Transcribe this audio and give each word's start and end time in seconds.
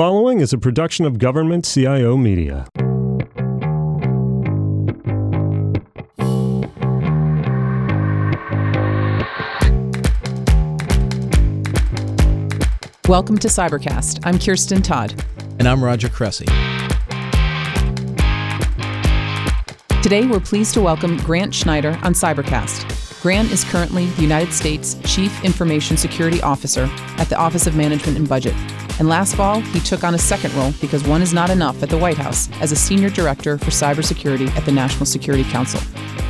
following 0.00 0.40
is 0.40 0.54
a 0.54 0.56
production 0.56 1.04
of 1.04 1.18
Government 1.18 1.62
CIO 1.62 2.16
Media. 2.16 2.66
Welcome 13.06 13.36
to 13.40 13.48
Cybercast. 13.48 14.20
I'm 14.24 14.36
Kiersten 14.36 14.82
Todd. 14.82 15.22
And 15.58 15.68
I'm 15.68 15.84
Roger 15.84 16.08
Cressey. 16.08 16.46
Today, 20.02 20.26
we're 20.26 20.40
pleased 20.40 20.72
to 20.72 20.80
welcome 20.80 21.18
Grant 21.18 21.54
Schneider 21.54 21.90
on 22.02 22.14
Cybercast. 22.14 23.20
Grant 23.20 23.52
is 23.52 23.64
currently 23.64 24.06
the 24.06 24.22
United 24.22 24.54
States 24.54 24.96
Chief 25.04 25.44
Information 25.44 25.98
Security 25.98 26.40
Officer 26.40 26.88
at 27.18 27.28
the 27.28 27.36
Office 27.36 27.66
of 27.66 27.76
Management 27.76 28.16
and 28.16 28.26
Budget. 28.26 28.54
And 29.00 29.08
last 29.08 29.34
fall, 29.34 29.60
he 29.60 29.80
took 29.80 30.04
on 30.04 30.14
a 30.14 30.18
second 30.18 30.52
role 30.52 30.74
because 30.78 31.02
one 31.04 31.22
is 31.22 31.32
not 31.32 31.48
enough 31.48 31.82
at 31.82 31.88
the 31.88 31.96
White 31.96 32.18
House 32.18 32.50
as 32.60 32.70
a 32.70 32.76
Senior 32.76 33.08
Director 33.08 33.56
for 33.56 33.70
Cybersecurity 33.70 34.54
at 34.58 34.66
the 34.66 34.72
National 34.72 35.06
Security 35.06 35.42
Council. 35.44 35.80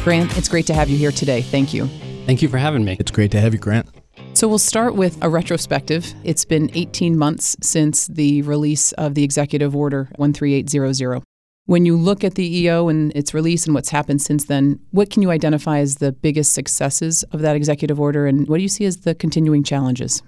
Grant, 0.04 0.38
it's 0.38 0.48
great 0.48 0.68
to 0.68 0.74
have 0.74 0.88
you 0.88 0.96
here 0.96 1.10
today. 1.10 1.42
Thank 1.42 1.74
you. 1.74 1.88
Thank 2.26 2.42
you 2.42 2.48
for 2.48 2.58
having 2.58 2.84
me. 2.84 2.96
It's 3.00 3.10
great 3.10 3.32
to 3.32 3.40
have 3.40 3.52
you, 3.54 3.58
Grant. 3.58 3.88
So 4.34 4.46
we'll 4.46 4.58
start 4.58 4.94
with 4.94 5.18
a 5.20 5.28
retrospective. 5.28 6.14
It's 6.22 6.44
been 6.44 6.70
18 6.74 7.18
months 7.18 7.56
since 7.60 8.06
the 8.06 8.42
release 8.42 8.92
of 8.92 9.16
the 9.16 9.24
Executive 9.24 9.74
Order 9.74 10.08
13800. 10.20 11.24
When 11.66 11.84
you 11.84 11.96
look 11.96 12.22
at 12.22 12.36
the 12.36 12.58
EO 12.58 12.86
and 12.86 13.10
its 13.16 13.34
release 13.34 13.66
and 13.66 13.74
what's 13.74 13.90
happened 13.90 14.22
since 14.22 14.44
then, 14.44 14.78
what 14.92 15.10
can 15.10 15.22
you 15.22 15.32
identify 15.32 15.80
as 15.80 15.96
the 15.96 16.12
biggest 16.12 16.54
successes 16.54 17.24
of 17.32 17.40
that 17.40 17.56
executive 17.56 17.98
order 17.98 18.28
and 18.28 18.46
what 18.46 18.58
do 18.58 18.62
you 18.62 18.68
see 18.68 18.84
as 18.84 18.98
the 18.98 19.16
continuing 19.16 19.64
challenges? 19.64 20.22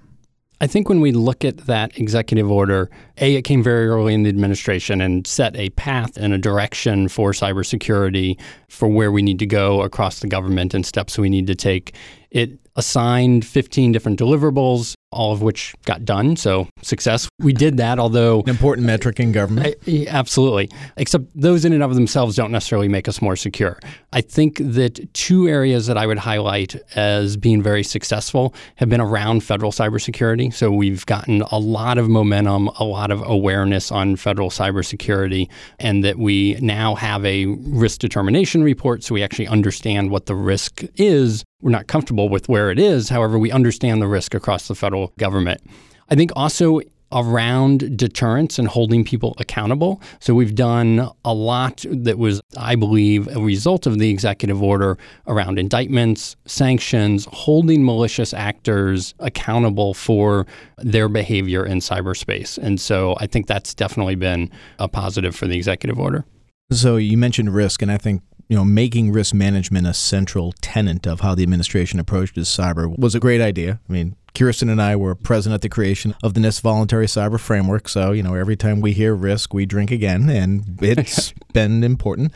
I 0.62 0.68
think 0.68 0.88
when 0.88 1.00
we 1.00 1.10
look 1.10 1.44
at 1.44 1.56
that 1.66 1.98
executive 1.98 2.48
order, 2.48 2.88
A, 3.18 3.34
it 3.34 3.42
came 3.42 3.64
very 3.64 3.88
early 3.88 4.14
in 4.14 4.22
the 4.22 4.28
administration 4.28 5.00
and 5.00 5.26
set 5.26 5.56
a 5.56 5.70
path 5.70 6.16
and 6.16 6.32
a 6.32 6.38
direction 6.38 7.08
for 7.08 7.32
cybersecurity 7.32 8.40
for 8.68 8.86
where 8.86 9.10
we 9.10 9.22
need 9.22 9.40
to 9.40 9.46
go 9.46 9.82
across 9.82 10.20
the 10.20 10.28
government 10.28 10.72
and 10.72 10.86
steps 10.86 11.18
we 11.18 11.28
need 11.28 11.48
to 11.48 11.56
take. 11.56 11.96
It 12.30 12.60
assigned 12.76 13.44
15 13.44 13.90
different 13.90 14.20
deliverables, 14.20 14.94
all 15.12 15.32
of 15.32 15.42
which 15.42 15.74
got 15.84 16.04
done. 16.04 16.36
So 16.36 16.68
success. 16.82 17.28
We 17.38 17.52
did 17.52 17.76
that, 17.76 17.98
although 17.98 18.40
an 18.40 18.48
important 18.48 18.86
metric 18.86 19.20
in 19.20 19.32
government. 19.32 19.76
I, 19.86 20.06
absolutely. 20.08 20.70
Except 20.96 21.24
those 21.34 21.64
in 21.64 21.72
and 21.72 21.82
of 21.82 21.94
themselves 21.94 22.36
don't 22.36 22.50
necessarily 22.50 22.88
make 22.88 23.08
us 23.08 23.20
more 23.20 23.36
secure. 23.36 23.78
I 24.12 24.20
think 24.20 24.58
that 24.58 25.12
two 25.14 25.48
areas 25.48 25.86
that 25.86 25.96
I 25.96 26.06
would 26.06 26.18
highlight 26.18 26.76
as 26.96 27.36
being 27.36 27.62
very 27.62 27.82
successful 27.82 28.54
have 28.76 28.88
been 28.88 29.00
around 29.00 29.44
federal 29.44 29.72
cybersecurity. 29.72 30.52
So 30.52 30.70
we've 30.70 31.04
gotten 31.06 31.42
a 31.42 31.58
lot 31.58 31.98
of 31.98 32.08
momentum, 32.08 32.68
a 32.68 32.84
lot 32.84 33.10
of 33.10 33.22
awareness 33.26 33.92
on 33.92 34.16
federal 34.16 34.50
cybersecurity, 34.50 35.48
and 35.78 36.04
that 36.04 36.18
we 36.18 36.54
now 36.60 36.94
have 36.94 37.24
a 37.24 37.46
risk 37.46 38.00
determination 38.00 38.62
report 38.62 39.04
so 39.04 39.14
we 39.14 39.22
actually 39.22 39.48
understand 39.48 40.10
what 40.10 40.26
the 40.26 40.34
risk 40.34 40.84
is 40.96 41.44
we're 41.62 41.70
not 41.70 41.86
comfortable 41.86 42.28
with 42.28 42.48
where 42.48 42.70
it 42.70 42.78
is. 42.78 43.08
However, 43.08 43.38
we 43.38 43.52
understand 43.52 44.02
the 44.02 44.08
risk 44.08 44.34
across 44.34 44.66
the 44.66 44.74
federal 44.74 45.01
government. 45.18 45.60
I 46.10 46.14
think 46.14 46.30
also 46.36 46.80
around 47.12 47.96
deterrence 47.96 48.58
and 48.58 48.66
holding 48.66 49.04
people 49.04 49.34
accountable. 49.38 50.00
So 50.20 50.34
we've 50.34 50.54
done 50.54 51.08
a 51.24 51.34
lot 51.34 51.84
that 51.90 52.18
was, 52.18 52.40
I 52.56 52.74
believe, 52.74 53.28
a 53.34 53.40
result 53.40 53.86
of 53.86 53.98
the 53.98 54.10
executive 54.10 54.62
order 54.62 54.96
around 55.26 55.58
indictments, 55.58 56.36
sanctions, 56.46 57.28
holding 57.30 57.84
malicious 57.84 58.32
actors 58.32 59.14
accountable 59.18 59.94
for 59.94 60.46
their 60.78 61.08
behavior 61.08 61.64
in 61.66 61.78
cyberspace. 61.78 62.58
And 62.58 62.80
so 62.80 63.14
I 63.18 63.26
think 63.26 63.46
that's 63.46 63.74
definitely 63.74 64.14
been 64.14 64.50
a 64.78 64.88
positive 64.88 65.36
for 65.36 65.46
the 65.46 65.56
executive 65.56 65.98
order. 65.98 66.24
So 66.70 66.96
you 66.96 67.18
mentioned 67.18 67.54
risk, 67.54 67.82
and 67.82 67.92
I 67.92 67.98
think 67.98 68.22
you 68.48 68.56
know, 68.56 68.64
making 68.64 69.12
risk 69.12 69.32
management 69.32 69.86
a 69.86 69.94
central 69.94 70.52
tenet 70.60 71.06
of 71.06 71.20
how 71.20 71.34
the 71.34 71.42
administration 71.42 71.98
approaches 71.98 72.48
cyber 72.48 72.94
was 72.98 73.14
a 73.14 73.20
great 73.20 73.40
idea. 73.40 73.80
I 73.88 73.92
mean, 73.92 74.14
Kiersten 74.34 74.70
and 74.70 74.80
I 74.80 74.96
were 74.96 75.14
present 75.14 75.54
at 75.54 75.60
the 75.60 75.68
creation 75.68 76.14
of 76.22 76.34
the 76.34 76.40
NIST 76.40 76.62
Voluntary 76.62 77.06
Cyber 77.06 77.38
Framework. 77.38 77.88
So, 77.88 78.12
you 78.12 78.22
know, 78.22 78.34
every 78.34 78.56
time 78.56 78.80
we 78.80 78.92
hear 78.92 79.14
risk, 79.14 79.52
we 79.52 79.66
drink 79.66 79.90
again, 79.90 80.30
and 80.30 80.64
it's 80.82 81.32
been 81.52 81.84
important. 81.84 82.32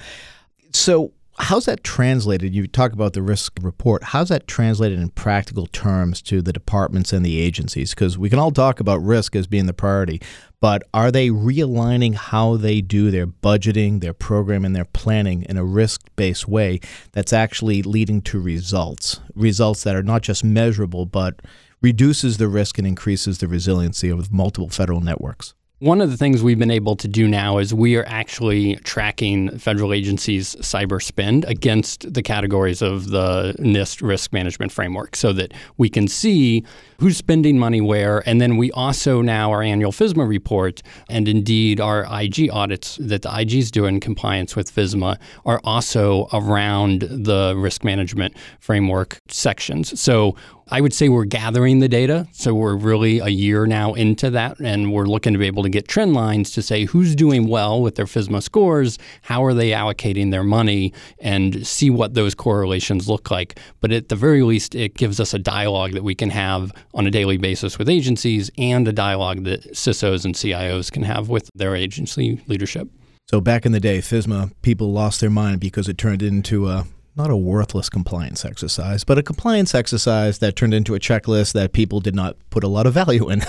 So, 0.72 1.12
how's 1.38 1.66
that 1.66 1.84
translated? 1.84 2.54
You 2.54 2.66
talk 2.66 2.92
about 2.92 3.12
the 3.12 3.22
risk 3.22 3.58
report. 3.60 4.02
How's 4.02 4.28
that 4.28 4.46
translated 4.46 4.98
in 4.98 5.08
practical 5.10 5.66
terms 5.66 6.22
to 6.22 6.42
the 6.42 6.52
departments 6.52 7.12
and 7.12 7.24
the 7.24 7.38
agencies? 7.38 7.94
Because 7.94 8.18
we 8.18 8.30
can 8.30 8.38
all 8.38 8.50
talk 8.50 8.80
about 8.80 8.96
risk 9.02 9.36
as 9.36 9.46
being 9.46 9.66
the 9.66 9.74
priority, 9.74 10.20
but 10.60 10.82
are 10.94 11.10
they 11.10 11.28
realigning 11.28 12.14
how 12.14 12.56
they 12.56 12.80
do 12.80 13.10
their 13.10 13.26
budgeting, 13.26 14.00
their 14.00 14.14
programming, 14.14 14.72
their 14.72 14.86
planning 14.86 15.42
in 15.44 15.56
a 15.56 15.64
risk 15.64 16.02
based 16.16 16.48
way 16.48 16.80
that's 17.12 17.32
actually 17.32 17.82
leading 17.82 18.22
to 18.22 18.40
results? 18.40 19.20
Results 19.34 19.82
that 19.84 19.96
are 19.96 20.02
not 20.02 20.22
just 20.22 20.44
measurable, 20.44 21.06
but 21.06 21.40
reduces 21.86 22.36
the 22.38 22.48
risk 22.48 22.78
and 22.78 22.86
increases 22.86 23.38
the 23.38 23.46
resiliency 23.46 24.08
of 24.08 24.32
multiple 24.32 24.68
federal 24.68 25.00
networks. 25.00 25.54
One 25.78 26.00
of 26.00 26.10
the 26.10 26.16
things 26.16 26.42
we've 26.42 26.58
been 26.58 26.68
able 26.68 26.96
to 26.96 27.06
do 27.06 27.28
now 27.28 27.58
is 27.58 27.72
we 27.72 27.94
are 27.94 28.04
actually 28.08 28.74
tracking 28.76 29.56
federal 29.56 29.92
agencies' 29.92 30.56
cyber 30.56 31.00
spend 31.00 31.44
against 31.44 32.12
the 32.12 32.22
categories 32.22 32.82
of 32.82 33.10
the 33.10 33.54
NIST 33.60 34.02
risk 34.02 34.32
management 34.32 34.72
framework 34.72 35.14
so 35.14 35.32
that 35.34 35.54
we 35.76 35.88
can 35.88 36.08
see 36.08 36.64
who's 36.98 37.16
spending 37.16 37.58
money 37.58 37.80
where. 37.80 38.22
And 38.28 38.40
then 38.40 38.56
we 38.56 38.70
also 38.72 39.20
now, 39.22 39.50
our 39.50 39.62
annual 39.62 39.92
FISMA 39.92 40.26
report 40.28 40.82
and 41.08 41.28
indeed 41.28 41.80
our 41.80 42.06
IG 42.10 42.50
audits 42.50 42.96
that 42.96 43.22
the 43.22 43.28
IGs 43.28 43.70
do 43.70 43.84
in 43.86 44.00
compliance 44.00 44.56
with 44.56 44.74
FISMA 44.74 45.18
are 45.44 45.60
also 45.64 46.28
around 46.32 47.02
the 47.02 47.54
risk 47.56 47.84
management 47.84 48.36
framework 48.60 49.20
sections. 49.28 50.00
So 50.00 50.36
I 50.68 50.80
would 50.80 50.92
say 50.92 51.08
we're 51.08 51.26
gathering 51.26 51.78
the 51.78 51.88
data. 51.88 52.26
So 52.32 52.52
we're 52.52 52.74
really 52.74 53.20
a 53.20 53.28
year 53.28 53.66
now 53.66 53.94
into 53.94 54.30
that, 54.30 54.58
and 54.58 54.92
we're 54.92 55.06
looking 55.06 55.32
to 55.32 55.38
be 55.38 55.46
able 55.46 55.62
to 55.62 55.68
get 55.68 55.86
trend 55.86 56.12
lines 56.12 56.50
to 56.52 56.62
say 56.62 56.86
who's 56.86 57.14
doing 57.14 57.46
well 57.46 57.80
with 57.80 57.94
their 57.94 58.06
FISMA 58.06 58.42
scores, 58.42 58.98
how 59.22 59.44
are 59.44 59.54
they 59.54 59.70
allocating 59.70 60.32
their 60.32 60.42
money, 60.42 60.92
and 61.20 61.64
see 61.64 61.88
what 61.88 62.14
those 62.14 62.34
correlations 62.34 63.08
look 63.08 63.30
like. 63.30 63.60
But 63.80 63.92
at 63.92 64.08
the 64.08 64.16
very 64.16 64.42
least, 64.42 64.74
it 64.74 64.94
gives 64.94 65.20
us 65.20 65.32
a 65.32 65.38
dialogue 65.38 65.92
that 65.92 66.02
we 66.02 66.16
can 66.16 66.30
have 66.30 66.72
on 66.96 67.06
a 67.06 67.10
daily 67.10 67.36
basis 67.36 67.78
with 67.78 67.88
agencies 67.88 68.50
and 68.56 68.88
a 68.88 68.92
dialogue 68.92 69.44
that 69.44 69.72
CISOs 69.74 70.24
and 70.24 70.34
CIOs 70.34 70.90
can 70.90 71.02
have 71.02 71.28
with 71.28 71.50
their 71.54 71.76
agency 71.76 72.40
leadership. 72.48 72.88
So 73.28 73.40
back 73.40 73.66
in 73.66 73.72
the 73.72 73.80
day, 73.80 73.98
FISMA, 73.98 74.52
people 74.62 74.92
lost 74.92 75.20
their 75.20 75.30
mind 75.30 75.60
because 75.60 75.88
it 75.88 75.98
turned 75.98 76.22
into 76.22 76.68
a 76.68 76.86
not 77.16 77.30
a 77.30 77.36
worthless 77.36 77.88
compliance 77.88 78.44
exercise, 78.44 79.02
but 79.02 79.16
a 79.16 79.22
compliance 79.22 79.74
exercise 79.74 80.38
that 80.38 80.54
turned 80.54 80.74
into 80.74 80.94
a 80.94 80.98
checklist 80.98 81.54
that 81.54 81.72
people 81.72 81.98
did 81.98 82.14
not 82.14 82.36
put 82.50 82.62
a 82.62 82.68
lot 82.68 82.86
of 82.86 82.92
value 82.92 83.30
in. 83.30 83.42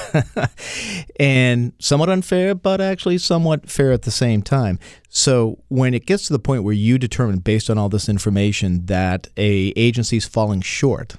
and 1.20 1.74
somewhat 1.78 2.10
unfair, 2.10 2.56
but 2.56 2.80
actually 2.80 3.18
somewhat 3.18 3.70
fair 3.70 3.92
at 3.92 4.04
the 4.04 4.12
same 4.12 4.42
time. 4.42 4.80
So 5.10 5.60
when 5.68 5.94
it 5.94 6.06
gets 6.06 6.28
to 6.28 6.34
the 6.34 6.40
point 6.40 6.64
where 6.64 6.74
you 6.74 6.98
determine 6.98 7.40
based 7.40 7.70
on 7.70 7.78
all 7.78 7.90
this 7.90 8.08
information 8.08 8.86
that 8.86 9.28
a 9.36 9.74
agency 9.76 10.16
is 10.16 10.26
falling 10.26 10.62
short, 10.62 11.18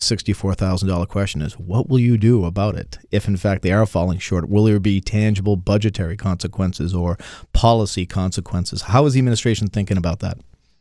$64,000 0.00 1.08
question 1.08 1.42
is 1.42 1.58
what 1.58 1.88
will 1.88 1.98
you 1.98 2.16
do 2.16 2.44
about 2.44 2.74
it 2.74 2.98
if 3.10 3.28
in 3.28 3.36
fact 3.36 3.62
they 3.62 3.72
are 3.72 3.86
falling 3.86 4.18
short? 4.18 4.48
Will 4.48 4.64
there 4.64 4.80
be 4.80 5.00
tangible 5.00 5.56
budgetary 5.56 6.16
consequences 6.16 6.94
or 6.94 7.18
policy 7.52 8.06
consequences? 8.06 8.82
How 8.82 9.04
is 9.06 9.12
the 9.12 9.18
administration 9.18 9.68
thinking 9.68 9.98
about 9.98 10.20
that? 10.20 10.38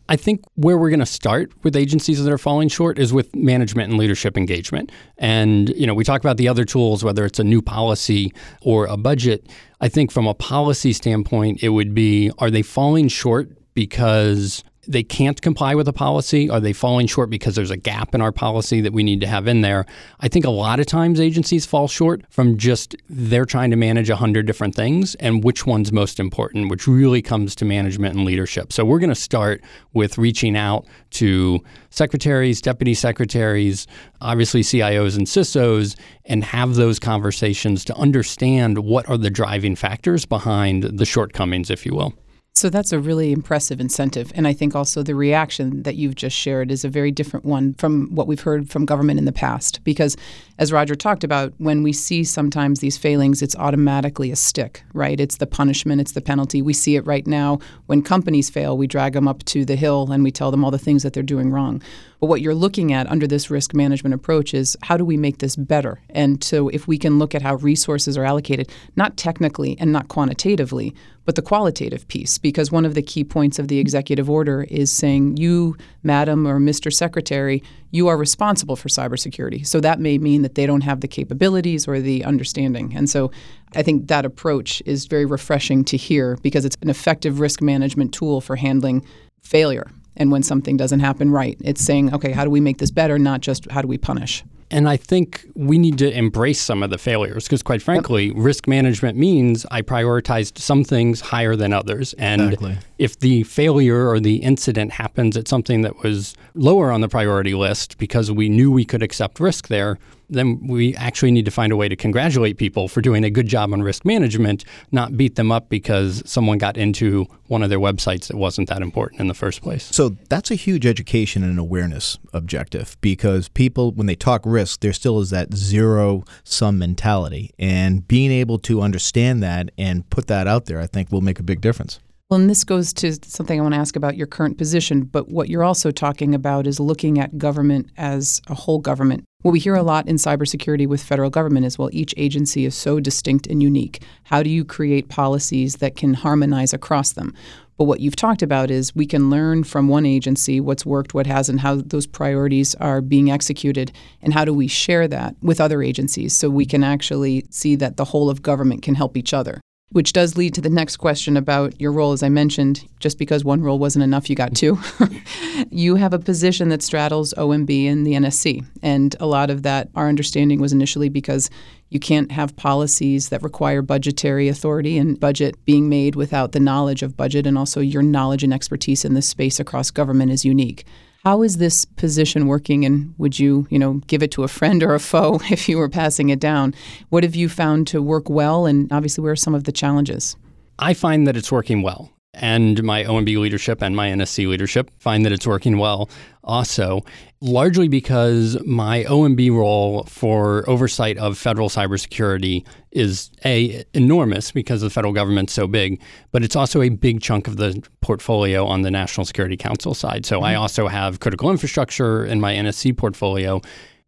I 0.07 0.15
think 0.15 0.41
where 0.55 0.75
we're 0.75 0.89
going 0.89 1.01
to 1.01 1.05
start 1.05 1.51
with 1.63 1.75
agencies 1.75 2.23
that 2.23 2.31
are 2.31 2.39
falling 2.39 2.67
short 2.67 2.97
is 2.97 3.13
with 3.13 3.35
management 3.35 3.91
and 3.91 3.99
leadership 3.99 4.37
engagement. 4.37 4.91
And, 5.19 5.69
you 5.69 5.85
know, 5.85 5.93
we 5.93 6.03
talk 6.03 6.21
about 6.21 6.37
the 6.37 6.47
other 6.47 6.65
tools, 6.65 7.03
whether 7.03 7.25
it's 7.25 7.37
a 7.37 7.43
new 7.43 7.61
policy 7.61 8.33
or 8.61 8.87
a 8.87 8.97
budget. 8.97 9.47
I 9.81 9.87
think 9.87 10.11
from 10.11 10.25
a 10.25 10.33
policy 10.33 10.93
standpoint, 10.93 11.61
it 11.61 11.69
would 11.69 11.93
be 11.93 12.31
are 12.39 12.49
they 12.49 12.63
falling 12.63 13.07
short 13.07 13.51
because 13.75 14.63
they 14.89 15.03
can't 15.03 15.39
comply 15.39 15.75
with 15.75 15.87
a 15.87 15.93
policy? 15.93 16.49
Are 16.49 16.59
they 16.59 16.73
falling 16.73 17.05
short 17.05 17.29
because 17.29 17.53
there's 17.53 17.69
a 17.69 17.77
gap 17.77 18.15
in 18.15 18.21
our 18.21 18.31
policy 18.31 18.81
that 18.81 18.91
we 18.91 19.03
need 19.03 19.21
to 19.21 19.27
have 19.27 19.47
in 19.47 19.61
there? 19.61 19.85
I 20.19 20.27
think 20.27 20.45
a 20.45 20.49
lot 20.49 20.79
of 20.79 20.87
times 20.87 21.19
agencies 21.19 21.63
fall 21.63 21.87
short 21.87 22.23
from 22.31 22.57
just 22.57 22.95
they're 23.07 23.45
trying 23.45 23.69
to 23.69 23.75
manage 23.75 24.09
a 24.09 24.15
hundred 24.15 24.47
different 24.47 24.73
things 24.73 25.13
and 25.15 25.43
which 25.43 25.67
one's 25.67 25.91
most 25.91 26.19
important, 26.19 26.71
which 26.71 26.87
really 26.87 27.21
comes 27.21 27.53
to 27.55 27.65
management 27.65 28.15
and 28.15 28.25
leadership. 28.25 28.73
So 28.73 28.83
we're 28.83 28.97
going 28.97 29.09
to 29.09 29.15
start 29.15 29.61
with 29.93 30.17
reaching 30.17 30.57
out 30.57 30.87
to 31.11 31.63
secretaries, 31.91 32.59
deputy 32.59 32.95
secretaries, 32.95 33.85
obviously 34.21 34.61
CIOs 34.61 35.15
and 35.15 35.27
CISOs, 35.27 35.95
and 36.25 36.43
have 36.43 36.75
those 36.75 36.97
conversations 36.97 37.85
to 37.85 37.95
understand 37.95 38.79
what 38.79 39.07
are 39.07 39.17
the 39.17 39.29
driving 39.29 39.75
factors 39.75 40.25
behind 40.25 40.83
the 40.83 41.05
shortcomings, 41.05 41.69
if 41.69 41.85
you 41.85 41.93
will. 41.93 42.15
So 42.53 42.69
that's 42.69 42.91
a 42.91 42.99
really 42.99 43.31
impressive 43.31 43.79
incentive. 43.79 44.33
And 44.35 44.45
I 44.45 44.51
think 44.51 44.75
also 44.75 45.01
the 45.01 45.15
reaction 45.15 45.83
that 45.83 45.95
you've 45.95 46.15
just 46.15 46.35
shared 46.35 46.71
is 46.71 46.83
a 46.83 46.89
very 46.89 47.09
different 47.09 47.45
one 47.45 47.73
from 47.75 48.13
what 48.13 48.27
we've 48.27 48.41
heard 48.41 48.69
from 48.69 48.85
government 48.85 49.17
in 49.17 49.23
the 49.23 49.31
past. 49.31 49.81
Because 49.85 50.17
as 50.57 50.73
Roger 50.73 50.95
talked 50.95 51.23
about, 51.23 51.53
when 51.57 51.83
we 51.83 51.93
see 51.93 52.25
sometimes 52.25 52.79
these 52.79 52.97
failings, 52.97 53.41
it's 53.41 53.55
automatically 53.55 54.29
a 54.29 54.35
stick, 54.35 54.83
right? 54.93 55.21
It's 55.21 55.37
the 55.37 55.47
punishment, 55.47 56.01
it's 56.01 56.11
the 56.11 56.21
penalty. 56.21 56.61
We 56.61 56.73
see 56.73 56.97
it 56.97 57.05
right 57.05 57.25
now 57.25 57.59
when 57.85 58.01
companies 58.01 58.49
fail, 58.49 58.77
we 58.77 58.87
drag 58.87 59.13
them 59.13 59.27
up 59.27 59.45
to 59.45 59.63
the 59.63 59.77
hill 59.77 60.11
and 60.11 60.21
we 60.21 60.31
tell 60.31 60.51
them 60.51 60.65
all 60.65 60.71
the 60.71 60.77
things 60.77 61.03
that 61.03 61.13
they're 61.13 61.23
doing 61.23 61.51
wrong. 61.51 61.81
But 62.19 62.27
what 62.27 62.41
you're 62.41 62.53
looking 62.53 62.91
at 62.91 63.09
under 63.09 63.25
this 63.25 63.49
risk 63.49 63.73
management 63.73 64.13
approach 64.13 64.53
is 64.53 64.75
how 64.83 64.97
do 64.97 65.05
we 65.05 65.15
make 65.15 65.37
this 65.37 65.55
better? 65.55 66.01
And 66.09 66.43
so 66.43 66.67
if 66.67 66.87
we 66.87 66.97
can 66.97 67.19
look 67.19 67.33
at 67.33 67.41
how 67.41 67.55
resources 67.55 68.17
are 68.17 68.25
allocated, 68.25 68.69
not 68.97 69.15
technically 69.15 69.77
and 69.79 69.93
not 69.93 70.09
quantitatively, 70.09 70.93
but 71.29 71.35
the 71.35 71.43
qualitative 71.43 72.07
piece, 72.07 72.39
because 72.39 72.71
one 72.71 72.85
of 72.85 72.95
the 72.95 73.03
key 73.03 73.23
points 73.23 73.59
of 73.59 73.67
the 73.67 73.77
executive 73.77 74.31
order 74.31 74.63
is 74.63 74.91
saying, 74.91 75.37
you, 75.37 75.77
madam 76.01 76.47
or 76.47 76.59
Mr. 76.59 76.91
Secretary, 76.91 77.61
you 77.91 78.07
are 78.07 78.17
responsible 78.17 78.75
for 78.75 78.89
cybersecurity. 78.89 79.63
So 79.63 79.79
that 79.79 79.99
may 79.99 80.17
mean 80.17 80.41
that 80.41 80.55
they 80.55 80.65
don't 80.65 80.81
have 80.81 81.01
the 81.01 81.07
capabilities 81.07 81.87
or 81.87 81.99
the 81.99 82.25
understanding. 82.25 82.97
And 82.97 83.07
so 83.07 83.29
I 83.75 83.83
think 83.83 84.07
that 84.07 84.25
approach 84.25 84.81
is 84.87 85.05
very 85.05 85.27
refreshing 85.27 85.85
to 85.85 85.97
hear 85.97 86.35
because 86.41 86.65
it's 86.65 86.77
an 86.81 86.89
effective 86.89 87.39
risk 87.39 87.61
management 87.61 88.11
tool 88.11 88.41
for 88.41 88.55
handling 88.55 89.05
failure 89.43 89.85
and 90.19 90.31
when 90.31 90.43
something 90.43 90.77
doesn't 90.77 90.99
happen 90.99 91.31
right. 91.31 91.57
It's 91.61 91.81
saying, 91.81 92.13
okay, 92.13 92.31
how 92.31 92.43
do 92.43 92.49
we 92.49 92.59
make 92.59 92.77
this 92.77 92.91
better, 92.91 93.17
not 93.17 93.41
just 93.41 93.71
how 93.71 93.81
do 93.81 93.87
we 93.87 93.97
punish? 93.97 94.43
And 94.71 94.87
I 94.87 94.97
think 94.97 95.47
we 95.55 95.79
need 95.79 95.97
to 95.97 96.11
embrace 96.15 96.61
some 96.61 96.83
of 96.83 96.91
the 96.91 96.99
failures 96.99 97.45
because, 97.45 97.63
quite 97.63 97.81
frankly, 97.81 98.27
yep. 98.27 98.35
risk 98.37 98.67
management 98.67 99.17
means 99.17 99.65
I 99.71 99.81
prioritized 99.81 100.59
some 100.59 100.83
things 100.83 101.21
higher 101.21 101.55
than 101.55 101.73
others. 101.73 102.13
And 102.19 102.53
exactly. 102.53 102.77
if 102.99 103.17
the 103.19 103.43
failure 103.43 104.07
or 104.07 104.19
the 104.19 104.35
incident 104.37 104.91
happens 104.91 105.35
at 105.37 105.47
something 105.47 105.81
that 105.81 106.03
was 106.03 106.35
lower 106.53 106.91
on 106.91 107.01
the 107.01 107.09
priority 107.09 107.55
list 107.55 107.97
because 107.97 108.31
we 108.31 108.47
knew 108.47 108.71
we 108.71 108.85
could 108.85 109.01
accept 109.01 109.39
risk 109.39 109.69
there, 109.69 109.97
then 110.29 110.67
we 110.67 110.95
actually 110.95 111.31
need 111.31 111.45
to 111.45 111.51
find 111.51 111.71
a 111.71 111.75
way 111.75 111.89
to 111.89 111.95
congratulate 111.95 112.57
people 112.57 112.87
for 112.87 113.01
doing 113.01 113.23
a 113.23 113.29
good 113.29 113.47
job 113.47 113.73
on 113.73 113.81
risk 113.81 114.05
management, 114.05 114.63
not 114.91 115.17
beat 115.17 115.35
them 115.35 115.51
up 115.51 115.69
because 115.69 116.21
someone 116.25 116.57
got 116.57 116.77
into 116.77 117.25
one 117.47 117.63
of 117.63 117.69
their 117.69 117.79
websites 117.79 118.27
that 118.27 118.37
wasn't 118.37 118.69
that 118.69 118.81
important 118.81 119.19
in 119.19 119.27
the 119.27 119.33
first 119.33 119.61
place. 119.61 119.83
So 119.85 120.15
that's 120.29 120.51
a 120.51 120.55
huge 120.55 120.85
education 120.85 121.43
and 121.43 121.57
awareness 121.57 122.17
objective 122.33 122.95
because 123.01 123.49
people, 123.49 123.91
when 123.91 124.07
they 124.07 124.15
talk 124.15 124.41
risk, 124.45 124.81
there 124.81 124.93
still 124.93 125.19
is 125.19 125.31
that 125.31 125.53
zero 125.53 126.23
sum 126.43 126.77
mentality. 126.77 127.51
And 127.57 128.07
being 128.07 128.31
able 128.31 128.59
to 128.59 128.81
understand 128.81 129.41
that 129.43 129.71
and 129.77 130.07
put 130.09 130.27
that 130.27 130.47
out 130.47 130.65
there, 130.65 130.79
I 130.79 130.87
think 130.87 131.11
will 131.11 131.21
make 131.21 131.39
a 131.39 131.43
big 131.43 131.61
difference. 131.61 131.99
Well, 132.29 132.39
and 132.39 132.47
this 132.47 132.63
goes 132.63 132.93
to 132.93 133.17
something 133.23 133.59
I 133.59 133.63
want 133.63 133.73
to 133.73 133.79
ask 133.79 133.95
about 133.95 134.15
your 134.15 134.27
current 134.27 134.59
position, 134.59 135.01
but 135.01 135.29
what 135.29 135.49
you're 135.49 135.63
also 135.63 135.89
talking 135.89 136.35
about 136.35 136.67
is 136.67 136.79
looking 136.79 137.17
at 137.17 137.39
government 137.39 137.89
as 137.97 138.39
a 138.45 138.53
whole 138.53 138.77
government. 138.77 139.23
What 139.41 139.51
we 139.51 139.59
hear 139.59 139.73
a 139.73 139.81
lot 139.81 140.07
in 140.07 140.17
cybersecurity 140.17 140.85
with 140.85 141.01
federal 141.01 141.31
government 141.31 141.65
is 141.65 141.79
well, 141.79 141.89
each 141.91 142.13
agency 142.17 142.65
is 142.65 142.75
so 142.75 142.99
distinct 142.99 143.47
and 143.47 143.63
unique. 143.63 144.03
How 144.25 144.43
do 144.43 144.51
you 144.51 144.63
create 144.63 145.09
policies 145.09 145.77
that 145.77 145.95
can 145.95 146.13
harmonize 146.13 146.71
across 146.71 147.13
them? 147.13 147.33
But 147.79 147.85
what 147.85 147.99
you've 147.99 148.15
talked 148.15 148.43
about 148.43 148.69
is 148.69 148.95
we 148.95 149.07
can 149.07 149.31
learn 149.31 149.63
from 149.63 149.87
one 149.87 150.05
agency 150.05 150.59
what's 150.59 150.85
worked, 150.85 151.15
what 151.15 151.25
hasn't, 151.25 151.61
how 151.61 151.77
those 151.77 152.05
priorities 152.05 152.75
are 152.75 153.01
being 153.01 153.31
executed, 153.31 153.91
and 154.21 154.35
how 154.35 154.45
do 154.45 154.53
we 154.53 154.67
share 154.67 155.07
that 155.07 155.35
with 155.41 155.59
other 155.59 155.81
agencies 155.81 156.35
so 156.35 156.47
we 156.47 156.67
can 156.67 156.83
actually 156.83 157.47
see 157.49 157.75
that 157.77 157.97
the 157.97 158.05
whole 158.05 158.29
of 158.29 158.43
government 158.43 158.83
can 158.83 158.93
help 158.93 159.17
each 159.17 159.33
other 159.33 159.61
which 159.91 160.13
does 160.13 160.37
lead 160.37 160.53
to 160.53 160.61
the 160.61 160.69
next 160.69 160.97
question 160.97 161.35
about 161.35 161.79
your 161.81 161.91
role. 161.91 162.11
As 162.11 162.21
I 162.21 162.29
mentioned, 162.29 162.87
just 162.99 163.17
because 163.17 163.43
one 163.43 163.61
role 163.61 163.79
wasn't 163.79 164.03
enough, 164.03 164.29
you 164.29 164.35
got 164.35 164.55
two. 164.55 164.77
you 165.71 165.95
have 165.95 166.13
a 166.13 166.19
position 166.19 166.69
that 166.69 166.83
straddles 166.83 167.33
OMB 167.35 167.87
and 167.87 168.05
the 168.05 168.13
NSC. 168.13 168.63
And 168.83 169.15
a 169.19 169.25
lot 169.25 169.49
of 169.49 169.63
that, 169.63 169.89
our 169.95 170.07
understanding 170.07 170.61
was 170.61 170.73
initially 170.73 171.09
because 171.09 171.49
you 171.89 171.99
can't 171.99 172.31
have 172.31 172.55
policies 172.55 173.29
that 173.29 173.41
require 173.41 173.81
budgetary 173.81 174.47
authority 174.47 174.97
and 174.97 175.19
budget 175.19 175.55
being 175.65 175.89
made 175.89 176.15
without 176.15 176.51
the 176.51 176.59
knowledge 176.59 177.01
of 177.01 177.17
budget, 177.17 177.47
and 177.47 177.57
also 177.57 177.79
your 177.79 178.03
knowledge 178.03 178.43
and 178.43 178.53
expertise 178.53 179.03
in 179.03 179.15
this 179.15 179.27
space 179.27 179.59
across 179.59 179.89
government 179.89 180.31
is 180.31 180.45
unique. 180.45 180.85
How 181.25 181.43
is 181.43 181.57
this 181.57 181.83
position 181.83 182.47
working, 182.47 182.85
and 182.85 183.13
would 183.17 183.37
you, 183.37 183.67
you 183.69 183.77
know, 183.77 183.95
give 184.07 184.23
it 184.23 184.31
to 184.31 184.43
a 184.43 184.47
friend 184.47 184.81
or 184.81 184.95
a 184.95 184.99
foe 184.99 185.39
if 185.51 185.67
you 185.67 185.77
were 185.77 185.89
passing 185.89 186.29
it 186.29 186.39
down? 186.39 186.73
What 187.09 187.23
have 187.23 187.35
you 187.35 187.49
found 187.49 187.87
to 187.87 188.01
work 188.01 188.29
well, 188.29 188.65
and 188.65 188.91
obviously, 188.91 189.21
where 189.21 189.33
are 189.33 189.37
some 189.37 189.55
of 189.55 189.65
the 189.65 189.71
challenges? 189.71 190.35
I 190.77 190.93
find 190.93 191.27
that 191.27 191.35
it's 191.35 191.51
working 191.51 191.81
well 191.81 192.11
and 192.33 192.83
my 192.83 193.03
OMB 193.03 193.37
leadership 193.39 193.81
and 193.81 193.95
my 193.95 194.09
NSC 194.09 194.47
leadership 194.47 194.91
find 194.99 195.25
that 195.25 195.31
it's 195.31 195.47
working 195.47 195.77
well 195.77 196.09
also, 196.43 197.03
largely 197.41 197.87
because 197.87 198.57
my 198.65 199.03
OMB 199.03 199.51
role 199.51 200.03
for 200.05 200.67
oversight 200.69 201.17
of 201.17 201.37
federal 201.37 201.69
cybersecurity 201.69 202.65
is 202.91 203.31
a 203.45 203.83
enormous 203.93 204.51
because 204.51 204.81
the 204.81 204.89
federal 204.89 205.13
government's 205.13 205.53
so 205.53 205.67
big, 205.67 206.01
but 206.31 206.43
it's 206.43 206.55
also 206.55 206.81
a 206.81 206.89
big 206.89 207.21
chunk 207.21 207.47
of 207.47 207.57
the 207.57 207.83
portfolio 208.01 208.65
on 208.65 208.81
the 208.81 208.91
National 208.91 209.25
Security 209.25 209.57
Council 209.57 209.93
side. 209.93 210.25
So 210.25 210.37
mm-hmm. 210.37 210.45
I 210.45 210.55
also 210.55 210.87
have 210.87 211.19
critical 211.19 211.49
infrastructure 211.51 212.25
in 212.25 212.39
my 212.39 212.53
NSC 212.53 212.95
portfolio. 212.95 213.61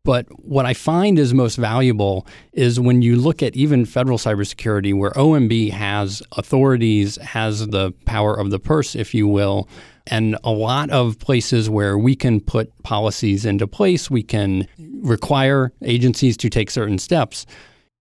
But 0.04 0.26
what 0.44 0.66
I 0.66 0.74
find 0.74 1.20
is 1.20 1.34
most 1.34 1.58
valuable 1.58 2.26
is 2.54 2.80
when 2.80 3.04
you 3.04 3.16
look 3.16 3.44
at 3.44 3.56
even 3.56 3.86
federal 3.86 4.18
cybersecurity, 4.18 4.98
where 4.98 5.12
OMB 5.12 5.72
has 5.72 6.24
authorities, 6.38 7.18
has 7.18 7.68
the 7.68 7.92
power 8.06 8.34
of 8.34 8.50
the 8.50 8.60
purse, 8.60 8.96
if 8.96 9.14
you 9.14 9.28
will, 9.28 9.70
and 10.08 10.38
a 10.44 10.52
lot 10.52 10.90
of 10.90 11.20
places 11.20 11.70
where 11.70 11.98
we 11.98 12.16
can 12.16 12.40
put 12.40 12.72
policies 12.84 13.46
into 13.46 13.68
place, 13.68 14.10
we 14.10 14.24
can 14.24 14.68
require 15.02 15.72
agencies 15.84 16.36
to 16.38 16.50
take 16.50 16.72
certain 16.72 16.98
steps. 16.98 17.46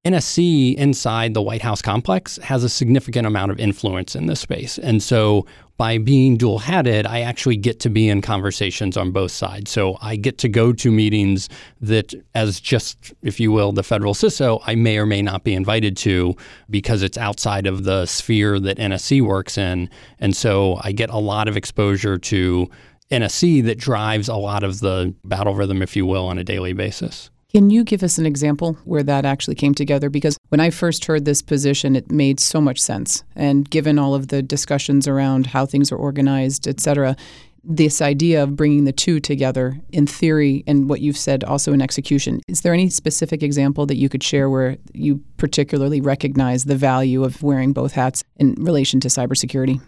NSC 0.07 0.77
inside 0.77 1.35
the 1.35 1.43
White 1.43 1.61
House 1.61 1.83
complex 1.83 2.39
has 2.39 2.65
a 2.65 2.71
significant 2.71 3.27
amount 3.27 3.53
of 3.53 3.61
influence 3.61 4.17
in 4.17 4.27
this 4.27 4.41
space. 4.41 4.79
And 4.79 5.03
so 5.03 5.45
by 5.81 5.97
being 5.97 6.37
dual 6.37 6.59
hatted, 6.59 7.07
I 7.07 7.21
actually 7.21 7.57
get 7.57 7.81
to 7.81 7.89
be 7.89 8.11
in 8.11 8.21
conversations 8.21 8.99
on 8.99 9.13
both 9.13 9.31
sides. 9.31 9.71
So 9.71 9.97
I 10.03 10.15
get 10.15 10.37
to 10.41 10.49
go 10.51 10.75
to 10.75 10.91
meetings 10.91 11.49
that, 11.81 12.13
as 12.35 12.61
just, 12.61 13.15
if 13.23 13.41
you 13.41 13.51
will, 13.51 13.73
the 13.73 13.83
federal 13.83 14.13
CISO, 14.13 14.61
I 14.67 14.75
may 14.75 14.99
or 14.99 15.07
may 15.07 15.23
not 15.23 15.43
be 15.43 15.55
invited 15.55 15.97
to 15.97 16.37
because 16.69 17.03
it's 17.03 17.17
outside 17.17 17.67
of 17.67 17.85
the 17.85 18.05
sphere 18.05 18.61
that 18.61 18.77
NSC 18.77 19.23
works 19.23 19.57
in. 19.57 19.89
And 20.19 20.37
so 20.37 20.79
I 20.83 20.93
get 20.93 21.09
a 21.09 21.17
lot 21.17 21.49
of 21.49 21.57
exposure 21.57 22.19
to 22.19 22.69
NSC 23.11 23.65
that 23.65 23.79
drives 23.79 24.29
a 24.29 24.37
lot 24.37 24.63
of 24.63 24.81
the 24.81 25.15
battle 25.25 25.55
rhythm, 25.55 25.81
if 25.81 25.97
you 25.97 26.05
will, 26.05 26.27
on 26.27 26.37
a 26.37 26.45
daily 26.45 26.75
basis. 26.75 27.31
Can 27.53 27.69
you 27.69 27.83
give 27.83 28.05
us 28.05 28.17
an 28.17 28.27
example 28.27 28.75
where 28.85 29.03
that 29.03 29.25
actually 29.25 29.57
came 29.57 29.75
together? 29.75 30.09
Because 30.09 30.39
when 30.51 30.61
I 30.61 30.71
first 30.71 31.07
heard 31.07 31.25
this 31.25 31.43
position, 31.43 31.97
it 31.97 32.09
made 32.09 32.39
so 32.39 32.61
much 32.61 32.81
sense. 32.81 33.25
And 33.35 33.69
given 33.69 33.99
all 33.99 34.15
of 34.15 34.29
the 34.29 34.41
discussions 34.41 35.09
around 35.09 35.47
how 35.47 35.67
things 35.67 35.91
are 35.91 35.97
organized, 35.97 36.69
et 36.69 36.79
cetera, 36.79 37.17
this 37.65 38.01
idea 38.01 38.45
of 38.45 38.55
bringing 38.55 38.85
the 38.85 38.93
two 38.93 39.19
together 39.19 39.81
in 39.91 40.07
theory 40.07 40.63
and 40.69 40.89
what 40.89 41.01
you've 41.01 41.17
said 41.17 41.43
also 41.43 41.73
in 41.73 41.83
execution. 41.83 42.41
Is 42.47 42.61
there 42.61 42.73
any 42.73 42.89
specific 42.89 43.43
example 43.43 43.85
that 43.87 43.97
you 43.97 44.09
could 44.09 44.23
share 44.23 44.49
where 44.49 44.77
you 44.95 45.21
particularly 45.37 46.01
recognize 46.01 46.65
the 46.65 46.77
value 46.77 47.25
of 47.25 47.43
wearing 47.43 47.73
both 47.73 47.93
hats 47.93 48.23
in 48.37 48.55
relation 48.55 49.01
to 49.01 49.09
cybersecurity? 49.09 49.81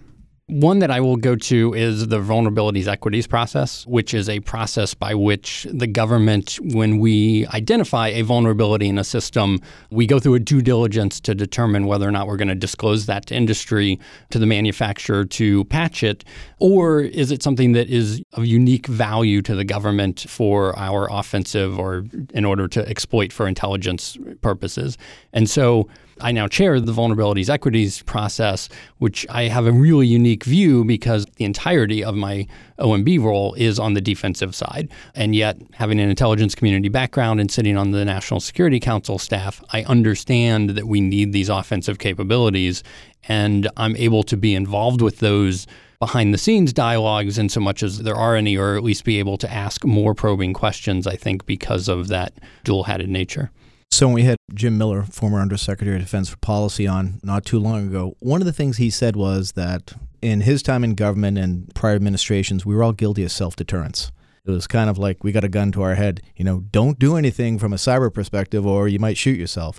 One 0.53 0.81
that 0.81 0.91
I 0.91 1.01
will 1.01 1.17
go 1.17 1.35
to 1.35 1.73
is 1.73 2.09
the 2.09 2.19
vulnerabilities 2.19 2.87
equities 2.87 3.27
process, 3.27 3.87
which 3.87 4.13
is 4.13 4.29
a 4.29 4.41
process 4.41 4.93
by 4.93 5.15
which 5.15 5.67
the 5.73 5.87
government, 5.87 6.59
when 6.61 6.99
we 6.99 7.47
identify 7.47 8.09
a 8.09 8.21
vulnerability 8.21 8.87
in 8.87 8.99
a 8.99 9.05
system, 9.05 9.61
we 9.91 10.07
go 10.07 10.21
through 10.21 10.35
a 10.35 10.41
due 10.41 10.61
diligence 10.61 11.21
to 11.21 11.35
determine 11.35 11.87
whether 11.87 12.07
or 12.07 12.11
not 12.11 12.27
we're 12.27 12.37
going 12.37 12.49
to 12.49 12.55
disclose 12.55 13.07
that 13.07 13.25
to 13.27 13.35
industry, 13.35 13.99
to 14.29 14.39
the 14.39 14.45
manufacturer 14.45 15.25
to 15.25 15.65
patch 15.65 16.03
it, 16.03 16.23
or 16.59 17.01
is 17.01 17.31
it 17.31 17.43
something 17.43 17.73
that 17.73 17.89
is 17.89 18.23
of 18.35 18.45
unique 18.45 18.89
value 18.89 19.41
to 19.41 19.55
the 19.55 19.65
government 19.65 20.21
for 20.29 20.79
our 20.79 21.09
offensive 21.11 21.79
or 21.79 22.05
in 22.35 22.45
order 22.45 22.69
to 22.69 22.87
exploit 22.87 23.33
for 23.33 23.49
intelligence 23.49 24.19
purposes. 24.43 24.99
And 25.33 25.49
so 25.49 25.89
I 26.21 26.33
now 26.33 26.47
chair 26.49 26.79
the 26.81 26.93
vulnerabilities 26.93 27.49
equities 27.49 28.03
process, 28.03 28.69
which 28.99 29.27
I 29.29 29.45
have 29.45 29.67
a 29.67 29.73
really 29.73 30.07
unique 30.07 30.45
view 30.45 30.85
because 30.85 31.27
the 31.37 31.45
entirety 31.45 32.05
of 32.05 32.15
my 32.15 32.47
OMB 32.79 33.23
role 33.23 33.55
is 33.55 33.79
on 33.79 33.95
the 33.95 34.01
defensive 34.01 34.55
side. 34.55 34.89
And 35.15 35.35
yet, 35.35 35.59
having 35.73 36.01
an 36.01 36.09
intelligence 36.09 36.55
community 36.55 36.89
background 36.89 37.41
and 37.41 37.51
sitting 37.51 37.77
on 37.77 37.93
the 37.93 38.05
National 38.05 38.41
Security 38.41 38.81
Council 38.81 39.19
staff, 39.19 39.63
I 39.73 39.83
understand 39.85 40.71
that 40.71 40.87
we 40.87 41.01
need 41.01 41.33
these 41.33 41.49
offensive 41.49 41.99
capabilities. 41.99 42.83
And 43.29 43.69
I'm 43.77 43.97
able 43.97 44.23
to 44.25 44.37
be 44.37 44.55
involved 44.55 45.01
with 45.01 45.19
those 45.19 45.67
behind 46.03 46.35
the 46.35 46.39
scenes 46.39 46.73
dialogues 46.73 47.39
in 47.39 47.49
so 47.49 47.61
much 47.61 47.81
as 47.81 47.99
there 47.99 48.17
are 48.17 48.35
any, 48.35 48.57
or 48.57 48.77
at 48.77 48.83
least 48.83 49.05
be 49.05 49.21
able 49.21 49.37
to 49.39 49.49
ask 49.53 49.85
more 49.85 50.15
probing 50.15 50.53
questions, 50.53 51.07
I 51.07 51.15
think, 51.15 51.47
because 51.47 51.87
of 51.87 52.09
that 52.09 52.33
dual 52.65 52.83
hatted 52.83 53.09
nature. 53.09 53.53
So 53.93 54.07
when 54.07 54.15
we 54.15 54.23
had 54.23 54.39
Jim 54.55 54.79
Miller, 54.79 55.03
former 55.03 55.39
Undersecretary 55.39 55.97
of 55.97 56.03
Defense 56.03 56.31
for 56.31 56.39
Policy, 56.39 56.87
on 56.87 57.21
not 57.23 57.45
too 57.45 57.59
long 57.59 57.89
ago, 57.89 58.17
one 58.21 58.41
of 58.41 58.47
the 58.47 58.53
things 58.53 58.79
he 58.79 58.89
said 58.89 59.17
was 59.17 59.53
that 59.53 59.93
in 60.23 60.41
his 60.41 60.63
time 60.63 60.83
in 60.83 60.95
government 60.95 61.37
and 61.37 61.73
prior 61.75 61.95
administrations, 61.95 62.65
we 62.65 62.75
were 62.75 62.83
all 62.83 62.95
guilty 62.95 63.23
of 63.23 63.31
self 63.31 63.55
deterrence. 63.55 64.11
It 64.47 64.51
was 64.51 64.67
kind 64.67 64.89
of 64.89 64.97
like 64.97 65.23
we 65.23 65.31
got 65.31 65.45
a 65.45 65.49
gun 65.51 65.73
to 65.73 65.83
our 65.83 65.95
head. 65.95 66.23
You 66.37 66.45
know, 66.47 66.61
don't 66.61 66.99
do 66.99 67.17
anything 67.17 67.59
from 67.59 67.75
a 67.75 67.77
cyber 67.77 68.13
perspective 68.13 68.67
or 68.67 68.89
you 68.89 68.99
might 68.99 69.19
shoot 69.19 69.39
yourself. 69.39 69.79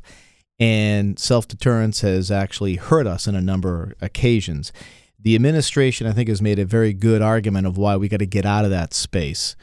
And 0.59 1.17
self 1.17 1.47
deterrence 1.47 2.01
has 2.01 2.29
actually 2.29 2.75
hurt 2.75 3.07
us 3.07 3.25
in 3.25 3.33
a 3.33 3.41
number 3.41 3.83
of 3.83 3.93
occasions. 3.99 4.71
The 5.19 5.33
administration, 5.33 6.05
I 6.05 6.11
think, 6.11 6.29
has 6.29 6.39
made 6.39 6.59
a 6.59 6.65
very 6.65 6.93
good 6.93 7.23
argument 7.23 7.65
of 7.65 7.77
why 7.77 7.97
we 7.97 8.09
got 8.09 8.17
to 8.17 8.27
get 8.27 8.45
out 8.45 8.63
of 8.63 8.69
that 8.69 8.93
space 8.93 9.55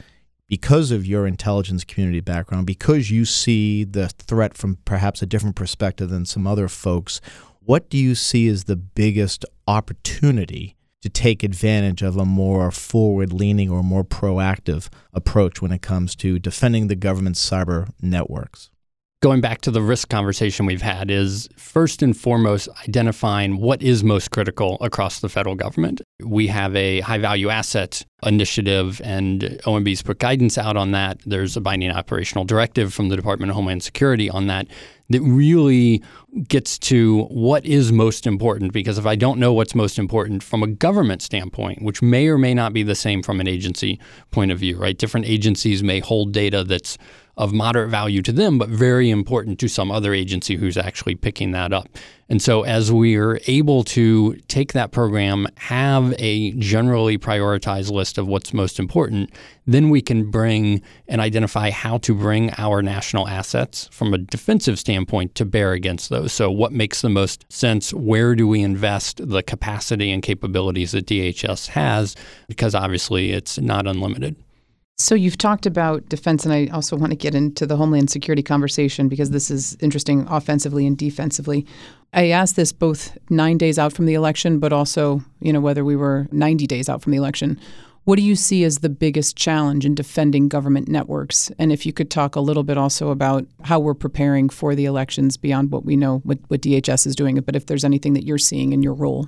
because 0.51 0.91
of 0.91 1.07
your 1.07 1.25
intelligence 1.25 1.85
community 1.85 2.19
background, 2.19 2.67
because 2.67 3.09
you 3.09 3.23
see 3.23 3.85
the 3.85 4.09
threat 4.09 4.57
from 4.57 4.75
perhaps 4.83 5.21
a 5.21 5.25
different 5.25 5.55
perspective 5.55 6.09
than 6.09 6.25
some 6.25 6.45
other 6.45 6.67
folks. 6.67 7.21
What 7.61 7.89
do 7.89 7.97
you 7.97 8.15
see 8.15 8.49
as 8.49 8.65
the 8.65 8.75
biggest 8.75 9.45
opportunity 9.65 10.75
to 11.03 11.09
take 11.09 11.41
advantage 11.41 12.01
of 12.01 12.17
a 12.17 12.25
more 12.25 12.69
forward 12.69 13.31
leaning 13.31 13.69
or 13.69 13.81
more 13.81 14.03
proactive 14.03 14.89
approach 15.13 15.61
when 15.61 15.71
it 15.71 15.81
comes 15.81 16.17
to 16.17 16.37
defending 16.37 16.87
the 16.87 16.97
government's 16.97 17.49
cyber 17.49 17.87
networks? 18.01 18.69
Going 19.21 19.39
back 19.39 19.61
to 19.61 19.69
the 19.69 19.81
risk 19.83 20.09
conversation 20.09 20.65
we've 20.65 20.81
had 20.81 21.11
is 21.11 21.47
first 21.55 22.01
and 22.01 22.17
foremost 22.17 22.67
identifying 22.87 23.57
what 23.57 23.81
is 23.83 24.03
most 24.03 24.31
critical 24.31 24.77
across 24.81 25.19
the 25.19 25.29
federal 25.29 25.53
government. 25.53 26.01
We 26.23 26.47
have 26.47 26.75
a 26.75 27.01
high 27.01 27.19
value 27.19 27.49
asset 27.49 28.03
initiative 28.23 28.99
and 29.03 29.41
OMB's 29.65 30.01
put 30.01 30.17
guidance 30.17 30.57
out 30.57 30.75
on 30.75 30.91
that. 30.91 31.19
There's 31.23 31.55
a 31.55 31.61
binding 31.61 31.91
operational 31.91 32.45
directive 32.45 32.95
from 32.95 33.09
the 33.09 33.15
Department 33.15 33.51
of 33.51 33.55
Homeland 33.55 33.83
Security 33.83 34.27
on 34.27 34.47
that 34.47 34.67
that 35.09 35.21
really 35.21 36.01
gets 36.47 36.79
to 36.79 37.23
what 37.25 37.65
is 37.65 37.91
most 37.91 38.25
important. 38.25 38.73
Because 38.73 38.97
if 38.97 39.05
I 39.05 39.15
don't 39.15 39.39
know 39.39 39.53
what's 39.53 39.75
most 39.75 39.99
important 39.99 40.41
from 40.41 40.63
a 40.63 40.67
government 40.67 41.21
standpoint, 41.21 41.81
which 41.81 42.01
may 42.01 42.27
or 42.27 42.37
may 42.37 42.53
not 42.53 42.73
be 42.73 42.81
the 42.81 42.95
same 42.95 43.21
from 43.21 43.39
an 43.39 43.47
agency 43.47 43.99
point 44.31 44.51
of 44.51 44.59
view, 44.59 44.77
right? 44.77 44.97
Different 44.97 45.27
agencies 45.27 45.83
may 45.83 45.99
hold 45.99 46.31
data 46.31 46.63
that's 46.63 46.97
of 47.41 47.51
moderate 47.51 47.89
value 47.89 48.21
to 48.21 48.31
them, 48.31 48.59
but 48.59 48.69
very 48.69 49.09
important 49.09 49.57
to 49.57 49.67
some 49.67 49.89
other 49.89 50.13
agency 50.13 50.55
who's 50.55 50.77
actually 50.77 51.15
picking 51.15 51.49
that 51.49 51.73
up. 51.73 51.89
And 52.29 52.39
so, 52.39 52.61
as 52.61 52.91
we 52.91 53.15
are 53.15 53.39
able 53.47 53.83
to 53.85 54.35
take 54.47 54.73
that 54.73 54.91
program, 54.91 55.47
have 55.57 56.13
a 56.19 56.51
generally 56.51 57.17
prioritized 57.17 57.91
list 57.91 58.19
of 58.19 58.27
what's 58.27 58.53
most 58.53 58.79
important, 58.79 59.31
then 59.65 59.89
we 59.89 60.03
can 60.03 60.29
bring 60.29 60.83
and 61.07 61.19
identify 61.19 61.71
how 61.71 61.97
to 61.97 62.13
bring 62.13 62.51
our 62.59 62.83
national 62.83 63.27
assets 63.27 63.89
from 63.91 64.13
a 64.13 64.19
defensive 64.19 64.77
standpoint 64.77 65.33
to 65.33 65.43
bear 65.43 65.71
against 65.71 66.11
those. 66.11 66.31
So, 66.31 66.51
what 66.51 66.71
makes 66.71 67.01
the 67.01 67.09
most 67.09 67.51
sense? 67.51 67.91
Where 67.91 68.35
do 68.35 68.47
we 68.47 68.61
invest 68.61 69.19
the 69.27 69.41
capacity 69.41 70.11
and 70.11 70.21
capabilities 70.21 70.91
that 70.91 71.07
DHS 71.07 71.69
has? 71.69 72.15
Because 72.47 72.75
obviously, 72.75 73.31
it's 73.31 73.57
not 73.57 73.87
unlimited. 73.87 74.35
So 75.01 75.15
you've 75.15 75.39
talked 75.39 75.65
about 75.65 76.07
defense, 76.09 76.45
and 76.45 76.53
I 76.53 76.67
also 76.67 76.95
want 76.95 77.11
to 77.11 77.17
get 77.17 77.33
into 77.33 77.65
the 77.65 77.75
homeland 77.75 78.11
security 78.11 78.43
conversation 78.43 79.09
because 79.09 79.31
this 79.31 79.49
is 79.49 79.75
interesting 79.81 80.27
offensively 80.29 80.85
and 80.85 80.95
defensively. 80.95 81.65
I 82.13 82.29
asked 82.29 82.55
this 82.55 82.71
both 82.71 83.17
nine 83.27 83.57
days 83.57 83.79
out 83.79 83.93
from 83.93 84.05
the 84.05 84.13
election, 84.13 84.59
but 84.59 84.71
also, 84.71 85.23
you 85.39 85.51
know, 85.51 85.59
whether 85.59 85.83
we 85.83 85.95
were 85.95 86.27
90 86.31 86.67
days 86.67 86.87
out 86.87 87.01
from 87.01 87.13
the 87.13 87.17
election. 87.17 87.59
What 88.03 88.17
do 88.17 88.21
you 88.21 88.35
see 88.35 88.63
as 88.63 88.79
the 88.79 88.89
biggest 88.89 89.35
challenge 89.35 89.87
in 89.87 89.95
defending 89.95 90.47
government 90.47 90.87
networks? 90.87 91.51
And 91.57 91.71
if 91.71 91.83
you 91.83 91.93
could 91.93 92.11
talk 92.11 92.35
a 92.35 92.39
little 92.39 92.63
bit 92.63 92.77
also 92.77 93.09
about 93.09 93.47
how 93.63 93.79
we're 93.79 93.95
preparing 93.95 94.49
for 94.49 94.75
the 94.75 94.85
elections 94.85 95.35
beyond 95.35 95.71
what 95.71 95.83
we 95.83 95.95
know, 95.95 96.19
what, 96.19 96.37
what 96.47 96.61
DHS 96.61 97.07
is 97.07 97.15
doing, 97.15 97.39
but 97.39 97.55
if 97.55 97.65
there's 97.65 97.83
anything 97.83 98.13
that 98.13 98.25
you're 98.25 98.37
seeing 98.37 98.71
in 98.71 98.83
your 98.83 98.93
role. 98.93 99.27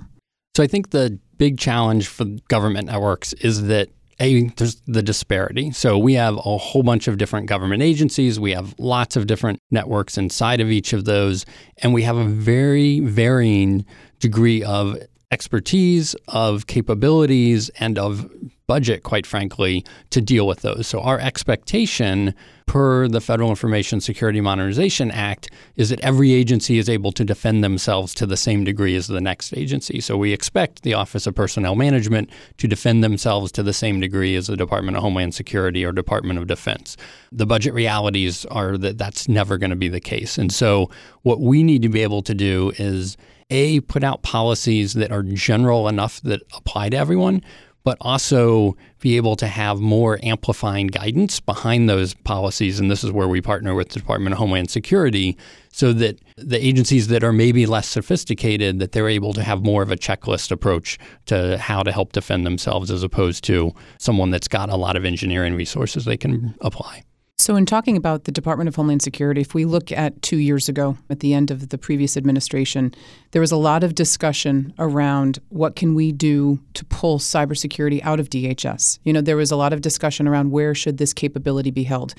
So 0.56 0.62
I 0.62 0.68
think 0.68 0.90
the 0.90 1.18
big 1.36 1.58
challenge 1.58 2.06
for 2.06 2.26
government 2.46 2.86
networks 2.86 3.32
is 3.34 3.66
that 3.66 3.88
a 4.20 4.48
there's 4.56 4.80
the 4.86 5.02
disparity. 5.02 5.70
So 5.72 5.98
we 5.98 6.14
have 6.14 6.36
a 6.36 6.58
whole 6.58 6.82
bunch 6.82 7.08
of 7.08 7.18
different 7.18 7.46
government 7.46 7.82
agencies. 7.82 8.38
We 8.38 8.52
have 8.52 8.74
lots 8.78 9.16
of 9.16 9.26
different 9.26 9.60
networks 9.70 10.16
inside 10.18 10.60
of 10.60 10.70
each 10.70 10.92
of 10.92 11.04
those, 11.04 11.44
and 11.78 11.92
we 11.92 12.02
have 12.02 12.16
a 12.16 12.24
very 12.24 13.00
varying 13.00 13.84
degree 14.20 14.62
of 14.62 14.96
expertise, 15.34 16.14
of 16.28 16.68
capabilities, 16.68 17.68
and 17.80 17.98
of 17.98 18.30
budget, 18.68 19.02
quite 19.02 19.26
frankly, 19.26 19.84
to 20.10 20.20
deal 20.20 20.46
with 20.46 20.60
those. 20.60 20.86
So, 20.86 21.00
our 21.00 21.18
expectation 21.18 22.34
per 22.66 23.08
the 23.08 23.20
Federal 23.20 23.50
Information 23.50 24.00
Security 24.00 24.40
Modernization 24.40 25.10
Act 25.10 25.50
is 25.76 25.90
that 25.90 26.00
every 26.00 26.32
agency 26.32 26.78
is 26.78 26.88
able 26.88 27.12
to 27.12 27.24
defend 27.24 27.62
themselves 27.64 28.14
to 28.14 28.26
the 28.26 28.36
same 28.36 28.62
degree 28.62 28.94
as 28.94 29.08
the 29.08 29.20
next 29.20 29.52
agency. 29.54 30.00
So, 30.00 30.16
we 30.16 30.32
expect 30.32 30.82
the 30.82 30.94
Office 30.94 31.26
of 31.26 31.34
Personnel 31.34 31.74
Management 31.74 32.30
to 32.58 32.68
defend 32.68 33.02
themselves 33.02 33.50
to 33.52 33.64
the 33.64 33.72
same 33.72 33.98
degree 33.98 34.36
as 34.36 34.46
the 34.46 34.56
Department 34.56 34.96
of 34.96 35.02
Homeland 35.02 35.34
Security 35.34 35.84
or 35.84 35.90
Department 35.90 36.38
of 36.38 36.46
Defense. 36.46 36.96
The 37.32 37.46
budget 37.46 37.74
realities 37.74 38.46
are 38.46 38.78
that 38.78 38.98
that's 38.98 39.28
never 39.28 39.58
going 39.58 39.70
to 39.70 39.82
be 39.84 39.88
the 39.88 40.00
case. 40.00 40.38
And 40.38 40.52
so, 40.52 40.90
what 41.22 41.40
we 41.40 41.64
need 41.64 41.82
to 41.82 41.88
be 41.88 42.02
able 42.02 42.22
to 42.22 42.34
do 42.34 42.72
is 42.78 43.16
a 43.50 43.80
put 43.80 44.04
out 44.04 44.22
policies 44.22 44.94
that 44.94 45.12
are 45.12 45.22
general 45.22 45.88
enough 45.88 46.20
that 46.22 46.40
apply 46.56 46.88
to 46.90 46.96
everyone 46.96 47.42
but 47.84 47.98
also 48.00 48.76
be 49.00 49.16
able 49.16 49.36
to 49.36 49.46
have 49.46 49.78
more 49.78 50.18
amplifying 50.22 50.86
guidance 50.86 51.38
behind 51.38 51.88
those 51.88 52.14
policies. 52.14 52.80
And 52.80 52.90
this 52.90 53.04
is 53.04 53.12
where 53.12 53.28
we 53.28 53.42
partner 53.42 53.74
with 53.74 53.90
the 53.90 54.00
Department 54.00 54.32
of 54.32 54.38
Homeland 54.38 54.70
Security 54.70 55.36
so 55.70 55.92
that 55.92 56.18
the 56.36 56.64
agencies 56.64 57.08
that 57.08 57.22
are 57.22 57.32
maybe 57.32 57.66
less 57.66 57.86
sophisticated 57.86 58.78
that 58.78 58.92
they're 58.92 59.08
able 59.08 59.34
to 59.34 59.42
have 59.42 59.62
more 59.62 59.82
of 59.82 59.90
a 59.90 59.96
checklist 59.96 60.50
approach 60.50 60.98
to 61.26 61.58
how 61.58 61.82
to 61.82 61.92
help 61.92 62.12
defend 62.12 62.46
themselves 62.46 62.90
as 62.90 63.02
opposed 63.02 63.44
to 63.44 63.72
someone 63.98 64.30
that's 64.30 64.48
got 64.48 64.70
a 64.70 64.76
lot 64.76 64.96
of 64.96 65.04
engineering 65.04 65.54
resources 65.54 66.06
they 66.06 66.16
can 66.16 66.54
apply. 66.62 67.02
So, 67.44 67.56
in 67.56 67.66
talking 67.66 67.98
about 67.98 68.24
the 68.24 68.32
Department 68.32 68.68
of 68.68 68.76
Homeland 68.76 69.02
Security, 69.02 69.42
if 69.42 69.52
we 69.52 69.66
look 69.66 69.92
at 69.92 70.22
two 70.22 70.38
years 70.38 70.66
ago, 70.66 70.96
at 71.10 71.20
the 71.20 71.34
end 71.34 71.50
of 71.50 71.68
the 71.68 71.76
previous 71.76 72.16
administration, 72.16 72.94
there 73.32 73.42
was 73.42 73.52
a 73.52 73.58
lot 73.58 73.84
of 73.84 73.94
discussion 73.94 74.72
around 74.78 75.40
what 75.50 75.76
can 75.76 75.94
we 75.94 76.10
do 76.10 76.58
to 76.72 76.86
pull 76.86 77.18
cybersecurity 77.18 78.02
out 78.02 78.18
of 78.18 78.30
DHS. 78.30 78.98
You 79.04 79.12
know, 79.12 79.20
there 79.20 79.36
was 79.36 79.50
a 79.50 79.56
lot 79.56 79.74
of 79.74 79.82
discussion 79.82 80.26
around 80.26 80.52
where 80.52 80.74
should 80.74 80.96
this 80.96 81.12
capability 81.12 81.70
be 81.70 81.82
held. 81.82 82.14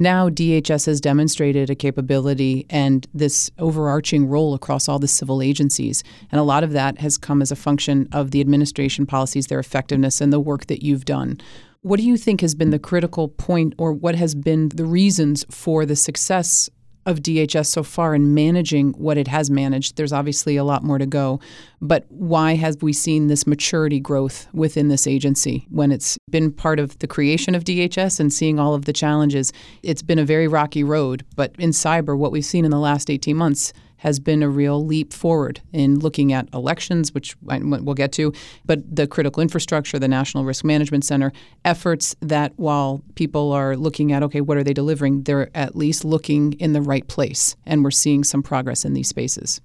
Now, 0.00 0.28
DHS 0.28 0.86
has 0.86 1.00
demonstrated 1.00 1.70
a 1.70 1.76
capability 1.76 2.66
and 2.68 3.06
this 3.14 3.52
overarching 3.60 4.26
role 4.26 4.54
across 4.54 4.88
all 4.88 4.98
the 4.98 5.06
civil 5.06 5.40
agencies. 5.40 6.02
And 6.32 6.40
a 6.40 6.44
lot 6.44 6.64
of 6.64 6.72
that 6.72 6.98
has 6.98 7.16
come 7.16 7.42
as 7.42 7.52
a 7.52 7.56
function 7.56 8.08
of 8.10 8.32
the 8.32 8.40
administration 8.40 9.06
policies, 9.06 9.46
their 9.46 9.60
effectiveness, 9.60 10.20
and 10.20 10.32
the 10.32 10.40
work 10.40 10.66
that 10.66 10.82
you've 10.82 11.04
done. 11.04 11.40
What 11.84 12.00
do 12.00 12.06
you 12.06 12.16
think 12.16 12.40
has 12.40 12.54
been 12.54 12.70
the 12.70 12.78
critical 12.78 13.28
point, 13.28 13.74
or 13.76 13.92
what 13.92 14.14
has 14.14 14.34
been 14.34 14.70
the 14.70 14.86
reasons 14.86 15.44
for 15.50 15.84
the 15.84 15.96
success 15.96 16.70
of 17.04 17.18
DHS 17.18 17.66
so 17.66 17.82
far 17.82 18.14
in 18.14 18.32
managing 18.32 18.92
what 18.92 19.18
it 19.18 19.28
has 19.28 19.50
managed? 19.50 19.96
There's 19.96 20.10
obviously 20.10 20.56
a 20.56 20.64
lot 20.64 20.82
more 20.82 20.96
to 20.96 21.04
go, 21.04 21.40
but 21.82 22.06
why 22.08 22.54
have 22.54 22.82
we 22.82 22.94
seen 22.94 23.26
this 23.26 23.46
maturity 23.46 24.00
growth 24.00 24.46
within 24.54 24.88
this 24.88 25.06
agency 25.06 25.66
when 25.68 25.92
it's 25.92 26.16
been 26.30 26.52
part 26.52 26.80
of 26.80 26.98
the 27.00 27.06
creation 27.06 27.54
of 27.54 27.64
DHS 27.64 28.18
and 28.18 28.32
seeing 28.32 28.58
all 28.58 28.72
of 28.72 28.86
the 28.86 28.94
challenges? 28.94 29.52
It's 29.82 30.00
been 30.00 30.18
a 30.18 30.24
very 30.24 30.48
rocky 30.48 30.84
road, 30.84 31.22
but 31.36 31.54
in 31.58 31.68
cyber, 31.68 32.16
what 32.16 32.32
we've 32.32 32.46
seen 32.46 32.64
in 32.64 32.70
the 32.70 32.78
last 32.78 33.10
18 33.10 33.36
months 33.36 33.74
has 34.04 34.20
been 34.20 34.42
a 34.42 34.48
real 34.48 34.84
leap 34.84 35.12
forward 35.12 35.60
in 35.72 35.98
looking 35.98 36.32
at 36.32 36.46
elections, 36.52 37.12
which 37.12 37.34
we'll 37.42 37.94
get 37.94 38.12
to, 38.12 38.32
but 38.66 38.94
the 38.94 39.06
critical 39.06 39.42
infrastructure, 39.42 39.98
the 39.98 40.06
National 40.06 40.44
Risk 40.44 40.62
Management 40.62 41.04
Center, 41.04 41.32
efforts 41.64 42.14
that 42.20 42.52
while 42.56 43.02
people 43.14 43.50
are 43.50 43.76
looking 43.76 44.12
at, 44.12 44.22
okay, 44.22 44.42
what 44.42 44.58
are 44.58 44.62
they 44.62 44.74
delivering, 44.74 45.22
they're 45.22 45.50
at 45.56 45.74
least 45.74 46.04
looking 46.04 46.52
in 46.54 46.74
the 46.74 46.82
right 46.82 47.08
place. 47.08 47.56
And 47.64 47.82
we're 47.82 47.90
seeing 47.90 48.24
some 48.24 48.42
progress 48.42 48.84
in 48.84 48.92
these 48.92 49.08
spaces. 49.08 49.62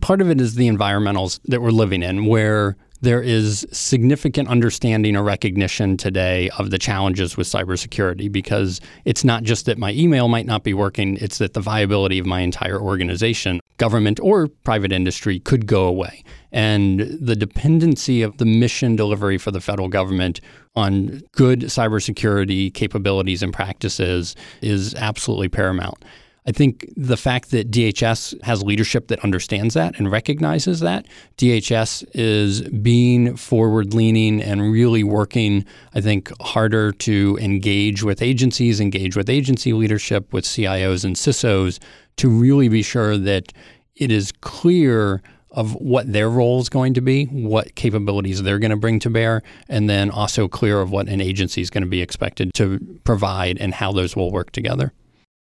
Part 0.00 0.20
of 0.20 0.30
it 0.30 0.40
is 0.40 0.54
the 0.54 0.68
environmentals 0.68 1.40
that 1.46 1.60
we're 1.60 1.70
living 1.70 2.02
in, 2.02 2.26
where 2.26 2.76
there 3.00 3.22
is 3.22 3.66
significant 3.70 4.48
understanding 4.48 5.16
or 5.16 5.22
recognition 5.22 5.96
today 5.96 6.50
of 6.58 6.70
the 6.70 6.78
challenges 6.78 7.36
with 7.36 7.46
cybersecurity 7.46 8.30
because 8.30 8.80
it's 9.04 9.24
not 9.24 9.42
just 9.44 9.66
that 9.66 9.78
my 9.78 9.92
email 9.92 10.28
might 10.28 10.46
not 10.46 10.64
be 10.64 10.74
working, 10.74 11.16
it's 11.18 11.38
that 11.38 11.54
the 11.54 11.60
viability 11.60 12.18
of 12.18 12.26
my 12.26 12.40
entire 12.40 12.80
organization, 12.80 13.60
government 13.76 14.18
or 14.20 14.48
private 14.64 14.92
industry, 14.92 15.38
could 15.40 15.66
go 15.66 15.86
away. 15.86 16.24
And 16.50 17.00
the 17.00 17.36
dependency 17.36 18.22
of 18.22 18.38
the 18.38 18.46
mission 18.46 18.96
delivery 18.96 19.38
for 19.38 19.50
the 19.50 19.60
federal 19.60 19.88
government 19.88 20.40
on 20.74 21.22
good 21.32 21.62
cybersecurity 21.62 22.72
capabilities 22.72 23.42
and 23.42 23.52
practices 23.52 24.34
is 24.62 24.94
absolutely 24.94 25.48
paramount. 25.48 26.04
I 26.48 26.50
think 26.50 26.90
the 26.96 27.18
fact 27.18 27.50
that 27.50 27.70
DHS 27.70 28.42
has 28.42 28.62
leadership 28.62 29.08
that 29.08 29.22
understands 29.22 29.74
that 29.74 29.98
and 29.98 30.10
recognizes 30.10 30.80
that, 30.80 31.04
DHS 31.36 32.06
is 32.14 32.62
being 32.62 33.36
forward 33.36 33.92
leaning 33.92 34.40
and 34.40 34.72
really 34.72 35.04
working, 35.04 35.66
I 35.94 36.00
think, 36.00 36.32
harder 36.40 36.92
to 36.92 37.38
engage 37.38 38.02
with 38.02 38.22
agencies, 38.22 38.80
engage 38.80 39.14
with 39.14 39.28
agency 39.28 39.74
leadership, 39.74 40.32
with 40.32 40.46
CIOs 40.46 41.04
and 41.04 41.16
CISOs 41.16 41.80
to 42.16 42.30
really 42.30 42.70
be 42.70 42.80
sure 42.82 43.18
that 43.18 43.52
it 43.96 44.10
is 44.10 44.32
clear 44.40 45.20
of 45.50 45.74
what 45.74 46.10
their 46.10 46.30
role 46.30 46.62
is 46.62 46.70
going 46.70 46.94
to 46.94 47.02
be, 47.02 47.26
what 47.26 47.74
capabilities 47.74 48.42
they're 48.42 48.58
going 48.58 48.70
to 48.70 48.76
bring 48.76 48.98
to 49.00 49.10
bear, 49.10 49.42
and 49.68 49.90
then 49.90 50.10
also 50.10 50.48
clear 50.48 50.80
of 50.80 50.90
what 50.90 51.08
an 51.08 51.20
agency 51.20 51.60
is 51.60 51.68
going 51.68 51.84
to 51.84 51.90
be 51.90 52.00
expected 52.00 52.54
to 52.54 52.78
provide 53.04 53.58
and 53.58 53.74
how 53.74 53.92
those 53.92 54.16
will 54.16 54.30
work 54.30 54.50
together. 54.52 54.94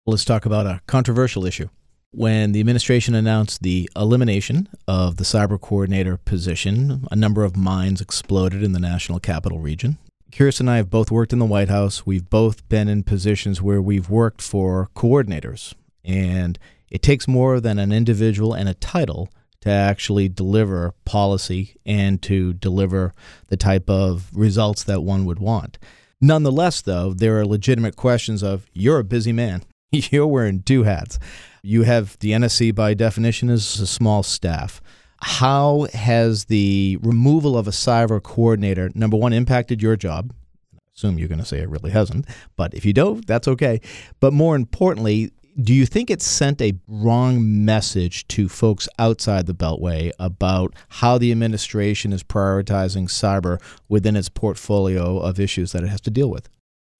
Let's 0.06 0.24
talk 0.24 0.46
about 0.46 0.66
a 0.66 0.80
controversial 0.86 1.44
issue. 1.44 1.68
When 2.10 2.52
the 2.52 2.60
administration 2.60 3.14
announced 3.14 3.62
the 3.62 3.88
elimination 3.94 4.68
of 4.88 5.18
the 5.18 5.24
cyber 5.24 5.60
coordinator 5.60 6.16
position, 6.16 7.06
a 7.10 7.16
number 7.16 7.44
of 7.44 7.54
minds 7.54 8.00
exploded 8.00 8.62
in 8.62 8.72
the 8.72 8.80
national 8.80 9.20
capital 9.20 9.58
region. 9.58 9.98
Kiersten 10.32 10.60
and 10.60 10.70
I 10.70 10.76
have 10.78 10.88
both 10.88 11.10
worked 11.10 11.34
in 11.34 11.38
the 11.38 11.44
White 11.44 11.68
House. 11.68 12.06
We've 12.06 12.28
both 12.30 12.66
been 12.70 12.88
in 12.88 13.02
positions 13.02 13.60
where 13.60 13.82
we've 13.82 14.08
worked 14.08 14.40
for 14.40 14.88
coordinators. 14.96 15.74
And 16.02 16.58
it 16.90 17.02
takes 17.02 17.28
more 17.28 17.60
than 17.60 17.78
an 17.78 17.92
individual 17.92 18.54
and 18.54 18.70
a 18.70 18.74
title 18.74 19.30
to 19.60 19.70
actually 19.70 20.30
deliver 20.30 20.94
policy 21.04 21.76
and 21.84 22.22
to 22.22 22.54
deliver 22.54 23.12
the 23.48 23.58
type 23.58 23.90
of 23.90 24.30
results 24.32 24.82
that 24.84 25.02
one 25.02 25.26
would 25.26 25.40
want. 25.40 25.78
Nonetheless, 26.22 26.80
though, 26.80 27.12
there 27.12 27.38
are 27.38 27.46
legitimate 27.46 27.96
questions 27.96 28.42
of 28.42 28.66
you're 28.72 28.98
a 28.98 29.04
busy 29.04 29.32
man. 29.32 29.62
You're 30.10 30.26
wearing 30.26 30.62
two 30.62 30.84
hats. 30.84 31.18
You 31.62 31.82
have 31.82 32.16
the 32.20 32.30
NSC 32.30 32.74
by 32.74 32.94
definition 32.94 33.50
is 33.50 33.80
a 33.80 33.86
small 33.86 34.22
staff. 34.22 34.80
How 35.20 35.88
has 35.92 36.44
the 36.44 36.98
removal 37.02 37.58
of 37.58 37.66
a 37.66 37.72
cyber 37.72 38.22
coordinator, 38.22 38.90
number 38.94 39.16
one, 39.16 39.32
impacted 39.32 39.82
your 39.82 39.96
job? 39.96 40.32
I 40.74 40.78
assume 40.94 41.18
you're 41.18 41.28
going 41.28 41.40
to 41.40 41.44
say 41.44 41.58
it 41.58 41.68
really 41.68 41.90
hasn't, 41.90 42.26
but 42.56 42.72
if 42.72 42.84
you 42.84 42.92
don't, 42.92 43.26
that's 43.26 43.48
okay. 43.48 43.80
But 44.20 44.32
more 44.32 44.54
importantly, 44.54 45.32
do 45.60 45.74
you 45.74 45.84
think 45.84 46.08
it 46.08 46.22
sent 46.22 46.62
a 46.62 46.78
wrong 46.86 47.64
message 47.64 48.28
to 48.28 48.48
folks 48.48 48.88
outside 48.98 49.46
the 49.46 49.54
Beltway 49.54 50.12
about 50.20 50.72
how 50.88 51.18
the 51.18 51.32
administration 51.32 52.12
is 52.12 52.22
prioritizing 52.22 53.08
cyber 53.08 53.60
within 53.88 54.14
its 54.14 54.28
portfolio 54.28 55.18
of 55.18 55.40
issues 55.40 55.72
that 55.72 55.82
it 55.82 55.88
has 55.88 56.00
to 56.02 56.10
deal 56.10 56.30
with? 56.30 56.48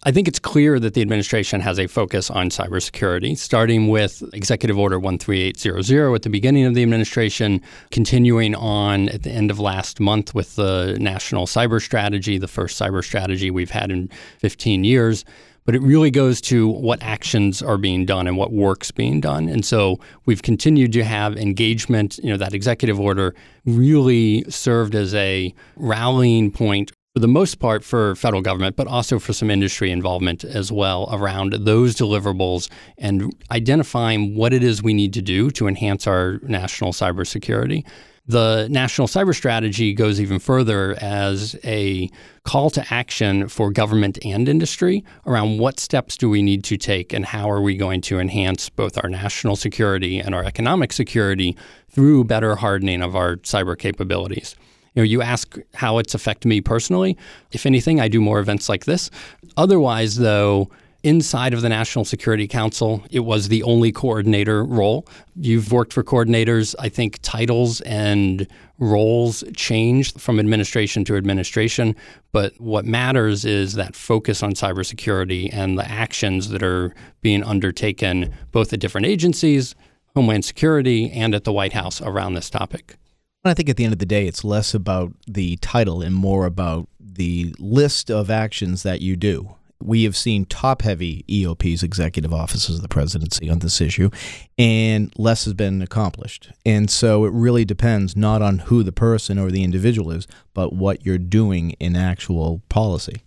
I 0.02 0.12
think 0.12 0.28
it's 0.28 0.38
clear 0.38 0.80
that 0.80 0.94
the 0.94 1.02
administration 1.02 1.60
has 1.60 1.78
a 1.78 1.86
focus 1.86 2.30
on 2.30 2.48
cybersecurity, 2.48 3.36
starting 3.36 3.88
with 3.88 4.22
Executive 4.32 4.78
Order 4.78 4.98
13800 4.98 6.14
at 6.14 6.22
the 6.22 6.30
beginning 6.30 6.64
of 6.64 6.74
the 6.74 6.82
administration, 6.82 7.60
continuing 7.90 8.54
on 8.54 9.10
at 9.10 9.24
the 9.24 9.30
end 9.30 9.50
of 9.50 9.58
last 9.58 10.00
month 10.00 10.34
with 10.34 10.56
the 10.56 10.96
National 10.98 11.44
Cyber 11.44 11.82
Strategy, 11.82 12.38
the 12.38 12.48
first 12.48 12.80
cyber 12.80 13.04
strategy 13.04 13.50
we've 13.50 13.72
had 13.72 13.90
in 13.90 14.08
15 14.38 14.84
years. 14.84 15.26
But 15.66 15.74
it 15.74 15.82
really 15.82 16.10
goes 16.10 16.40
to 16.42 16.66
what 16.66 17.02
actions 17.02 17.60
are 17.60 17.76
being 17.76 18.06
done 18.06 18.26
and 18.26 18.38
what 18.38 18.54
work's 18.54 18.90
being 18.90 19.20
done. 19.20 19.50
And 19.50 19.66
so 19.66 20.00
we've 20.24 20.40
continued 20.40 20.94
to 20.94 21.04
have 21.04 21.36
engagement. 21.36 22.18
You 22.22 22.30
know, 22.30 22.38
that 22.38 22.54
executive 22.54 22.98
order 22.98 23.34
really 23.66 24.44
served 24.48 24.94
as 24.94 25.14
a 25.14 25.54
rallying 25.76 26.50
point 26.50 26.90
for 27.14 27.18
the 27.18 27.28
most 27.28 27.58
part 27.58 27.82
for 27.82 28.14
federal 28.14 28.42
government, 28.42 28.76
but 28.76 28.86
also 28.86 29.18
for 29.18 29.32
some 29.32 29.50
industry 29.50 29.90
involvement 29.90 30.44
as 30.44 30.70
well 30.70 31.08
around 31.12 31.52
those 31.52 31.96
deliverables 31.96 32.70
and 32.98 33.32
identifying 33.50 34.36
what 34.36 34.52
it 34.52 34.62
is 34.62 34.82
we 34.82 34.94
need 34.94 35.12
to 35.14 35.22
do 35.22 35.50
to 35.50 35.66
enhance 35.66 36.06
our 36.06 36.38
national 36.44 36.92
cybersecurity. 36.92 37.84
The 38.26 38.68
National 38.70 39.08
Cyber 39.08 39.34
Strategy 39.34 39.92
goes 39.92 40.20
even 40.20 40.38
further 40.38 40.96
as 41.00 41.58
a 41.64 42.08
call 42.44 42.70
to 42.70 42.94
action 42.94 43.48
for 43.48 43.72
government 43.72 44.24
and 44.24 44.48
industry 44.48 45.04
around 45.26 45.58
what 45.58 45.80
steps 45.80 46.16
do 46.16 46.30
we 46.30 46.42
need 46.42 46.62
to 46.64 46.76
take 46.76 47.12
and 47.12 47.24
how 47.24 47.50
are 47.50 47.60
we 47.60 47.76
going 47.76 48.02
to 48.02 48.20
enhance 48.20 48.68
both 48.68 49.02
our 49.02 49.10
national 49.10 49.56
security 49.56 50.20
and 50.20 50.32
our 50.32 50.44
economic 50.44 50.92
security 50.92 51.56
through 51.88 52.22
better 52.22 52.54
hardening 52.54 53.02
of 53.02 53.16
our 53.16 53.36
cyber 53.36 53.76
capabilities. 53.76 54.54
You 54.94 55.02
know, 55.02 55.04
you 55.04 55.22
ask 55.22 55.56
how 55.74 55.98
it's 55.98 56.14
affected 56.14 56.48
me 56.48 56.60
personally. 56.60 57.16
If 57.52 57.66
anything, 57.66 58.00
I 58.00 58.08
do 58.08 58.20
more 58.20 58.40
events 58.40 58.68
like 58.68 58.84
this. 58.84 59.10
Otherwise, 59.56 60.16
though, 60.16 60.70
inside 61.02 61.54
of 61.54 61.62
the 61.62 61.68
National 61.68 62.04
Security 62.04 62.46
Council, 62.46 63.02
it 63.10 63.20
was 63.20 63.48
the 63.48 63.62
only 63.62 63.92
coordinator 63.92 64.64
role. 64.64 65.06
You've 65.36 65.72
worked 65.72 65.92
for 65.92 66.02
coordinators. 66.02 66.74
I 66.78 66.88
think 66.88 67.18
titles 67.22 67.80
and 67.82 68.46
roles 68.78 69.44
change 69.54 70.14
from 70.14 70.38
administration 70.38 71.04
to 71.04 71.16
administration, 71.16 71.94
but 72.32 72.58
what 72.60 72.84
matters 72.84 73.44
is 73.44 73.74
that 73.74 73.94
focus 73.94 74.42
on 74.42 74.52
cybersecurity 74.52 75.50
and 75.52 75.78
the 75.78 75.88
actions 75.88 76.48
that 76.48 76.62
are 76.62 76.94
being 77.20 77.44
undertaken 77.44 78.32
both 78.52 78.72
at 78.72 78.80
different 78.80 79.06
agencies, 79.06 79.74
Homeland 80.14 80.44
Security, 80.44 81.10
and 81.10 81.34
at 81.34 81.44
the 81.44 81.52
White 81.52 81.74
House 81.74 82.00
around 82.00 82.34
this 82.34 82.50
topic. 82.50 82.96
I 83.44 83.54
think 83.54 83.68
at 83.68 83.76
the 83.76 83.84
end 83.84 83.92
of 83.92 83.98
the 83.98 84.06
day, 84.06 84.26
it's 84.26 84.44
less 84.44 84.74
about 84.74 85.12
the 85.26 85.56
title 85.56 86.02
and 86.02 86.14
more 86.14 86.44
about 86.44 86.88
the 86.98 87.54
list 87.58 88.10
of 88.10 88.30
actions 88.30 88.82
that 88.82 89.00
you 89.00 89.16
do. 89.16 89.54
We 89.82 90.04
have 90.04 90.14
seen 90.14 90.44
top 90.44 90.82
heavy 90.82 91.24
EOPs, 91.26 91.82
executive 91.82 92.34
offices 92.34 92.76
of 92.76 92.82
the 92.82 92.88
presidency, 92.88 93.48
on 93.48 93.60
this 93.60 93.80
issue, 93.80 94.10
and 94.58 95.10
less 95.16 95.46
has 95.46 95.54
been 95.54 95.80
accomplished. 95.80 96.50
And 96.66 96.90
so 96.90 97.24
it 97.24 97.32
really 97.32 97.64
depends 97.64 98.14
not 98.14 98.42
on 98.42 98.58
who 98.58 98.82
the 98.82 98.92
person 98.92 99.38
or 99.38 99.50
the 99.50 99.64
individual 99.64 100.10
is, 100.10 100.26
but 100.52 100.74
what 100.74 101.06
you're 101.06 101.16
doing 101.16 101.70
in 101.80 101.96
actual 101.96 102.60
policy 102.68 103.22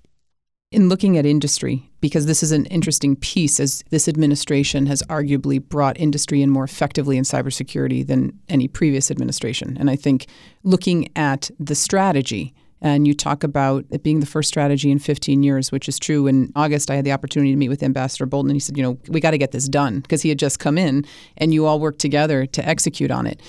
in 0.73 0.89
looking 0.89 1.17
at 1.17 1.25
industry, 1.25 1.89
because 2.03 2.25
this 2.25 2.43
is 2.43 2.51
an 2.51 2.65
interesting 2.65 3.15
piece 3.15 3.61
as 3.61 3.81
this 3.89 4.09
administration 4.09 4.87
has 4.87 5.01
arguably 5.03 5.57
brought 5.57 5.97
industry 5.97 6.41
in 6.41 6.49
more 6.49 6.65
effectively 6.65 7.15
in 7.15 7.23
cybersecurity 7.23 8.05
than 8.05 8.37
any 8.49 8.67
previous 8.67 9.09
administration. 9.09 9.77
And 9.79 9.89
I 9.89 9.95
think 9.95 10.25
looking 10.63 11.07
at 11.15 11.49
the 11.61 11.75
strategy, 11.75 12.53
and 12.81 13.07
you 13.07 13.13
talk 13.13 13.41
about 13.45 13.85
it 13.89 14.03
being 14.03 14.19
the 14.19 14.25
first 14.25 14.49
strategy 14.49 14.91
in 14.91 14.99
15 14.99 15.43
years, 15.43 15.71
which 15.71 15.87
is 15.87 15.97
true. 15.97 16.27
In 16.27 16.51
August, 16.57 16.91
I 16.91 16.95
had 16.95 17.05
the 17.05 17.13
opportunity 17.13 17.53
to 17.53 17.57
meet 17.57 17.69
with 17.69 17.81
Ambassador 17.81 18.25
Bolton, 18.25 18.49
and 18.49 18.57
he 18.57 18.59
said, 18.59 18.75
you 18.75 18.83
know, 18.83 18.97
we 19.07 19.21
got 19.21 19.31
to 19.31 19.37
get 19.37 19.53
this 19.53 19.69
done 19.69 20.01
because 20.01 20.21
he 20.21 20.27
had 20.27 20.37
just 20.37 20.59
come 20.59 20.77
in 20.77 21.05
and 21.37 21.53
you 21.53 21.65
all 21.65 21.79
worked 21.79 21.99
together 21.99 22.45
to 22.47 22.67
execute 22.67 23.11
on 23.11 23.25
it. 23.25 23.39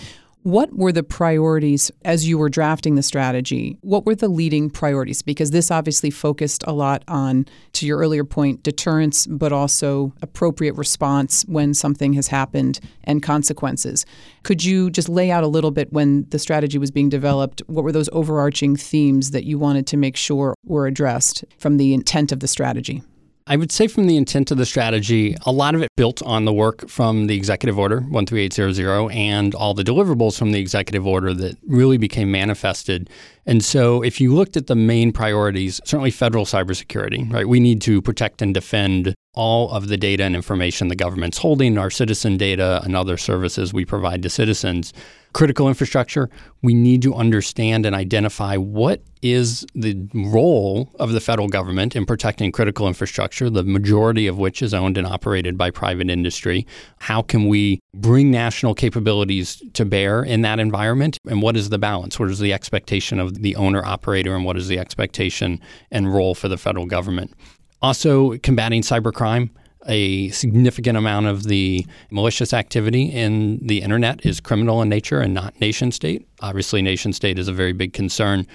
What 0.44 0.76
were 0.76 0.92
the 0.92 1.02
priorities 1.02 1.90
as 2.04 2.28
you 2.28 2.36
were 2.36 2.50
drafting 2.50 2.96
the 2.96 3.02
strategy? 3.02 3.78
What 3.80 4.04
were 4.04 4.14
the 4.14 4.28
leading 4.28 4.68
priorities? 4.68 5.22
Because 5.22 5.52
this 5.52 5.70
obviously 5.70 6.10
focused 6.10 6.62
a 6.66 6.72
lot 6.74 7.02
on, 7.08 7.46
to 7.72 7.86
your 7.86 7.96
earlier 7.96 8.24
point, 8.24 8.62
deterrence, 8.62 9.26
but 9.26 9.54
also 9.54 10.12
appropriate 10.20 10.74
response 10.74 11.46
when 11.48 11.72
something 11.72 12.12
has 12.12 12.28
happened 12.28 12.78
and 13.04 13.22
consequences. 13.22 14.04
Could 14.42 14.62
you 14.62 14.90
just 14.90 15.08
lay 15.08 15.30
out 15.30 15.44
a 15.44 15.48
little 15.48 15.70
bit 15.70 15.90
when 15.94 16.26
the 16.28 16.38
strategy 16.38 16.76
was 16.76 16.90
being 16.90 17.08
developed? 17.08 17.62
What 17.66 17.82
were 17.82 17.92
those 17.92 18.10
overarching 18.12 18.76
themes 18.76 19.30
that 19.30 19.44
you 19.44 19.58
wanted 19.58 19.86
to 19.86 19.96
make 19.96 20.14
sure 20.14 20.54
were 20.66 20.86
addressed 20.86 21.46
from 21.56 21.78
the 21.78 21.94
intent 21.94 22.32
of 22.32 22.40
the 22.40 22.48
strategy? 22.48 23.02
I 23.46 23.56
would 23.56 23.70
say 23.70 23.88
from 23.88 24.06
the 24.06 24.16
intent 24.16 24.50
of 24.50 24.56
the 24.56 24.64
strategy, 24.64 25.36
a 25.44 25.52
lot 25.52 25.74
of 25.74 25.82
it 25.82 25.90
built 25.96 26.22
on 26.22 26.46
the 26.46 26.52
work 26.52 26.88
from 26.88 27.26
the 27.26 27.36
executive 27.36 27.78
order 27.78 28.00
13800 28.00 29.10
and 29.12 29.54
all 29.54 29.74
the 29.74 29.84
deliverables 29.84 30.38
from 30.38 30.52
the 30.52 30.58
executive 30.58 31.06
order 31.06 31.34
that 31.34 31.58
really 31.66 31.98
became 31.98 32.30
manifested. 32.30 33.10
And 33.44 33.62
so 33.62 34.02
if 34.02 34.18
you 34.18 34.34
looked 34.34 34.56
at 34.56 34.66
the 34.66 34.74
main 34.74 35.12
priorities, 35.12 35.78
certainly 35.84 36.10
federal 36.10 36.46
cybersecurity, 36.46 37.30
right? 37.30 37.46
We 37.46 37.60
need 37.60 37.82
to 37.82 38.00
protect 38.00 38.40
and 38.40 38.54
defend 38.54 39.14
all 39.34 39.70
of 39.70 39.88
the 39.88 39.96
data 39.96 40.24
and 40.24 40.34
information 40.34 40.88
the 40.88 40.96
government's 40.96 41.38
holding, 41.38 41.78
our 41.78 41.90
citizen 41.90 42.36
data 42.36 42.80
and 42.84 42.96
other 42.96 43.16
services 43.16 43.72
we 43.72 43.84
provide 43.84 44.22
to 44.22 44.30
citizens 44.30 44.92
critical 45.34 45.68
infrastructure, 45.68 46.30
we 46.62 46.72
need 46.72 47.02
to 47.02 47.14
understand 47.14 47.84
and 47.84 47.94
identify 47.94 48.56
what 48.56 49.02
is 49.20 49.66
the 49.74 50.08
role 50.14 50.88
of 50.98 51.12
the 51.12 51.20
federal 51.20 51.48
government 51.48 51.96
in 51.96 52.06
protecting 52.06 52.52
critical 52.52 52.86
infrastructure, 52.86 53.50
the 53.50 53.64
majority 53.64 54.26
of 54.26 54.38
which 54.38 54.62
is 54.62 54.72
owned 54.72 54.96
and 54.96 55.06
operated 55.06 55.58
by 55.58 55.70
private 55.70 56.08
industry. 56.08 56.66
How 56.98 57.20
can 57.20 57.48
we 57.48 57.80
bring 57.94 58.30
national 58.30 58.74
capabilities 58.74 59.62
to 59.72 59.84
bear 59.84 60.22
in 60.22 60.42
that 60.42 60.60
environment? 60.60 61.18
And 61.26 61.42
what 61.42 61.56
is 61.56 61.70
the 61.70 61.78
balance? 61.78 62.18
What 62.18 62.30
is 62.30 62.38
the 62.38 62.52
expectation 62.52 63.18
of 63.18 63.42
the 63.42 63.56
owner 63.56 63.84
operator, 63.84 64.34
and 64.34 64.44
what 64.44 64.56
is 64.56 64.68
the 64.68 64.78
expectation 64.78 65.60
and 65.90 66.12
role 66.14 66.34
for 66.34 66.48
the 66.48 66.58
federal 66.58 66.86
government? 66.86 67.32
Also, 67.84 68.38
combating 68.38 68.80
cybercrime 68.80 69.50
a 69.86 70.30
significant 70.30 70.96
amount 70.96 71.26
of 71.26 71.42
the 71.42 71.84
malicious 72.10 72.54
activity 72.54 73.12
in 73.12 73.58
the 73.60 73.82
internet 73.82 74.24
is 74.24 74.40
criminal 74.40 74.80
in 74.80 74.88
nature 74.88 75.20
and 75.20 75.34
not 75.34 75.60
nation 75.60 75.92
state. 75.92 76.26
Obviously, 76.40 76.80
nation 76.80 77.12
state 77.12 77.38
is 77.38 77.46
a 77.46 77.52
very 77.52 77.74
big 77.74 77.92
concern. 77.92 78.46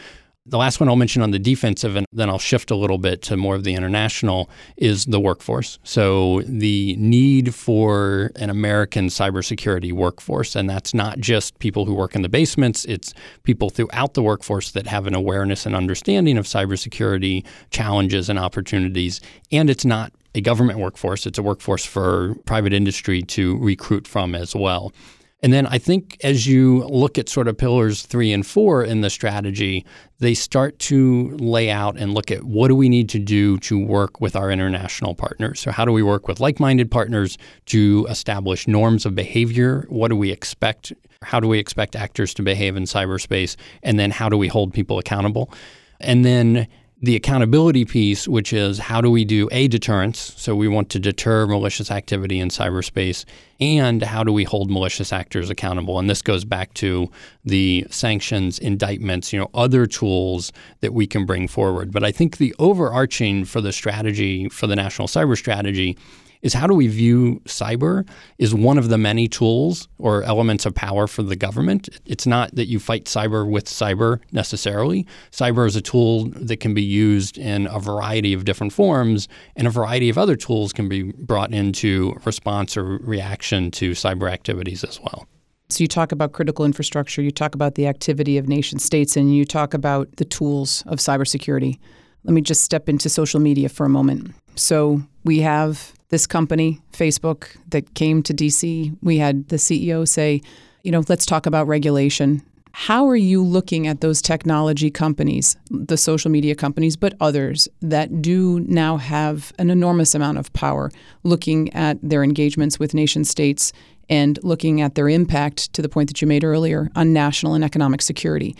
The 0.49 0.57
last 0.57 0.79
one 0.79 0.89
I'll 0.89 0.95
mention 0.95 1.21
on 1.21 1.29
the 1.29 1.37
defensive, 1.37 1.95
and 1.95 2.07
then 2.11 2.27
I'll 2.27 2.39
shift 2.39 2.71
a 2.71 2.75
little 2.75 2.97
bit 2.97 3.21
to 3.23 3.37
more 3.37 3.53
of 3.53 3.63
the 3.63 3.75
international, 3.75 4.49
is 4.77 5.05
the 5.05 5.19
workforce. 5.19 5.77
So, 5.83 6.41
the 6.41 6.95
need 6.97 7.53
for 7.53 8.31
an 8.35 8.49
American 8.49 9.07
cybersecurity 9.07 9.93
workforce. 9.93 10.55
And 10.55 10.67
that's 10.67 10.91
not 10.91 11.19
just 11.19 11.59
people 11.59 11.85
who 11.85 11.93
work 11.93 12.15
in 12.15 12.23
the 12.23 12.29
basements, 12.29 12.83
it's 12.85 13.13
people 13.43 13.69
throughout 13.69 14.15
the 14.15 14.23
workforce 14.23 14.71
that 14.71 14.87
have 14.87 15.05
an 15.05 15.13
awareness 15.13 15.67
and 15.67 15.75
understanding 15.75 16.35
of 16.35 16.45
cybersecurity 16.45 17.45
challenges 17.69 18.27
and 18.27 18.39
opportunities. 18.39 19.21
And 19.51 19.69
it's 19.69 19.85
not 19.85 20.11
a 20.33 20.41
government 20.41 20.79
workforce, 20.79 21.27
it's 21.27 21.37
a 21.37 21.43
workforce 21.43 21.85
for 21.85 22.33
private 22.45 22.73
industry 22.73 23.21
to 23.21 23.57
recruit 23.59 24.07
from 24.07 24.33
as 24.33 24.55
well. 24.55 24.93
And 25.41 25.53
then 25.53 25.67
I 25.67 25.77
think 25.77 26.17
as 26.21 26.47
you 26.47 26.83
look 26.87 27.17
at 27.17 27.29
sort 27.29 27.47
of 27.47 27.57
pillars 27.57 28.03
three 28.03 28.33
and 28.33 28.45
four 28.45 28.83
in 28.83 29.01
the 29.01 29.09
strategy, 29.09 29.85
they 30.19 30.33
start 30.33 30.77
to 30.79 31.29
lay 31.37 31.69
out 31.69 31.97
and 31.97 32.13
look 32.13 32.29
at 32.29 32.43
what 32.43 32.67
do 32.67 32.75
we 32.75 32.89
need 32.89 33.07
to 33.09 33.19
do 33.19 33.57
to 33.59 33.79
work 33.79 34.19
with 34.19 34.35
our 34.35 34.51
international 34.51 35.15
partners. 35.15 35.61
So, 35.61 35.71
how 35.71 35.85
do 35.85 35.93
we 35.93 36.03
work 36.03 36.27
with 36.27 36.41
like 36.41 36.59
minded 36.59 36.91
partners 36.91 37.37
to 37.67 38.05
establish 38.09 38.67
norms 38.67 39.05
of 39.05 39.15
behavior? 39.15 39.85
What 39.89 40.09
do 40.09 40.17
we 40.17 40.29
expect? 40.29 40.91
How 41.21 41.39
do 41.39 41.47
we 41.47 41.57
expect 41.57 41.95
actors 41.95 42.33
to 42.33 42.43
behave 42.43 42.75
in 42.75 42.83
cyberspace? 42.83 43.55
And 43.81 43.97
then, 43.97 44.11
how 44.11 44.27
do 44.27 44.37
we 44.37 44.49
hold 44.49 44.73
people 44.73 44.99
accountable? 44.99 45.53
And 46.01 46.25
then, 46.25 46.67
the 47.01 47.15
accountability 47.15 47.85
piece, 47.85 48.27
which 48.27 48.51
is 48.51 48.77
how 48.77 48.99
do 48.99 49.09
we 49.09 49.23
do 49.23 49.47
a 49.51 49.69
deterrence? 49.69 50.33
So 50.35 50.53
we 50.53 50.67
want 50.67 50.89
to 50.89 50.99
deter 50.99 51.47
malicious 51.47 51.91
activity 51.91 52.39
in 52.39 52.49
cyberspace, 52.49 53.23
and 53.61 54.03
how 54.03 54.23
do 54.23 54.33
we 54.33 54.43
hold 54.43 54.69
malicious 54.69 55.13
actors 55.13 55.49
accountable? 55.49 55.97
And 55.97 56.09
this 56.09 56.21
goes 56.21 56.43
back 56.43 56.73
to 56.75 57.09
the 57.45 57.85
sanctions, 57.89 58.59
indictments, 58.59 59.31
you 59.31 59.39
know, 59.39 59.49
other 59.53 59.85
tools 59.85 60.51
that 60.81 60.93
we 60.93 61.07
can 61.07 61.25
bring 61.25 61.47
forward. 61.47 61.91
But 61.91 62.03
I 62.03 62.11
think 62.11 62.37
the 62.37 62.53
overarching 62.59 63.45
for 63.45 63.61
the 63.61 63.71
strategy, 63.71 64.49
for 64.49 64.67
the 64.67 64.75
national 64.75 65.07
cyber 65.07 65.37
strategy, 65.37 65.97
is 66.41 66.53
how 66.53 66.67
do 66.67 66.73
we 66.73 66.87
view 66.87 67.41
cyber 67.45 68.07
is 68.37 68.53
one 68.53 68.77
of 68.77 68.89
the 68.89 68.97
many 68.97 69.27
tools 69.27 69.87
or 69.97 70.23
elements 70.23 70.65
of 70.65 70.73
power 70.73 71.07
for 71.07 71.23
the 71.23 71.35
government. 71.35 71.89
It's 72.05 72.25
not 72.25 72.55
that 72.55 72.67
you 72.67 72.79
fight 72.79 73.05
cyber 73.05 73.49
with 73.49 73.65
cyber 73.65 74.19
necessarily. 74.31 75.05
Cyber 75.31 75.67
is 75.67 75.75
a 75.75 75.81
tool 75.81 76.29
that 76.35 76.57
can 76.57 76.73
be 76.73 76.83
used 76.83 77.37
in 77.37 77.67
a 77.67 77.79
variety 77.79 78.33
of 78.33 78.45
different 78.45 78.73
forms, 78.73 79.27
and 79.55 79.67
a 79.67 79.71
variety 79.71 80.09
of 80.09 80.17
other 80.17 80.35
tools 80.35 80.71
can 80.71 80.87
be 80.87 81.03
brought 81.03 81.53
into 81.53 82.15
response 82.25 82.77
or 82.77 82.83
reaction 82.99 83.71
to 83.71 83.91
cyber 83.91 84.31
activities 84.31 84.83
as 84.83 84.99
well. 85.01 85.27
So 85.69 85.83
you 85.83 85.87
talk 85.87 86.11
about 86.11 86.31
critical 86.31 86.65
infrastructure, 86.65 87.21
you 87.21 87.31
talk 87.31 87.53
about 87.53 87.75
the 87.75 87.85
activity 87.85 88.37
of 88.37 88.47
nation 88.47 88.79
states, 88.79 89.15
and 89.15 89.35
you 89.35 89.45
talk 89.45 89.73
about 89.73 90.15
the 90.15 90.25
tools 90.25 90.83
of 90.87 90.97
cybersecurity. 90.97 91.77
Let 92.23 92.33
me 92.33 92.41
just 92.41 92.61
step 92.61 92.89
into 92.89 93.07
social 93.07 93.39
media 93.39 93.69
for 93.69 93.85
a 93.85 93.89
moment. 93.89 94.33
So 94.55 95.03
we 95.23 95.39
have 95.41 95.93
this 96.09 96.27
company, 96.27 96.81
Facebook, 96.91 97.55
that 97.69 97.93
came 97.93 98.21
to 98.23 98.33
DC. 98.33 98.95
We 99.01 99.17
had 99.17 99.47
the 99.49 99.55
CEO 99.55 100.07
say, 100.07 100.41
you 100.83 100.91
know, 100.91 101.03
let's 101.07 101.25
talk 101.25 101.45
about 101.45 101.67
regulation. 101.67 102.41
How 102.71 103.07
are 103.07 103.15
you 103.15 103.43
looking 103.43 103.87
at 103.87 104.01
those 104.01 104.21
technology 104.21 104.91
companies, 104.91 105.57
the 105.71 105.97
social 105.97 106.29
media 106.29 106.55
companies, 106.55 106.95
but 106.95 107.13
others 107.19 107.67
that 107.81 108.21
do 108.21 108.59
now 108.61 108.97
have 108.97 109.51
an 109.57 109.69
enormous 109.69 110.13
amount 110.13 110.37
of 110.37 110.53
power, 110.53 110.91
looking 111.23 111.73
at 111.73 111.97
their 112.01 112.23
engagements 112.23 112.79
with 112.79 112.93
nation 112.93 113.23
states 113.23 113.73
and 114.07 114.39
looking 114.43 114.81
at 114.81 114.95
their 114.95 115.09
impact, 115.09 115.73
to 115.73 115.81
the 115.81 115.89
point 115.89 116.09
that 116.09 116.21
you 116.21 116.27
made 116.27 116.43
earlier, 116.43 116.89
on 116.95 117.11
national 117.13 117.53
and 117.53 117.63
economic 117.63 118.01
security? 118.01 118.55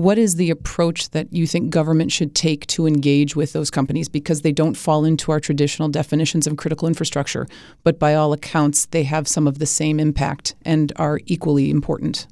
What 0.00 0.16
is 0.16 0.36
the 0.36 0.48
approach 0.48 1.10
that 1.10 1.30
you 1.30 1.46
think 1.46 1.68
government 1.68 2.10
should 2.10 2.34
take 2.34 2.66
to 2.68 2.86
engage 2.86 3.36
with 3.36 3.52
those 3.52 3.70
companies 3.70 4.08
because 4.08 4.40
they 4.40 4.50
don't 4.50 4.72
fall 4.72 5.04
into 5.04 5.30
our 5.30 5.40
traditional 5.40 5.90
definitions 5.90 6.46
of 6.46 6.56
critical 6.56 6.88
infrastructure, 6.88 7.46
but 7.84 7.98
by 7.98 8.14
all 8.14 8.32
accounts, 8.32 8.86
they 8.86 9.02
have 9.02 9.28
some 9.28 9.46
of 9.46 9.58
the 9.58 9.66
same 9.66 10.00
impact 10.00 10.54
and 10.64 10.90
are 10.96 11.20
equally 11.26 11.68
important? 11.68 12.26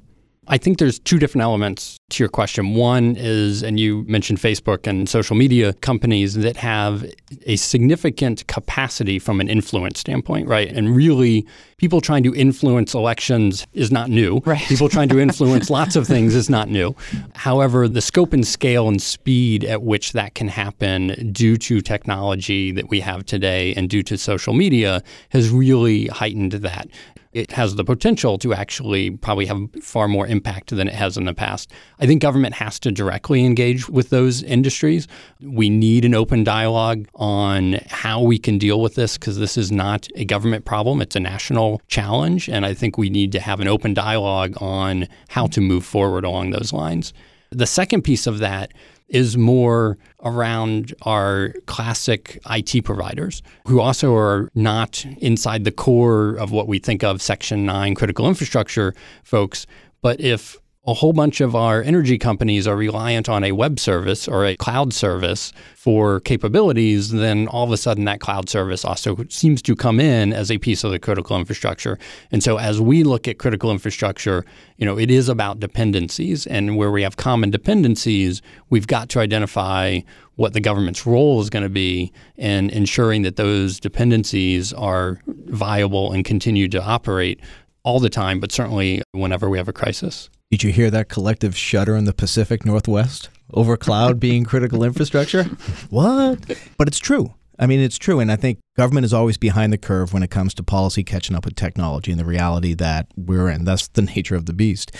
I 0.51 0.57
think 0.57 0.79
there's 0.79 0.97
two 0.97 1.19
different 1.19 1.43
elements 1.43 1.99
to 2.09 2.23
your 2.23 2.29
question. 2.29 2.73
One 2.73 3.15
is, 3.15 3.61
and 3.61 3.79
you 3.79 4.03
mentioned 4.07 4.39
Facebook 4.39 4.87
and 4.87 5.07
social 5.07 5.35
media 5.35 5.73
companies 5.73 6.33
that 6.33 6.57
have 6.57 7.05
a 7.45 7.55
significant 7.55 8.47
capacity 8.47 9.19
from 9.19 9.39
an 9.41 9.47
influence 9.47 9.99
standpoint, 9.99 10.47
right? 10.47 10.67
And 10.67 10.95
really, 10.95 11.45
people 11.77 12.01
trying 12.01 12.23
to 12.23 12.33
influence 12.33 12.95
elections 12.95 13.67
is 13.73 13.91
not 13.91 14.09
new. 14.09 14.41
Right. 14.43 14.59
People 14.61 14.89
trying 14.89 15.09
to 15.09 15.19
influence 15.27 15.69
lots 15.69 15.95
of 15.95 16.07
things 16.07 16.33
is 16.33 16.49
not 16.49 16.67
new. 16.67 16.95
However, 17.35 17.87
the 17.87 18.01
scope 18.01 18.33
and 18.33 18.45
scale 18.45 18.87
and 18.87 18.99
speed 18.99 19.63
at 19.65 19.83
which 19.83 20.13
that 20.13 20.33
can 20.33 20.47
happen 20.47 21.31
due 21.31 21.57
to 21.57 21.79
technology 21.79 22.71
that 22.71 22.89
we 22.89 23.01
have 23.01 23.23
today 23.23 23.75
and 23.75 23.87
due 23.87 24.01
to 24.01 24.17
social 24.17 24.53
media 24.53 25.03
has 25.29 25.51
really 25.51 26.07
heightened 26.07 26.53
that 26.53 26.87
it 27.31 27.51
has 27.51 27.75
the 27.75 27.83
potential 27.83 28.37
to 28.39 28.53
actually 28.53 29.11
probably 29.11 29.45
have 29.45 29.69
far 29.81 30.07
more 30.07 30.25
impact 30.25 30.75
than 30.75 30.87
it 30.87 30.93
has 30.93 31.17
in 31.17 31.25
the 31.25 31.33
past. 31.33 31.71
I 31.99 32.07
think 32.07 32.21
government 32.21 32.55
has 32.55 32.79
to 32.79 32.91
directly 32.91 33.45
engage 33.45 33.87
with 33.87 34.09
those 34.09 34.41
industries. 34.41 35.07
We 35.39 35.69
need 35.69 36.05
an 36.05 36.15
open 36.15 36.43
dialogue 36.43 37.07
on 37.15 37.79
how 37.87 38.21
we 38.21 38.39
can 38.39 38.57
deal 38.57 38.81
with 38.81 38.95
this 38.95 39.17
because 39.17 39.37
this 39.37 39.57
is 39.57 39.71
not 39.71 40.07
a 40.15 40.25
government 40.25 40.65
problem, 40.65 41.01
it's 41.01 41.15
a 41.15 41.19
national 41.19 41.81
challenge. 41.87 42.49
And 42.49 42.65
I 42.65 42.73
think 42.73 42.97
we 42.97 43.09
need 43.09 43.31
to 43.33 43.39
have 43.39 43.59
an 43.59 43.67
open 43.67 43.93
dialogue 43.93 44.55
on 44.61 45.07
how 45.29 45.47
to 45.47 45.61
move 45.61 45.85
forward 45.85 46.25
along 46.25 46.49
those 46.49 46.73
lines. 46.73 47.13
The 47.51 47.67
second 47.67 48.03
piece 48.03 48.27
of 48.27 48.39
that 48.39 48.71
is 49.09 49.37
more 49.37 49.97
around 50.23 50.93
our 51.01 51.53
classic 51.65 52.39
IT 52.49 52.83
providers 52.83 53.41
who 53.67 53.79
also 53.79 54.15
are 54.15 54.51
not 54.55 55.05
inside 55.19 55.63
the 55.63 55.71
core 55.71 56.35
of 56.35 56.51
what 56.51 56.67
we 56.67 56.79
think 56.79 57.03
of 57.03 57.21
Section 57.21 57.65
9 57.65 57.95
critical 57.95 58.27
infrastructure 58.27 58.93
folks. 59.23 59.65
But 60.01 60.21
if 60.21 60.57
a 60.87 60.93
whole 60.95 61.13
bunch 61.13 61.39
of 61.39 61.55
our 61.55 61.83
energy 61.83 62.17
companies 62.17 62.65
are 62.65 62.75
reliant 62.75 63.29
on 63.29 63.43
a 63.43 63.51
web 63.51 63.79
service 63.79 64.27
or 64.27 64.45
a 64.45 64.55
cloud 64.55 64.91
service 64.91 65.53
for 65.75 66.19
capabilities, 66.21 67.11
then 67.11 67.47
all 67.47 67.63
of 67.63 67.71
a 67.71 67.77
sudden 67.77 68.05
that 68.05 68.19
cloud 68.19 68.49
service 68.49 68.83
also 68.83 69.23
seems 69.29 69.61
to 69.61 69.75
come 69.75 69.99
in 69.99 70.33
as 70.33 70.49
a 70.49 70.57
piece 70.57 70.83
of 70.83 70.89
the 70.89 70.97
critical 70.97 71.37
infrastructure. 71.37 71.99
And 72.31 72.41
so 72.41 72.57
as 72.57 72.81
we 72.81 73.03
look 73.03 73.27
at 73.27 73.37
critical 73.37 73.71
infrastructure, 73.71 74.43
you 74.77 74.85
know, 74.85 74.97
it 74.97 75.11
is 75.11 75.29
about 75.29 75.59
dependencies 75.59 76.47
and 76.47 76.75
where 76.75 76.89
we 76.89 77.03
have 77.03 77.17
common 77.17 77.51
dependencies, 77.51 78.41
we've 78.71 78.87
got 78.87 79.09
to 79.09 79.19
identify 79.19 79.99
what 80.37 80.53
the 80.53 80.61
government's 80.61 81.05
role 81.05 81.39
is 81.39 81.51
going 81.51 81.63
to 81.63 81.69
be 81.69 82.11
in 82.35 82.71
ensuring 82.71 83.21
that 83.23 83.35
those 83.35 83.79
dependencies 83.79 84.73
are 84.73 85.19
viable 85.27 86.13
and 86.13 86.25
continue 86.25 86.67
to 86.69 86.81
operate 86.81 87.41
all 87.83 87.99
the 87.99 88.09
time, 88.09 88.39
but 88.39 88.51
certainly 88.51 89.03
whenever 89.11 89.49
we 89.49 89.57
have 89.59 89.67
a 89.67 89.73
crisis. 89.73 90.29
Did 90.51 90.63
you 90.63 90.71
hear 90.71 90.89
that 90.89 91.09
collective 91.09 91.55
shudder 91.55 91.95
in 91.95 92.05
the 92.05 92.13
Pacific 92.13 92.65
Northwest 92.65 93.29
over 93.53 93.77
cloud 93.77 94.19
being 94.19 94.43
critical 94.43 94.83
infrastructure? 94.83 95.43
What? 95.91 96.39
But 96.75 96.87
it's 96.87 96.97
true. 96.97 97.35
I 97.59 97.67
mean, 97.67 97.79
it's 97.79 97.99
true. 97.99 98.19
And 98.19 98.31
I 98.31 98.35
think 98.35 98.57
government 98.75 99.05
is 99.05 99.13
always 99.13 99.37
behind 99.37 99.71
the 99.71 99.77
curve 99.77 100.11
when 100.11 100.23
it 100.23 100.31
comes 100.31 100.55
to 100.55 100.63
policy 100.63 101.03
catching 101.03 101.35
up 101.35 101.45
with 101.45 101.53
technology 101.53 102.09
and 102.09 102.19
the 102.19 102.25
reality 102.25 102.73
that 102.73 103.05
we're 103.15 103.47
in. 103.47 103.63
That's 103.63 103.89
the 103.89 104.01
nature 104.01 104.33
of 104.33 104.47
the 104.47 104.53
beast. 104.53 104.91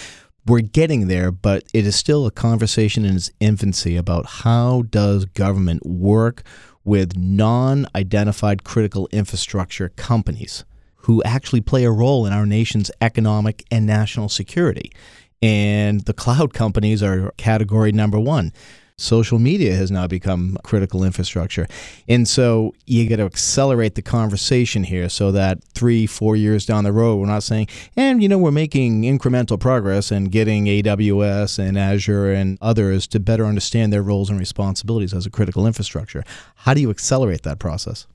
We're 0.46 0.62
getting 0.62 1.08
there, 1.08 1.32
but 1.32 1.64
it 1.74 1.88
is 1.88 1.96
still 1.96 2.28
a 2.28 2.32
conversation 2.32 3.04
in 3.04 3.16
its 3.16 3.32
infancy 3.40 3.98
about 3.98 4.28
how 4.28 4.84
does 4.84 5.26
government 5.26 5.84
work 5.84 6.44
with 6.84 7.18
non-identified 7.18 8.64
critical 8.64 9.10
infrastructure 9.12 9.90
companies 9.90 10.64
who 11.04 11.24
actually 11.24 11.62
play 11.62 11.86
a 11.86 11.92
role 11.92 12.28
in 12.28 12.34
our 12.34 12.46
nation's 12.46 12.92
economic 13.02 13.64
and 13.72 13.88
national 13.88 14.30
security 14.30 14.92
and 15.42 16.02
the 16.02 16.14
cloud 16.14 16.54
companies 16.54 17.02
are 17.02 17.32
category 17.38 17.92
number 17.92 18.20
one. 18.20 18.54
Social 18.98 19.40
media 19.40 19.76
has 19.76 19.90
now 19.90 20.08
become 20.08 20.58
critical 20.64 21.06
infrastructure. 21.06 21.68
And 22.10 22.28
so 22.28 22.76
you 22.86 23.08
got 23.08 23.16
to 23.16 23.24
accelerate 23.24 23.96
the 23.96 24.02
conversation 24.02 24.84
here 24.84 25.08
so 25.08 25.32
that 25.32 25.64
three, 25.64 26.06
four 26.06 26.36
years 26.36 26.66
down 26.66 26.84
the 26.84 26.92
road, 26.92 27.16
we're 27.16 27.28
not 27.28 27.44
saying, 27.44 27.70
and 27.96 28.22
you 28.22 28.28
know, 28.28 28.38
we're 28.38 28.52
making 28.52 29.04
incremental 29.04 29.58
progress 29.58 30.12
and 30.12 30.34
getting 30.34 30.66
AWS 30.66 31.60
and 31.60 31.80
Azure 31.80 32.34
and 32.34 32.58
others 32.62 33.08
to 33.08 33.22
better 33.22 33.46
understand 33.46 33.94
their 33.94 34.04
roles 34.04 34.30
and 34.30 34.38
responsibilities 34.38 35.14
as 35.14 35.26
a 35.26 35.30
critical 35.30 35.66
infrastructure. 35.66 36.26
How 36.56 36.74
do 36.74 36.82
you 36.82 36.90
accelerate 36.90 37.44
that 37.44 37.58
process? 37.58 38.06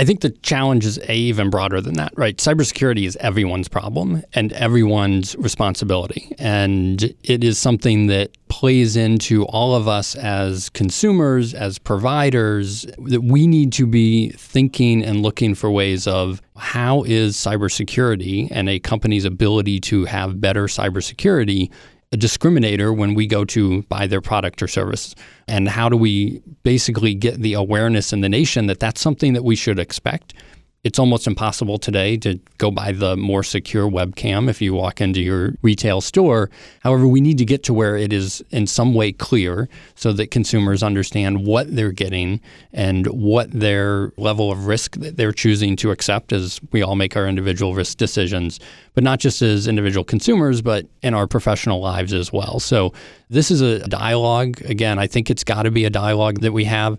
I 0.00 0.04
think 0.06 0.22
the 0.22 0.30
challenge 0.30 0.86
is 0.86 0.98
a 1.10 1.14
even 1.14 1.50
broader 1.50 1.78
than 1.78 1.92
that, 1.96 2.14
right? 2.16 2.34
Cybersecurity 2.34 3.06
is 3.06 3.16
everyone's 3.16 3.68
problem 3.68 4.22
and 4.32 4.50
everyone's 4.54 5.36
responsibility. 5.36 6.34
And 6.38 7.14
it 7.22 7.44
is 7.44 7.58
something 7.58 8.06
that 8.06 8.30
plays 8.48 8.96
into 8.96 9.44
all 9.44 9.74
of 9.74 9.88
us 9.88 10.14
as 10.14 10.70
consumers, 10.70 11.52
as 11.52 11.78
providers, 11.78 12.86
that 12.96 13.24
we 13.24 13.46
need 13.46 13.74
to 13.74 13.86
be 13.86 14.30
thinking 14.30 15.04
and 15.04 15.20
looking 15.20 15.54
for 15.54 15.70
ways 15.70 16.06
of 16.06 16.40
how 16.56 17.02
is 17.02 17.36
cybersecurity 17.36 18.48
and 18.50 18.70
a 18.70 18.78
company's 18.78 19.26
ability 19.26 19.80
to 19.80 20.06
have 20.06 20.40
better 20.40 20.64
cybersecurity 20.64 21.70
a 22.12 22.16
discriminator 22.16 22.96
when 22.96 23.14
we 23.14 23.26
go 23.26 23.44
to 23.44 23.82
buy 23.82 24.06
their 24.06 24.20
product 24.20 24.62
or 24.62 24.68
service? 24.68 25.14
And 25.46 25.68
how 25.68 25.88
do 25.88 25.96
we 25.96 26.42
basically 26.62 27.14
get 27.14 27.40
the 27.40 27.54
awareness 27.54 28.12
in 28.12 28.20
the 28.20 28.28
nation 28.28 28.66
that 28.66 28.80
that's 28.80 29.00
something 29.00 29.32
that 29.34 29.44
we 29.44 29.56
should 29.56 29.78
expect? 29.78 30.34
It's 30.82 30.98
almost 30.98 31.26
impossible 31.26 31.76
today 31.76 32.16
to 32.18 32.40
go 32.56 32.70
buy 32.70 32.92
the 32.92 33.14
more 33.14 33.42
secure 33.42 33.86
webcam 33.86 34.48
if 34.48 34.62
you 34.62 34.72
walk 34.72 35.02
into 35.02 35.20
your 35.20 35.52
retail 35.60 36.00
store. 36.00 36.48
However, 36.80 37.06
we 37.06 37.20
need 37.20 37.36
to 37.36 37.44
get 37.44 37.62
to 37.64 37.74
where 37.74 37.98
it 37.98 38.14
is 38.14 38.42
in 38.50 38.66
some 38.66 38.94
way 38.94 39.12
clear 39.12 39.68
so 39.94 40.14
that 40.14 40.30
consumers 40.30 40.82
understand 40.82 41.44
what 41.44 41.76
they're 41.76 41.92
getting 41.92 42.40
and 42.72 43.06
what 43.08 43.50
their 43.50 44.14
level 44.16 44.50
of 44.50 44.66
risk 44.66 44.96
that 44.96 45.18
they're 45.18 45.32
choosing 45.32 45.76
to 45.76 45.90
accept 45.90 46.32
as 46.32 46.58
we 46.72 46.80
all 46.80 46.96
make 46.96 47.14
our 47.14 47.26
individual 47.28 47.74
risk 47.74 47.98
decisions, 47.98 48.58
but 48.94 49.04
not 49.04 49.20
just 49.20 49.42
as 49.42 49.68
individual 49.68 50.02
consumers, 50.02 50.62
but 50.62 50.86
in 51.02 51.12
our 51.12 51.26
professional 51.26 51.80
lives 51.80 52.14
as 52.14 52.32
well. 52.32 52.58
So, 52.58 52.94
this 53.28 53.50
is 53.50 53.60
a 53.60 53.86
dialogue. 53.86 54.60
Again, 54.62 54.98
I 54.98 55.06
think 55.06 55.30
it's 55.30 55.44
got 55.44 55.62
to 55.64 55.70
be 55.70 55.84
a 55.84 55.90
dialogue 55.90 56.40
that 56.40 56.52
we 56.52 56.64
have 56.64 56.98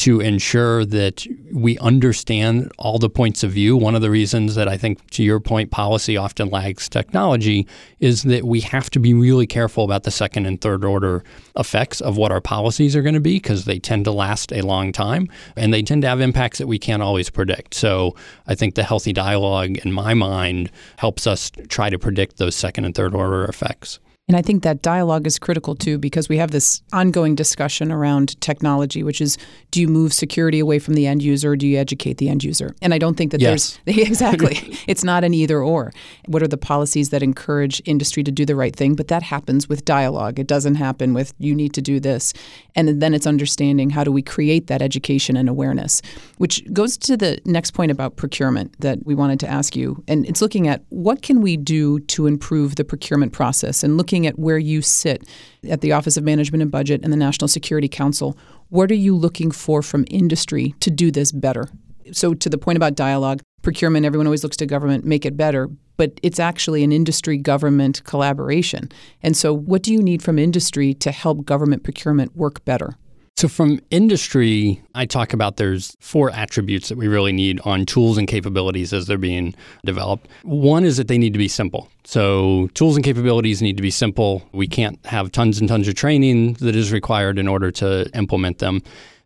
to 0.00 0.18
ensure 0.18 0.86
that 0.86 1.26
we 1.52 1.76
understand 1.76 2.72
all 2.78 2.98
the 2.98 3.10
points 3.10 3.42
of 3.42 3.50
view. 3.50 3.76
One 3.76 3.94
of 3.94 4.00
the 4.00 4.08
reasons 4.08 4.54
that 4.54 4.66
I 4.66 4.78
think, 4.78 5.10
to 5.10 5.22
your 5.22 5.40
point, 5.40 5.70
policy 5.70 6.16
often 6.16 6.48
lags 6.48 6.88
technology 6.88 7.66
is 7.98 8.22
that 8.22 8.44
we 8.44 8.60
have 8.60 8.88
to 8.90 8.98
be 8.98 9.12
really 9.12 9.46
careful 9.46 9.84
about 9.84 10.04
the 10.04 10.10
second 10.10 10.46
and 10.46 10.58
third 10.58 10.86
order 10.86 11.22
effects 11.54 12.00
of 12.00 12.16
what 12.16 12.32
our 12.32 12.40
policies 12.40 12.96
are 12.96 13.02
going 13.02 13.14
to 13.14 13.20
be 13.20 13.34
because 13.34 13.66
they 13.66 13.78
tend 13.78 14.06
to 14.06 14.10
last 14.10 14.54
a 14.54 14.62
long 14.62 14.90
time 14.90 15.28
and 15.54 15.70
they 15.70 15.82
tend 15.82 16.00
to 16.00 16.08
have 16.08 16.22
impacts 16.22 16.56
that 16.56 16.66
we 16.66 16.78
can't 16.78 17.02
always 17.02 17.28
predict. 17.28 17.74
So 17.74 18.16
I 18.46 18.54
think 18.54 18.76
the 18.76 18.84
healthy 18.84 19.12
dialogue, 19.12 19.76
in 19.84 19.92
my 19.92 20.14
mind, 20.14 20.70
helps 20.96 21.26
us 21.26 21.52
try 21.68 21.90
to 21.90 21.98
predict 21.98 22.38
those 22.38 22.56
second 22.56 22.86
and 22.86 22.94
third 22.94 23.14
order 23.14 23.44
effects. 23.44 23.98
And 24.30 24.36
I 24.36 24.42
think 24.42 24.62
that 24.62 24.80
dialogue 24.80 25.26
is 25.26 25.40
critical 25.40 25.74
too 25.74 25.98
because 25.98 26.28
we 26.28 26.36
have 26.36 26.52
this 26.52 26.82
ongoing 26.92 27.34
discussion 27.34 27.90
around 27.90 28.40
technology, 28.40 29.02
which 29.02 29.20
is 29.20 29.36
do 29.72 29.80
you 29.80 29.88
move 29.88 30.12
security 30.12 30.60
away 30.60 30.78
from 30.78 30.94
the 30.94 31.04
end 31.08 31.20
user 31.20 31.50
or 31.50 31.56
do 31.56 31.66
you 31.66 31.76
educate 31.76 32.18
the 32.18 32.28
end 32.28 32.44
user? 32.44 32.76
And 32.80 32.94
I 32.94 32.98
don't 32.98 33.16
think 33.16 33.32
that 33.32 33.40
yes. 33.40 33.80
there's 33.86 33.98
exactly, 34.08 34.78
it's 34.86 35.02
not 35.02 35.24
an 35.24 35.34
either 35.34 35.60
or. 35.60 35.92
What 36.26 36.44
are 36.44 36.46
the 36.46 36.56
policies 36.56 37.10
that 37.10 37.24
encourage 37.24 37.82
industry 37.86 38.22
to 38.22 38.30
do 38.30 38.46
the 38.46 38.54
right 38.54 38.76
thing? 38.76 38.94
But 38.94 39.08
that 39.08 39.24
happens 39.24 39.68
with 39.68 39.84
dialogue. 39.84 40.38
It 40.38 40.46
doesn't 40.46 40.76
happen 40.76 41.12
with 41.12 41.34
you 41.38 41.52
need 41.52 41.74
to 41.74 41.82
do 41.82 41.98
this. 41.98 42.32
And 42.76 43.02
then 43.02 43.14
it's 43.14 43.26
understanding 43.26 43.90
how 43.90 44.04
do 44.04 44.12
we 44.12 44.22
create 44.22 44.68
that 44.68 44.80
education 44.80 45.36
and 45.36 45.48
awareness, 45.48 46.02
which 46.38 46.62
goes 46.72 46.96
to 46.98 47.16
the 47.16 47.40
next 47.46 47.72
point 47.72 47.90
about 47.90 48.14
procurement 48.14 48.78
that 48.78 49.04
we 49.04 49.16
wanted 49.16 49.40
to 49.40 49.48
ask 49.48 49.74
you. 49.74 50.04
And 50.06 50.24
it's 50.24 50.40
looking 50.40 50.68
at 50.68 50.84
what 50.90 51.22
can 51.22 51.40
we 51.40 51.56
do 51.56 51.98
to 51.98 52.28
improve 52.28 52.76
the 52.76 52.84
procurement 52.84 53.32
process 53.32 53.82
and 53.82 53.96
looking 53.96 54.19
looking 54.20 54.26
at 54.26 54.38
where 54.38 54.58
you 54.58 54.82
sit 54.82 55.26
at 55.68 55.80
the 55.80 55.92
Office 55.92 56.16
of 56.16 56.24
Management 56.24 56.62
and 56.62 56.70
Budget 56.70 57.00
and 57.02 57.12
the 57.12 57.16
National 57.16 57.48
Security 57.48 57.88
Council, 57.88 58.36
what 58.68 58.90
are 58.90 58.94
you 58.94 59.16
looking 59.16 59.50
for 59.50 59.82
from 59.82 60.04
industry 60.10 60.74
to 60.80 60.90
do 60.90 61.10
this 61.10 61.32
better? 61.32 61.68
So, 62.12 62.34
to 62.34 62.48
the 62.48 62.58
point 62.58 62.76
about 62.76 62.96
dialogue, 62.96 63.40
procurement, 63.62 64.04
everyone 64.04 64.26
always 64.26 64.42
looks 64.42 64.56
to 64.58 64.66
government, 64.66 65.04
make 65.04 65.24
it 65.24 65.36
better, 65.36 65.68
but 65.96 66.18
it's 66.22 66.40
actually 66.40 66.82
an 66.82 66.92
industry 66.92 67.38
government 67.38 68.02
collaboration. 68.04 68.88
And 69.22 69.36
so, 69.36 69.54
what 69.54 69.82
do 69.82 69.92
you 69.92 70.02
need 70.02 70.22
from 70.22 70.38
industry 70.38 70.92
to 70.94 71.12
help 71.12 71.44
government 71.44 71.82
procurement 71.82 72.36
work 72.36 72.64
better? 72.64 72.96
So, 73.40 73.48
from 73.48 73.80
industry, 73.90 74.82
I 74.94 75.06
talk 75.06 75.32
about 75.32 75.56
there's 75.56 75.96
four 75.98 76.28
attributes 76.28 76.90
that 76.90 76.98
we 76.98 77.08
really 77.08 77.32
need 77.32 77.58
on 77.60 77.86
tools 77.86 78.18
and 78.18 78.28
capabilities 78.28 78.92
as 78.92 79.06
they're 79.06 79.16
being 79.16 79.54
developed. 79.82 80.28
One 80.42 80.84
is 80.84 80.98
that 80.98 81.08
they 81.08 81.16
need 81.16 81.32
to 81.32 81.38
be 81.38 81.48
simple. 81.48 81.88
So, 82.04 82.68
tools 82.74 82.96
and 82.96 83.02
capabilities 83.02 83.62
need 83.62 83.78
to 83.78 83.82
be 83.82 83.90
simple. 83.90 84.46
We 84.52 84.66
can't 84.66 84.98
have 85.06 85.32
tons 85.32 85.58
and 85.58 85.70
tons 85.70 85.88
of 85.88 85.94
training 85.94 86.58
that 86.60 86.76
is 86.76 86.92
required 86.92 87.38
in 87.38 87.48
order 87.48 87.70
to 87.70 88.10
implement 88.12 88.58
them. 88.58 88.82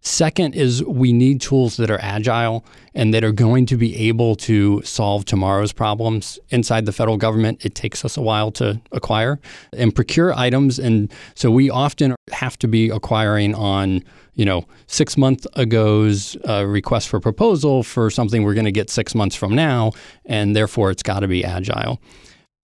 Second 0.07 0.55
is 0.55 0.85
we 0.85 1.15
need 1.15 1.41
tools 1.41 1.79
that 1.79 1.91
are 1.91 1.99
agile 2.03 2.63
and 2.95 3.15
that 3.15 3.25
are 3.25 3.33
going 3.33 3.65
to 3.65 3.77
be 3.79 3.97
able 4.07 4.37
to 4.37 4.83
solve 4.83 5.25
tomorrow's 5.25 5.73
problems 5.73 6.39
inside 6.51 6.85
the 6.85 6.93
federal 6.93 7.17
government. 7.17 7.65
It 7.65 7.75
takes 7.75 8.05
us 8.05 8.19
a 8.19 8.21
while 8.21 8.53
to 8.53 8.83
acquire 8.93 9.41
and 9.73 9.95
procure 9.95 10.35
items. 10.35 10.79
And 10.79 11.11
so 11.35 11.51
we 11.51 11.71
often 11.71 12.15
have 12.33 12.59
to 12.59 12.69
be 12.69 12.91
acquiring 12.91 13.55
on, 13.55 14.05
you 14.35 14.45
know, 14.45 14.67
six 14.89 15.17
month 15.17 15.47
ago's 15.57 16.37
uh, 16.47 16.67
request 16.67 17.09
for 17.09 17.19
proposal 17.19 17.83
for 17.83 18.11
something 18.11 18.45
we're 18.45 18.55
going 18.55 18.67
to 18.67 18.73
get 18.73 18.91
six 18.91 19.15
months 19.15 19.35
from 19.35 19.55
now. 19.55 19.93
And 20.27 20.55
therefore, 20.55 20.91
it's 20.91 21.03
got 21.03 21.21
to 21.21 21.29
be 21.29 21.47
agile. 21.47 21.99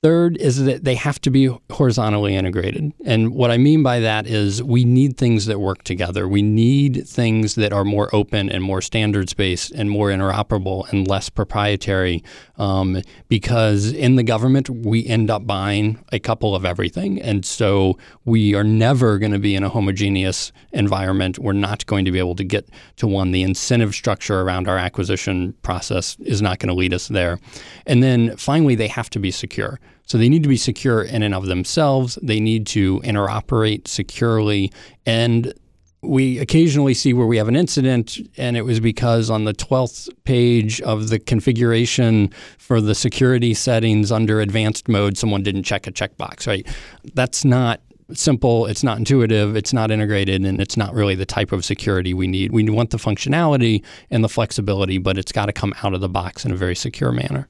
Third 0.02 0.38
is 0.38 0.64
that 0.64 0.84
they 0.84 0.94
have 0.94 1.20
to 1.20 1.30
be 1.30 1.54
horizontally 1.70 2.34
integrated. 2.34 2.94
And 3.04 3.34
what 3.34 3.50
I 3.50 3.58
mean 3.58 3.82
by 3.82 4.00
that 4.00 4.26
is 4.26 4.62
we 4.62 4.82
need 4.82 5.18
things 5.18 5.44
that 5.44 5.60
work 5.60 5.84
together. 5.84 6.26
We 6.26 6.40
need 6.40 7.06
things 7.06 7.54
that 7.56 7.74
are 7.74 7.84
more 7.84 8.08
open 8.14 8.48
and 8.48 8.64
more 8.64 8.80
standards 8.80 9.34
based 9.34 9.72
and 9.72 9.90
more 9.90 10.08
interoperable 10.08 10.90
and 10.90 11.06
less 11.06 11.28
proprietary. 11.28 12.24
Um, 12.56 13.02
because 13.28 13.92
in 13.92 14.16
the 14.16 14.22
government, 14.22 14.70
we 14.70 15.04
end 15.06 15.30
up 15.30 15.46
buying 15.46 16.02
a 16.12 16.18
couple 16.18 16.54
of 16.54 16.64
everything. 16.64 17.20
And 17.20 17.44
so 17.44 17.98
we 18.24 18.54
are 18.54 18.64
never 18.64 19.18
going 19.18 19.32
to 19.32 19.38
be 19.38 19.54
in 19.54 19.64
a 19.64 19.68
homogeneous 19.68 20.50
environment. 20.72 21.38
We're 21.38 21.52
not 21.52 21.84
going 21.84 22.06
to 22.06 22.10
be 22.10 22.18
able 22.18 22.36
to 22.36 22.44
get 22.44 22.70
to 22.96 23.06
one. 23.06 23.32
The 23.32 23.42
incentive 23.42 23.94
structure 23.94 24.40
around 24.40 24.66
our 24.66 24.78
acquisition 24.78 25.52
process 25.60 26.16
is 26.20 26.40
not 26.40 26.58
going 26.58 26.68
to 26.68 26.74
lead 26.74 26.94
us 26.94 27.08
there. 27.08 27.38
And 27.86 28.02
then 28.02 28.34
finally, 28.38 28.76
they 28.76 28.88
have 28.88 29.10
to 29.10 29.18
be 29.18 29.30
secure. 29.30 29.78
So 30.10 30.18
they 30.18 30.28
need 30.28 30.42
to 30.42 30.48
be 30.48 30.56
secure 30.56 31.02
in 31.02 31.22
and 31.22 31.32
of 31.32 31.46
themselves. 31.46 32.18
They 32.20 32.40
need 32.40 32.66
to 32.66 32.98
interoperate 33.02 33.86
securely. 33.86 34.72
And 35.06 35.54
we 36.02 36.40
occasionally 36.40 36.94
see 36.94 37.12
where 37.12 37.28
we 37.28 37.36
have 37.36 37.46
an 37.46 37.54
incident, 37.54 38.18
and 38.36 38.56
it 38.56 38.62
was 38.62 38.80
because 38.80 39.30
on 39.30 39.44
the 39.44 39.54
12th 39.54 40.08
page 40.24 40.80
of 40.80 41.10
the 41.10 41.20
configuration 41.20 42.32
for 42.58 42.80
the 42.80 42.92
security 42.92 43.54
settings 43.54 44.10
under 44.10 44.40
advanced 44.40 44.88
mode, 44.88 45.16
someone 45.16 45.44
didn't 45.44 45.62
check 45.62 45.86
a 45.86 45.92
checkbox, 45.92 46.44
right? 46.44 46.66
That's 47.14 47.44
not 47.44 47.80
simple, 48.12 48.66
it's 48.66 48.82
not 48.82 48.98
intuitive, 48.98 49.54
it's 49.54 49.72
not 49.72 49.92
integrated, 49.92 50.44
and 50.44 50.60
it's 50.60 50.76
not 50.76 50.92
really 50.92 51.14
the 51.14 51.24
type 51.24 51.52
of 51.52 51.64
security 51.64 52.14
we 52.14 52.26
need. 52.26 52.50
We 52.50 52.68
want 52.68 52.90
the 52.90 52.98
functionality 52.98 53.84
and 54.10 54.24
the 54.24 54.28
flexibility, 54.28 54.98
but 54.98 55.18
it's 55.18 55.30
got 55.30 55.46
to 55.46 55.52
come 55.52 55.72
out 55.84 55.94
of 55.94 56.00
the 56.00 56.08
box 56.08 56.44
in 56.44 56.50
a 56.50 56.56
very 56.56 56.74
secure 56.74 57.12
manner. 57.12 57.48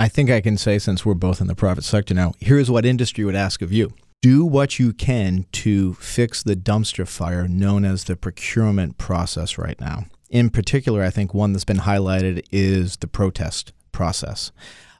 I 0.00 0.08
think 0.08 0.30
I 0.30 0.40
can 0.40 0.56
say, 0.56 0.78
since 0.78 1.04
we're 1.04 1.12
both 1.12 1.42
in 1.42 1.46
the 1.46 1.54
private 1.54 1.84
sector 1.84 2.14
now, 2.14 2.32
here's 2.40 2.70
what 2.70 2.86
industry 2.86 3.22
would 3.22 3.34
ask 3.34 3.60
of 3.60 3.70
you 3.70 3.92
do 4.22 4.46
what 4.46 4.78
you 4.78 4.94
can 4.94 5.44
to 5.52 5.92
fix 5.94 6.42
the 6.42 6.56
dumpster 6.56 7.06
fire 7.06 7.46
known 7.46 7.84
as 7.84 8.04
the 8.04 8.16
procurement 8.16 8.96
process 8.96 9.58
right 9.58 9.78
now. 9.78 10.06
In 10.30 10.48
particular, 10.48 11.02
I 11.02 11.10
think 11.10 11.34
one 11.34 11.52
that's 11.52 11.66
been 11.66 11.78
highlighted 11.80 12.46
is 12.50 12.96
the 12.96 13.06
protest 13.06 13.74
process. 13.92 14.52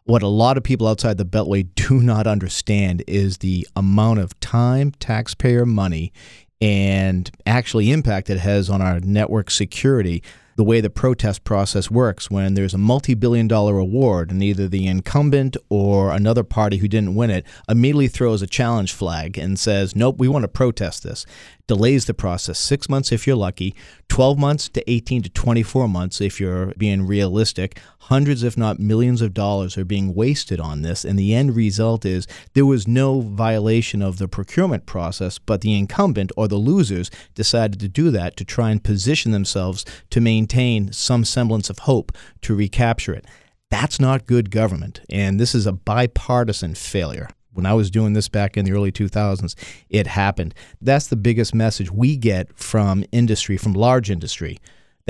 What 0.04 0.22
a 0.22 0.28
lot 0.28 0.58
of 0.58 0.64
people 0.64 0.86
outside 0.86 1.16
the 1.16 1.24
Beltway 1.24 1.68
do 1.74 1.94
not 2.02 2.26
understand 2.26 3.02
is 3.06 3.38
the 3.38 3.66
amount 3.74 4.20
of 4.20 4.38
time, 4.40 4.92
taxpayer 4.92 5.64
money, 5.64 6.12
and 6.60 7.30
actually 7.46 7.90
impact 7.90 8.28
it 8.28 8.38
has 8.38 8.68
on 8.68 8.82
our 8.82 9.00
network 9.00 9.50
security 9.50 10.22
the 10.60 10.64
way 10.64 10.82
the 10.82 10.90
protest 10.90 11.42
process 11.42 11.90
works 11.90 12.30
when 12.30 12.52
there's 12.52 12.74
a 12.74 12.78
multi 12.78 13.14
billion 13.14 13.48
dollar 13.48 13.78
award 13.78 14.30
and 14.30 14.42
either 14.42 14.68
the 14.68 14.86
incumbent 14.86 15.56
or 15.70 16.10
another 16.12 16.44
party 16.44 16.76
who 16.76 16.86
didn't 16.86 17.14
win 17.14 17.30
it 17.30 17.46
immediately 17.66 18.08
throws 18.08 18.42
a 18.42 18.46
challenge 18.46 18.92
flag 18.92 19.38
and 19.38 19.58
says, 19.58 19.96
Nope, 19.96 20.18
we 20.18 20.28
want 20.28 20.42
to 20.42 20.48
protest 20.48 21.02
this 21.02 21.24
delays 21.66 22.04
the 22.04 22.12
process 22.12 22.58
six 22.58 22.90
months 22.90 23.10
if 23.10 23.26
you're 23.26 23.36
lucky, 23.36 23.74
12 24.08 24.38
months 24.38 24.68
to 24.68 24.90
18 24.90 25.22
to 25.22 25.30
24 25.30 25.88
months 25.88 26.20
if 26.20 26.38
you're 26.38 26.74
being 26.76 27.06
realistic. 27.06 27.78
Hundreds, 28.10 28.42
if 28.42 28.56
not 28.56 28.80
millions, 28.80 29.22
of 29.22 29.32
dollars 29.32 29.78
are 29.78 29.84
being 29.84 30.16
wasted 30.16 30.58
on 30.58 30.82
this. 30.82 31.04
And 31.04 31.16
the 31.16 31.32
end 31.32 31.54
result 31.54 32.04
is 32.04 32.26
there 32.54 32.66
was 32.66 32.88
no 32.88 33.20
violation 33.20 34.02
of 34.02 34.18
the 34.18 34.26
procurement 34.26 34.84
process, 34.84 35.38
but 35.38 35.60
the 35.60 35.78
incumbent 35.78 36.32
or 36.36 36.48
the 36.48 36.56
losers 36.56 37.08
decided 37.36 37.78
to 37.78 37.88
do 37.88 38.10
that 38.10 38.36
to 38.36 38.44
try 38.44 38.72
and 38.72 38.82
position 38.82 39.30
themselves 39.30 39.84
to 40.10 40.20
maintain 40.20 40.92
some 40.92 41.24
semblance 41.24 41.70
of 41.70 41.78
hope 41.80 42.10
to 42.42 42.56
recapture 42.56 43.14
it. 43.14 43.26
That's 43.70 44.00
not 44.00 44.26
good 44.26 44.50
government. 44.50 45.02
And 45.08 45.38
this 45.38 45.54
is 45.54 45.64
a 45.64 45.72
bipartisan 45.72 46.74
failure 46.74 47.28
when 47.52 47.66
I 47.66 47.74
was 47.74 47.90
doing 47.90 48.12
this 48.12 48.28
back 48.28 48.56
in 48.56 48.64
the 48.64 48.72
early 48.72 48.92
2000s, 48.92 49.54
it 49.88 50.06
happened. 50.06 50.54
That's 50.80 51.08
the 51.08 51.16
biggest 51.16 51.52
message 51.52 51.90
we 51.90 52.16
get 52.16 52.56
from 52.56 53.04
industry, 53.10 53.56
from 53.56 53.72
large 53.72 54.08
industry, 54.08 54.58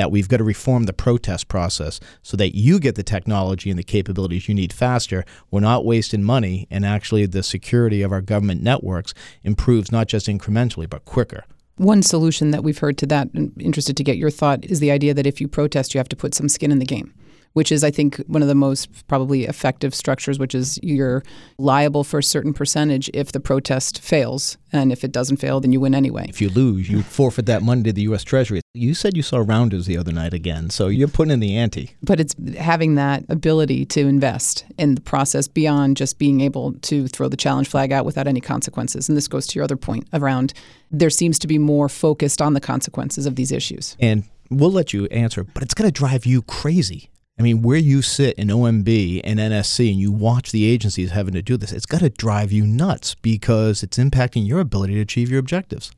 that 0.01 0.11
we've 0.11 0.29
got 0.29 0.39
to 0.39 0.45
reform 0.45 0.85
the 0.85 0.95
protest 0.95 1.47
process 1.47 2.01
so 2.23 2.35
that 2.39 2.57
you 2.57 2.81
get 2.81 2.95
the 2.95 3.03
technology 3.03 3.69
and 3.69 3.79
the 3.79 3.85
capabilities 3.85 4.49
you 4.49 4.55
need 4.55 4.73
faster. 4.73 5.27
We're 5.51 5.61
not 5.61 5.85
wasting 5.85 6.23
money, 6.23 6.67
and 6.71 6.87
actually, 6.87 7.27
the 7.27 7.43
security 7.43 8.01
of 8.01 8.11
our 8.11 8.23
government 8.23 8.63
networks 8.63 9.13
improves 9.45 9.93
not 9.93 10.09
just 10.09 10.27
incrementally, 10.27 10.89
but 10.89 11.05
quicker. 11.05 11.45
One 11.77 12.03
solution 12.03 12.51
that 12.51 12.65
we've 12.65 12.79
heard 12.79 12.97
to 12.97 13.07
that, 13.09 13.29
and 13.35 13.53
interested 13.61 13.95
to 13.99 14.03
get 14.03 14.17
your 14.17 14.31
thought, 14.31 14.65
is 14.65 14.81
the 14.81 14.91
idea 14.91 15.13
that 15.13 15.27
if 15.27 15.39
you 15.39 15.49
protest, 15.49 15.93
you 15.93 15.99
have 15.99 16.09
to 16.09 16.17
put 16.17 16.35
some 16.35 16.49
skin 16.49 16.73
in 16.73 16.79
the 16.79 16.87
game 16.87 17.13
which 17.53 17.73
is, 17.73 17.83
I 17.83 17.91
think, 17.91 18.17
one 18.27 18.43
of 18.43 18.49
the 18.49 18.55
most 18.55 19.07
probably 19.09 19.45
effective 19.45 19.95
structures, 19.95 20.39
which 20.39 20.55
is 20.55 20.79
you're 20.83 21.23
liable 21.59 22.05
for 22.05 22.19
a 22.19 22.23
certain 22.23 22.53
percentage 22.53 23.11
if 23.13 23.33
the 23.33 23.41
protest 23.41 24.01
fails. 24.01 24.57
And 24.73 24.93
if 24.93 25.03
it 25.03 25.11
doesn't 25.11 25.39
fail, 25.39 25.61
then 25.61 25.73
you 25.73 25.81
win 25.81 25.95
anyway. 25.95 26.27
If 26.29 26.41
you 26.41 26.49
lose, 26.49 26.89
you 26.89 27.03
forfeit 27.19 27.47
that 27.47 27.63
money 27.63 27.83
to 27.85 27.93
the 27.93 28.03
U.S. 28.03 28.23
Treasury. 28.23 28.61
You 28.73 28.95
said 28.95 29.17
you 29.17 29.23
saw 29.23 29.39
Rounders 29.39 29.87
the 29.87 29.99
other 29.99 30.13
night 30.13 30.33
again, 30.33 30.71
so 30.71 30.87
you're 30.87 31.09
putting 31.09 31.33
in 31.33 31.41
the 31.41 31.57
ante. 31.57 31.97
But 32.03 32.21
it's 32.21 32.37
having 32.57 32.95
that 32.95 33.25
ability 33.29 33.85
to 33.87 34.01
invest 34.01 34.65
in 34.79 34.95
the 34.95 35.01
process 35.01 35.49
beyond 35.49 35.97
just 35.97 36.19
being 36.19 36.41
able 36.41 36.75
to 36.75 37.09
throw 37.09 37.29
the 37.29 37.37
challenge 37.37 37.69
flag 37.69 37.91
out 37.91 38.05
without 38.05 38.29
any 38.29 38.41
consequences. 38.41 39.09
And 39.09 39.17
this 39.17 39.27
goes 39.27 39.49
to 39.49 39.57
your 39.57 39.65
other 39.65 39.77
point 39.77 40.07
around 40.13 40.53
there 40.91 41.11
seems 41.11 41.39
to 41.41 41.47
be 41.47 41.59
more 41.59 41.89
focused 41.89 42.41
on 42.41 42.55
the 42.55 42.61
consequences 42.61 43.27
of 43.27 43.37
these 43.37 43.53
issues. 43.53 43.97
And 44.01 44.25
we'll 44.51 44.73
let 44.73 44.93
you 44.93 45.07
answer, 45.07 45.45
but 45.45 45.63
it's 45.63 45.75
going 45.75 45.89
to 45.89 45.93
drive 45.93 46.27
you 46.27 46.43
crazy. 46.43 47.11
I 47.41 47.43
mean, 47.43 47.63
where 47.63 47.79
you 47.79 48.03
sit 48.03 48.39
in 48.39 48.49
OMB 48.49 49.23
and 49.25 49.41
NSC 49.41 49.91
and 49.91 49.99
you 49.99 50.13
watch 50.13 50.53
the 50.53 50.67
agencies 50.67 51.13
having 51.13 51.33
to 51.33 51.41
do 51.41 51.57
this, 51.57 51.73
it's 51.73 51.87
got 51.87 52.01
to 52.01 52.11
drive 52.11 52.53
you 52.53 52.67
nuts 52.67 53.15
because 53.15 53.83
it's 53.83 53.97
impacting 53.97 54.47
your 54.47 54.61
ability 54.61 54.93
to 54.97 55.01
achieve 55.01 55.31
your 55.31 55.41
objectives. 55.41 55.91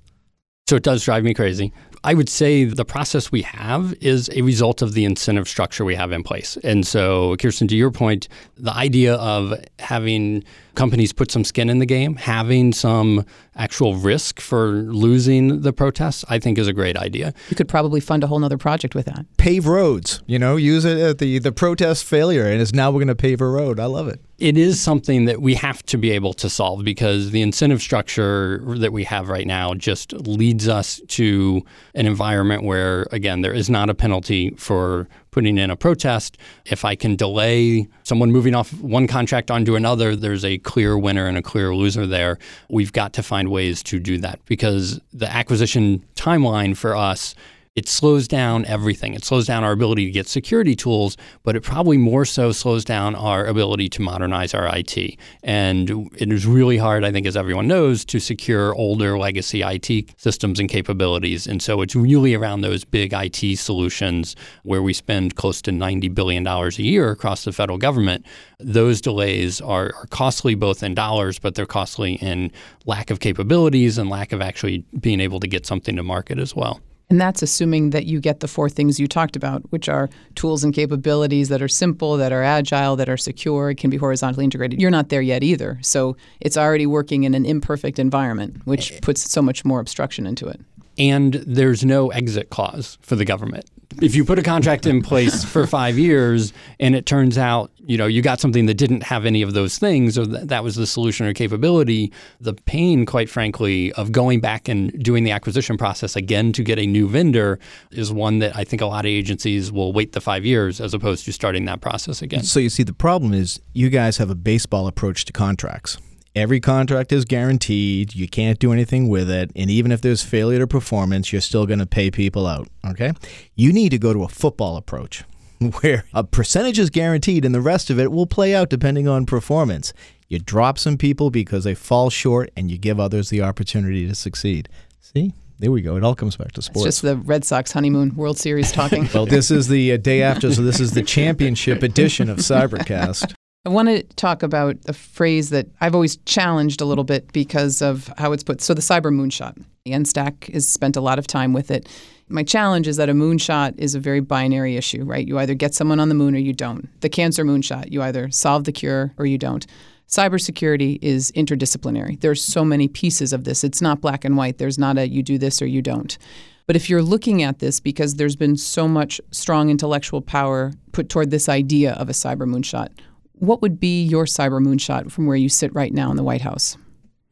So 0.68 0.76
it 0.76 0.84
does 0.84 1.04
drive 1.04 1.24
me 1.24 1.34
crazy. 1.34 1.72
I 2.04 2.14
would 2.14 2.28
say 2.28 2.64
the 2.64 2.84
process 2.84 3.30
we 3.30 3.42
have 3.42 3.94
is 4.00 4.28
a 4.34 4.42
result 4.42 4.82
of 4.82 4.94
the 4.94 5.04
incentive 5.04 5.48
structure 5.48 5.84
we 5.84 5.94
have 5.94 6.10
in 6.10 6.24
place. 6.24 6.58
And 6.64 6.84
so, 6.86 7.36
Kiersten, 7.36 7.68
to 7.68 7.76
your 7.76 7.92
point, 7.92 8.28
the 8.56 8.72
idea 8.72 9.14
of 9.14 9.54
having 9.78 10.42
companies 10.74 11.12
put 11.12 11.30
some 11.30 11.44
skin 11.44 11.68
in 11.68 11.78
the 11.78 11.86
game, 11.86 12.16
having 12.16 12.72
some 12.72 13.24
actual 13.56 13.96
risk 13.96 14.40
for 14.40 14.68
losing 14.68 15.60
the 15.60 15.72
protests, 15.72 16.24
I 16.28 16.38
think 16.38 16.58
is 16.58 16.66
a 16.66 16.72
great 16.72 16.96
idea. 16.96 17.34
You 17.50 17.56
could 17.56 17.68
probably 17.68 18.00
fund 18.00 18.24
a 18.24 18.26
whole 18.26 18.42
other 18.42 18.58
project 18.58 18.94
with 18.94 19.06
that. 19.06 19.26
Pave 19.36 19.66
roads, 19.66 20.22
you 20.26 20.38
know, 20.38 20.56
use 20.56 20.84
it 20.84 20.98
at 20.98 21.18
the, 21.18 21.38
the 21.38 21.52
protest 21.52 22.04
failure, 22.04 22.46
and 22.46 22.60
it's 22.60 22.72
now 22.72 22.90
we're 22.90 23.00
going 23.00 23.08
to 23.08 23.14
pave 23.14 23.40
a 23.40 23.46
road. 23.46 23.78
I 23.78 23.86
love 23.86 24.08
it. 24.08 24.20
It 24.38 24.56
is 24.56 24.80
something 24.80 25.26
that 25.26 25.40
we 25.40 25.54
have 25.54 25.84
to 25.84 25.98
be 25.98 26.10
able 26.10 26.32
to 26.34 26.48
solve 26.50 26.84
because 26.84 27.30
the 27.30 27.42
incentive 27.42 27.80
structure 27.80 28.60
that 28.78 28.92
we 28.92 29.04
have 29.04 29.28
right 29.28 29.46
now 29.46 29.74
just 29.74 30.12
leads 30.14 30.66
us 30.66 31.00
to 31.08 31.62
an 31.94 32.06
environment 32.06 32.62
where, 32.62 33.06
again, 33.12 33.42
there 33.42 33.52
is 33.52 33.68
not 33.68 33.90
a 33.90 33.94
penalty 33.94 34.50
for 34.56 35.08
putting 35.30 35.58
in 35.58 35.70
a 35.70 35.76
protest. 35.76 36.38
If 36.64 36.84
I 36.84 36.94
can 36.94 37.16
delay 37.16 37.88
someone 38.02 38.32
moving 38.32 38.54
off 38.54 38.72
one 38.80 39.06
contract 39.06 39.50
onto 39.50 39.76
another, 39.76 40.16
there's 40.16 40.44
a 40.44 40.58
clear 40.58 40.96
winner 40.96 41.26
and 41.26 41.36
a 41.36 41.42
clear 41.42 41.74
loser 41.74 42.06
there. 42.06 42.38
We've 42.70 42.92
got 42.92 43.12
to 43.14 43.22
find 43.22 43.50
ways 43.50 43.82
to 43.84 43.98
do 43.98 44.18
that 44.18 44.40
because 44.46 45.00
the 45.12 45.30
acquisition 45.30 46.04
timeline 46.14 46.76
for 46.76 46.96
us 46.96 47.34
it 47.74 47.88
slows 47.88 48.28
down 48.28 48.66
everything. 48.66 49.14
It 49.14 49.24
slows 49.24 49.46
down 49.46 49.64
our 49.64 49.72
ability 49.72 50.04
to 50.04 50.10
get 50.10 50.28
security 50.28 50.76
tools, 50.76 51.16
but 51.42 51.56
it 51.56 51.62
probably 51.62 51.96
more 51.96 52.26
so 52.26 52.52
slows 52.52 52.84
down 52.84 53.14
our 53.14 53.46
ability 53.46 53.88
to 53.90 54.02
modernize 54.02 54.52
our 54.52 54.68
IT. 54.76 55.18
And 55.42 56.10
it 56.16 56.30
is 56.30 56.46
really 56.46 56.76
hard, 56.76 57.02
I 57.02 57.10
think, 57.12 57.26
as 57.26 57.34
everyone 57.34 57.66
knows, 57.66 58.04
to 58.06 58.20
secure 58.20 58.74
older 58.74 59.18
legacy 59.18 59.62
IT 59.62 60.20
systems 60.20 60.60
and 60.60 60.68
capabilities. 60.68 61.46
And 61.46 61.62
so 61.62 61.80
it's 61.80 61.96
really 61.96 62.34
around 62.34 62.60
those 62.60 62.84
big 62.84 63.14
IT 63.14 63.56
solutions 63.56 64.36
where 64.64 64.82
we 64.82 64.92
spend 64.92 65.36
close 65.36 65.62
to 65.62 65.70
$90 65.70 66.14
billion 66.14 66.46
a 66.46 66.68
year 66.72 67.10
across 67.10 67.44
the 67.44 67.52
federal 67.52 67.78
government. 67.78 68.26
Those 68.60 69.00
delays 69.00 69.62
are, 69.62 69.94
are 69.94 70.06
costly 70.10 70.54
both 70.54 70.82
in 70.82 70.94
dollars, 70.94 71.38
but 71.38 71.54
they're 71.54 71.64
costly 71.64 72.14
in 72.14 72.52
lack 72.84 73.10
of 73.10 73.20
capabilities 73.20 73.96
and 73.96 74.10
lack 74.10 74.32
of 74.32 74.42
actually 74.42 74.84
being 75.00 75.20
able 75.20 75.40
to 75.40 75.46
get 75.46 75.64
something 75.64 75.96
to 75.96 76.02
market 76.02 76.38
as 76.38 76.54
well. 76.54 76.82
And 77.12 77.20
that's 77.20 77.42
assuming 77.42 77.90
that 77.90 78.06
you 78.06 78.20
get 78.20 78.40
the 78.40 78.48
four 78.48 78.70
things 78.70 78.98
you 78.98 79.06
talked 79.06 79.36
about, 79.36 79.62
which 79.68 79.86
are 79.86 80.08
tools 80.34 80.64
and 80.64 80.72
capabilities 80.72 81.50
that 81.50 81.60
are 81.60 81.68
simple, 81.68 82.16
that 82.16 82.32
are 82.32 82.42
agile, 82.42 82.96
that 82.96 83.10
are 83.10 83.18
secure, 83.18 83.68
it 83.68 83.74
can 83.74 83.90
be 83.90 83.98
horizontally 83.98 84.44
integrated. 84.44 84.80
You're 84.80 84.90
not 84.90 85.10
there 85.10 85.20
yet 85.20 85.42
either. 85.42 85.78
So 85.82 86.16
it's 86.40 86.56
already 86.56 86.86
working 86.86 87.24
in 87.24 87.34
an 87.34 87.44
imperfect 87.44 87.98
environment, 87.98 88.62
which 88.64 88.92
eh, 88.92 88.94
eh. 88.94 88.98
puts 89.02 89.30
so 89.30 89.42
much 89.42 89.62
more 89.62 89.78
obstruction 89.78 90.26
into 90.26 90.48
it. 90.48 90.58
And 90.98 91.34
there's 91.34 91.84
no 91.84 92.10
exit 92.10 92.50
clause 92.50 92.98
for 93.02 93.16
the 93.16 93.24
government. 93.24 93.64
If 94.00 94.14
you 94.14 94.24
put 94.24 94.38
a 94.38 94.42
contract 94.42 94.86
in 94.86 95.02
place 95.02 95.44
for 95.52 95.66
five 95.66 95.98
years 95.98 96.52
and 96.80 96.94
it 96.94 97.06
turns 97.06 97.36
out 97.36 97.70
you 97.84 97.98
know 97.98 98.06
you 98.06 98.22
got 98.22 98.40
something 98.40 98.66
that 98.66 98.74
didn't 98.74 99.02
have 99.02 99.26
any 99.26 99.42
of 99.42 99.54
those 99.54 99.76
things 99.76 100.16
or 100.16 100.24
th- 100.24 100.46
that 100.46 100.62
was 100.62 100.76
the 100.76 100.86
solution 100.86 101.26
or 101.26 101.34
capability 101.34 102.12
the 102.40 102.54
pain 102.54 103.04
quite 103.04 103.28
frankly 103.28 103.92
of 103.94 104.12
going 104.12 104.40
back 104.40 104.68
and 104.68 105.02
doing 105.02 105.24
the 105.24 105.32
acquisition 105.32 105.76
process 105.76 106.14
again 106.14 106.52
to 106.52 106.62
get 106.62 106.78
a 106.78 106.86
new 106.86 107.08
vendor 107.08 107.58
is 107.90 108.12
one 108.12 108.38
that 108.38 108.54
i 108.56 108.62
think 108.62 108.80
a 108.80 108.86
lot 108.86 109.04
of 109.04 109.08
agencies 109.08 109.72
will 109.72 109.92
wait 109.92 110.12
the 110.12 110.20
five 110.20 110.44
years 110.44 110.80
as 110.80 110.94
opposed 110.94 111.24
to 111.24 111.32
starting 111.32 111.64
that 111.64 111.80
process 111.80 112.22
again. 112.22 112.42
So 112.42 112.60
you 112.60 112.70
see 112.70 112.82
the 112.82 112.92
problem 112.92 113.34
is 113.34 113.60
you 113.72 113.90
guys 113.90 114.18
have 114.18 114.30
a 114.30 114.34
baseball 114.34 114.86
approach 114.86 115.24
to 115.26 115.32
contracts 115.32 115.98
Every 116.34 116.60
contract 116.60 117.12
is 117.12 117.26
guaranteed. 117.26 118.14
You 118.14 118.26
can't 118.26 118.58
do 118.58 118.72
anything 118.72 119.08
with 119.08 119.30
it. 119.30 119.50
And 119.54 119.70
even 119.70 119.92
if 119.92 120.00
there's 120.00 120.22
failure 120.22 120.60
to 120.60 120.66
performance, 120.66 121.30
you're 121.30 121.42
still 121.42 121.66
going 121.66 121.78
to 121.78 121.86
pay 121.86 122.10
people 122.10 122.46
out. 122.46 122.68
Okay? 122.86 123.12
You 123.54 123.72
need 123.72 123.90
to 123.90 123.98
go 123.98 124.14
to 124.14 124.24
a 124.24 124.28
football 124.28 124.76
approach 124.78 125.24
where 125.80 126.04
a 126.14 126.24
percentage 126.24 126.78
is 126.78 126.88
guaranteed 126.88 127.44
and 127.44 127.54
the 127.54 127.60
rest 127.60 127.90
of 127.90 128.00
it 128.00 128.10
will 128.10 128.26
play 128.26 128.54
out 128.54 128.70
depending 128.70 129.06
on 129.06 129.26
performance. 129.26 129.92
You 130.28 130.38
drop 130.38 130.78
some 130.78 130.96
people 130.96 131.30
because 131.30 131.64
they 131.64 131.74
fall 131.74 132.08
short 132.08 132.50
and 132.56 132.70
you 132.70 132.78
give 132.78 132.98
others 132.98 133.28
the 133.28 133.42
opportunity 133.42 134.08
to 134.08 134.14
succeed. 134.14 134.70
See? 135.00 135.34
There 135.58 135.70
we 135.70 135.82
go. 135.82 135.96
It 135.96 136.02
all 136.02 136.14
comes 136.14 136.36
back 136.36 136.52
to 136.52 136.62
sports. 136.62 136.86
It's 136.86 136.96
just 136.96 137.02
the 137.02 137.16
Red 137.18 137.44
Sox 137.44 137.70
honeymoon 137.70 138.16
World 138.16 138.38
Series 138.38 138.72
talking. 138.72 139.08
well, 139.14 139.26
this 139.26 139.50
is 139.50 139.68
the 139.68 139.92
uh, 139.92 139.96
day 139.98 140.22
after, 140.22 140.52
so 140.52 140.62
this 140.62 140.80
is 140.80 140.92
the 140.92 141.02
championship 141.02 141.82
edition 141.84 142.28
of 142.28 142.38
Cybercast. 142.38 143.34
I 143.64 143.68
want 143.68 143.88
to 143.88 144.02
talk 144.16 144.42
about 144.42 144.76
a 144.88 144.92
phrase 144.92 145.50
that 145.50 145.68
I've 145.80 145.94
always 145.94 146.16
challenged 146.24 146.80
a 146.80 146.84
little 146.84 147.04
bit 147.04 147.32
because 147.32 147.80
of 147.80 148.12
how 148.18 148.32
it's 148.32 148.42
put. 148.42 148.60
So, 148.60 148.74
the 148.74 148.80
cyber 148.80 149.14
moonshot. 149.14 149.56
The 149.84 149.92
NSTAC 149.92 150.52
has 150.52 150.66
spent 150.66 150.96
a 150.96 151.00
lot 151.00 151.20
of 151.20 151.28
time 151.28 151.52
with 151.52 151.70
it. 151.70 151.88
My 152.28 152.42
challenge 152.42 152.88
is 152.88 152.96
that 152.96 153.08
a 153.08 153.12
moonshot 153.14 153.78
is 153.78 153.94
a 153.94 154.00
very 154.00 154.18
binary 154.18 154.76
issue, 154.76 155.04
right? 155.04 155.26
You 155.26 155.38
either 155.38 155.54
get 155.54 155.74
someone 155.74 156.00
on 156.00 156.08
the 156.08 156.14
moon 156.16 156.34
or 156.34 156.38
you 156.38 156.52
don't. 156.52 156.88
The 157.02 157.08
cancer 157.08 157.44
moonshot, 157.44 157.92
you 157.92 158.02
either 158.02 158.32
solve 158.32 158.64
the 158.64 158.72
cure 158.72 159.12
or 159.16 159.26
you 159.26 159.38
don't. 159.38 159.64
Cybersecurity 160.08 160.98
is 161.00 161.30
interdisciplinary. 161.32 162.20
There's 162.20 162.42
so 162.42 162.64
many 162.64 162.88
pieces 162.88 163.32
of 163.32 163.44
this. 163.44 163.62
It's 163.62 163.80
not 163.80 164.00
black 164.00 164.24
and 164.24 164.36
white. 164.36 164.58
There's 164.58 164.78
not 164.78 164.98
a 164.98 165.08
you 165.08 165.22
do 165.22 165.38
this 165.38 165.62
or 165.62 165.66
you 165.66 165.82
don't. 165.82 166.18
But 166.66 166.74
if 166.74 166.90
you're 166.90 167.02
looking 167.02 167.42
at 167.42 167.60
this 167.60 167.80
because 167.80 168.16
there's 168.16 168.36
been 168.36 168.56
so 168.56 168.88
much 168.88 169.20
strong 169.30 169.70
intellectual 169.70 170.20
power 170.20 170.72
put 170.92 171.08
toward 171.08 171.30
this 171.30 171.48
idea 171.48 171.92
of 171.94 172.08
a 172.08 172.12
cyber 172.12 172.46
moonshot, 172.48 172.88
what 173.34 173.62
would 173.62 173.80
be 173.80 174.02
your 174.02 174.24
cyber 174.24 174.60
moonshot 174.60 175.10
from 175.10 175.26
where 175.26 175.36
you 175.36 175.48
sit 175.48 175.74
right 175.74 175.92
now 175.92 176.10
in 176.10 176.16
the 176.16 176.22
White 176.22 176.42
House? 176.42 176.76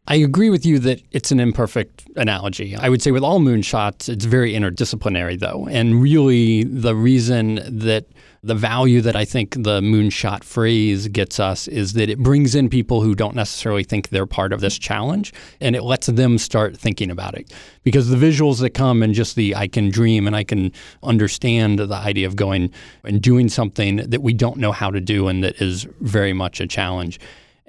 I 0.06 0.16
agree 0.16 0.50
with 0.50 0.66
you 0.66 0.78
that 0.80 1.00
it's 1.12 1.30
an 1.30 1.38
imperfect 1.38 2.04
analogy. 2.16 2.74
I 2.74 2.88
would 2.88 3.00
say 3.00 3.12
with 3.12 3.22
all 3.22 3.38
moonshots, 3.38 4.08
it's 4.08 4.24
very 4.24 4.54
interdisciplinary, 4.54 5.38
though. 5.38 5.68
And 5.70 6.02
really, 6.02 6.64
the 6.64 6.96
reason 6.96 7.60
that 7.64 8.06
the 8.42 8.54
value 8.54 9.02
that 9.02 9.16
I 9.16 9.26
think 9.26 9.52
the 9.52 9.80
moonshot 9.80 10.44
phrase 10.44 11.08
gets 11.08 11.38
us 11.38 11.68
is 11.68 11.92
that 11.92 12.08
it 12.08 12.18
brings 12.18 12.54
in 12.54 12.70
people 12.70 13.02
who 13.02 13.14
don't 13.14 13.34
necessarily 13.34 13.84
think 13.84 14.08
they're 14.08 14.26
part 14.26 14.54
of 14.54 14.60
this 14.60 14.78
challenge 14.78 15.32
and 15.60 15.76
it 15.76 15.82
lets 15.82 16.06
them 16.06 16.38
start 16.38 16.76
thinking 16.76 17.10
about 17.10 17.34
it. 17.34 17.52
Because 17.82 18.08
the 18.08 18.16
visuals 18.16 18.60
that 18.60 18.70
come 18.70 19.02
and 19.02 19.12
just 19.12 19.36
the 19.36 19.54
I 19.54 19.68
can 19.68 19.90
dream 19.90 20.26
and 20.26 20.34
I 20.34 20.44
can 20.44 20.72
understand 21.02 21.78
the 21.80 21.94
idea 21.94 22.26
of 22.26 22.36
going 22.36 22.72
and 23.04 23.20
doing 23.20 23.48
something 23.50 23.96
that 23.96 24.22
we 24.22 24.32
don't 24.32 24.56
know 24.56 24.72
how 24.72 24.90
to 24.90 25.00
do 25.00 25.28
and 25.28 25.44
that 25.44 25.60
is 25.60 25.86
very 26.00 26.32
much 26.32 26.60
a 26.60 26.66
challenge 26.66 27.20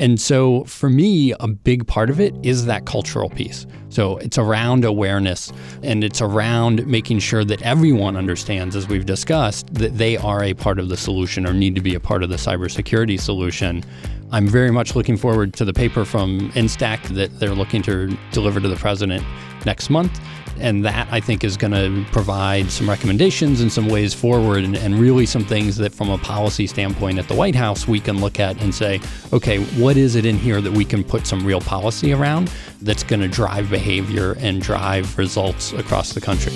and 0.02 0.20
so 0.20 0.64
for 0.64 0.90
me, 0.90 1.32
a 1.40 1.48
big 1.48 1.86
part 1.86 2.10
of 2.10 2.20
it 2.20 2.34
is 2.42 2.66
that 2.66 2.88
cultural 2.88 3.30
piece. 3.30 3.68
So 3.90 4.18
it's 4.18 4.40
around 4.40 4.84
awareness 4.84 5.54
and 5.84 6.04
it's 6.04 6.22
around 6.22 6.88
making 6.88 7.20
sure 7.20 7.46
that 7.46 7.62
everyone 7.62 8.18
understands, 8.18 8.76
as 8.76 8.88
we've 8.88 9.06
discussed, 9.06 9.72
that 9.76 10.00
they 10.00 10.18
are 10.18 10.44
a 10.44 10.56
part 10.56 10.80
of 10.80 10.90
the 10.90 10.98
solution 10.98 11.46
or 11.46 11.54
need 11.54 11.76
to 11.76 11.82
be 11.82 11.94
a 11.94 12.00
part 12.00 12.24
of 12.24 12.30
the 12.30 12.38
cybersecurity 12.38 13.20
solution. 13.20 13.84
I'm 14.32 14.48
very 14.48 14.72
much 14.72 14.96
looking 14.96 15.18
forward 15.18 15.54
to 15.54 15.66
the 15.66 15.74
paper 15.74 16.04
from 16.04 16.52
NSTAC 16.54 17.10
that 17.10 17.40
they're 17.40 17.54
looking 17.54 17.84
to 17.84 18.18
deliver 18.32 18.60
to 18.60 18.68
the 18.68 18.78
president 18.78 19.24
next 19.68 19.92
month. 19.92 20.20
And 20.60 20.86
that 20.86 21.08
I 21.12 21.20
think 21.20 21.44
is 21.44 21.58
going 21.58 21.74
to 21.74 22.06
provide 22.12 22.70
some 22.70 22.90
recommendations 22.90 23.62
and 23.62 23.72
some 23.72 23.88
ways 23.88 24.14
forward, 24.14 24.64
and, 24.64 24.76
and, 24.76 25.00
really 25.00 25.26
some 25.26 25.44
things 25.44 25.78
that, 25.78 25.94
from 25.94 26.10
a 26.10 26.18
policy 26.18 26.68
standpoint 26.68 27.18
at 27.18 27.28
the 27.28 27.34
White 27.34 27.56
House, 27.56 27.88
we 27.88 28.00
can 28.00 28.20
look 28.22 28.40
at 28.40 28.62
and 28.62 28.74
say, 28.74 29.00
okay, 29.34 29.64
what 29.82 29.98
is 29.98 30.16
it 30.16 30.26
in 30.26 30.38
here 30.38 30.62
that 30.62 30.72
we 30.72 30.86
can 30.86 31.04
put 31.04 31.26
some 31.26 31.46
real 31.46 31.62
policy 31.62 32.14
around 32.14 32.52
that's 32.82 33.04
going 33.04 33.22
to 33.22 33.28
drive 33.28 33.70
behavior 33.70 34.36
and 34.40 34.62
drive 34.62 35.18
results 35.18 35.74
across 35.74 36.14
the 36.14 36.22
country? 36.22 36.54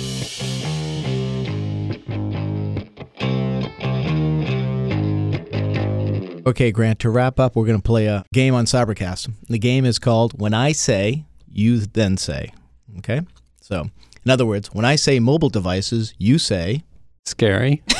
Okay, 6.46 6.70
Grant, 6.70 7.00
to 7.00 7.10
wrap 7.10 7.40
up, 7.40 7.56
we're 7.56 7.66
going 7.66 7.80
to 7.80 7.82
play 7.82 8.06
a 8.06 8.24
game 8.32 8.54
on 8.54 8.66
Cybercast. 8.66 9.32
The 9.48 9.58
game 9.58 9.84
is 9.84 9.98
called 9.98 10.40
When 10.40 10.54
I 10.54 10.70
Say, 10.70 11.24
You 11.50 11.80
Then 11.80 12.16
Say. 12.16 12.52
Okay? 12.98 13.22
So, 13.68 13.90
in 14.24 14.30
other 14.30 14.46
words, 14.46 14.68
when 14.68 14.84
I 14.84 14.94
say 14.94 15.18
mobile 15.18 15.48
devices, 15.48 16.14
you 16.18 16.38
say 16.38 16.84
Scary. 17.24 17.82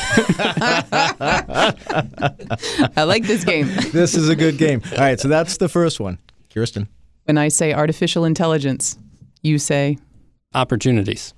I 2.95 3.03
like 3.05 3.23
this 3.23 3.43
game. 3.43 3.67
This 3.91 4.15
is 4.15 4.29
a 4.29 4.35
good 4.37 4.57
game. 4.57 4.81
All 4.93 4.99
right, 4.99 5.19
so 5.19 5.27
that's 5.27 5.57
the 5.57 5.67
first 5.67 5.99
one. 5.99 6.19
Kiersten. 6.49 6.87
When 7.25 7.37
I 7.37 7.49
say 7.49 7.73
artificial 7.73 8.23
intelligence, 8.23 8.97
you 9.41 9.59
say 9.59 9.97
Opportunities. 10.53 11.33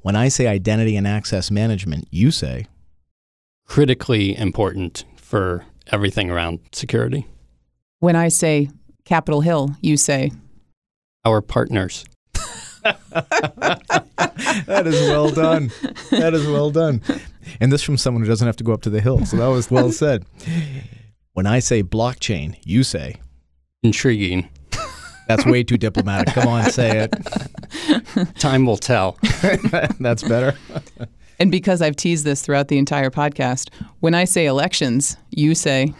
When 0.00 0.16
I 0.16 0.28
say 0.28 0.46
identity 0.46 0.96
and 0.96 1.06
access 1.06 1.50
management, 1.50 2.08
you 2.10 2.30
say 2.30 2.66
Critically 3.66 4.34
important 4.34 5.04
for 5.16 5.66
everything 5.92 6.30
around 6.30 6.60
security. 6.72 7.26
when 7.98 8.16
I 8.16 8.28
say 8.28 8.70
Capitol 9.04 9.42
Hill, 9.42 9.76
you 9.82 9.98
say 9.98 10.32
Our 11.26 11.42
partners. 11.42 12.06
That 12.82 14.82
is 14.86 15.00
well 15.08 15.30
done. 15.30 15.70
That 16.10 16.34
is 16.34 16.46
well 16.46 16.70
done. 16.70 17.02
And 17.60 17.72
this 17.72 17.82
from 17.82 17.96
someone 17.96 18.22
who 18.22 18.28
doesn't 18.28 18.46
have 18.46 18.56
to 18.56 18.64
go 18.64 18.72
up 18.72 18.82
to 18.82 18.90
the 18.90 19.00
hill. 19.00 19.24
So 19.26 19.36
that 19.36 19.48
was 19.48 19.70
well 19.70 19.92
said. 20.02 20.24
When 21.32 21.46
I 21.46 21.58
say 21.58 21.82
blockchain, 21.82 22.56
you 22.64 22.82
say 22.82 23.16
Intriguing. 23.82 24.48
that's 25.28 25.46
way 25.46 25.62
too 25.62 25.78
diplomatic. 25.78 26.34
Come 26.34 26.48
on, 26.48 26.70
say 26.70 27.08
it. 27.08 28.34
Time 28.38 28.66
will 28.66 28.76
tell. 28.76 29.16
That's 30.00 30.22
better. 30.22 30.54
And 31.38 31.50
because 31.50 31.80
I've 31.80 31.96
teased 31.96 32.26
this 32.26 32.42
throughout 32.42 32.68
the 32.68 32.76
entire 32.76 33.08
podcast, 33.08 33.70
when 34.00 34.14
I 34.14 34.24
say 34.24 34.44
elections, 34.44 35.16
you 35.30 35.54
say 35.54 35.94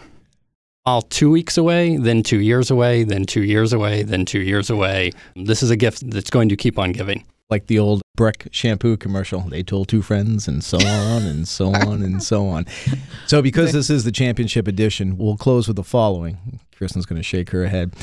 all 0.85 1.01
two 1.01 1.29
weeks 1.29 1.57
away, 1.57 1.97
then 1.97 2.23
two 2.23 2.39
years 2.39 2.71
away, 2.71 3.03
then 3.03 3.25
two 3.25 3.43
years 3.43 3.73
away, 3.73 4.03
then 4.03 4.25
two 4.25 4.41
years 4.41 4.69
away. 4.69 5.11
This 5.35 5.61
is 5.61 5.69
a 5.69 5.75
gift 5.75 6.09
that's 6.09 6.29
going 6.29 6.49
to 6.49 6.55
keep 6.55 6.79
on 6.79 6.91
giving. 6.91 7.25
Like 7.49 7.67
the 7.67 7.79
old 7.79 8.01
Breck 8.15 8.47
shampoo 8.51 8.97
commercial. 8.97 9.41
They 9.41 9.63
told 9.63 9.87
two 9.87 10.01
friends 10.01 10.47
and 10.47 10.63
so 10.63 10.77
on 10.77 11.23
and 11.23 11.47
so 11.47 11.73
on 11.73 12.01
and 12.01 12.21
so 12.21 12.47
on. 12.47 12.65
So 13.27 13.41
because 13.41 13.73
this 13.73 13.89
is 13.89 14.03
the 14.03 14.11
championship 14.11 14.67
edition, 14.67 15.17
we'll 15.17 15.37
close 15.37 15.67
with 15.67 15.75
the 15.75 15.83
following. 15.83 16.59
Kiersten's 16.75 17.05
going 17.05 17.19
to 17.19 17.23
shake 17.23 17.49
her 17.51 17.67
head. 17.67 17.93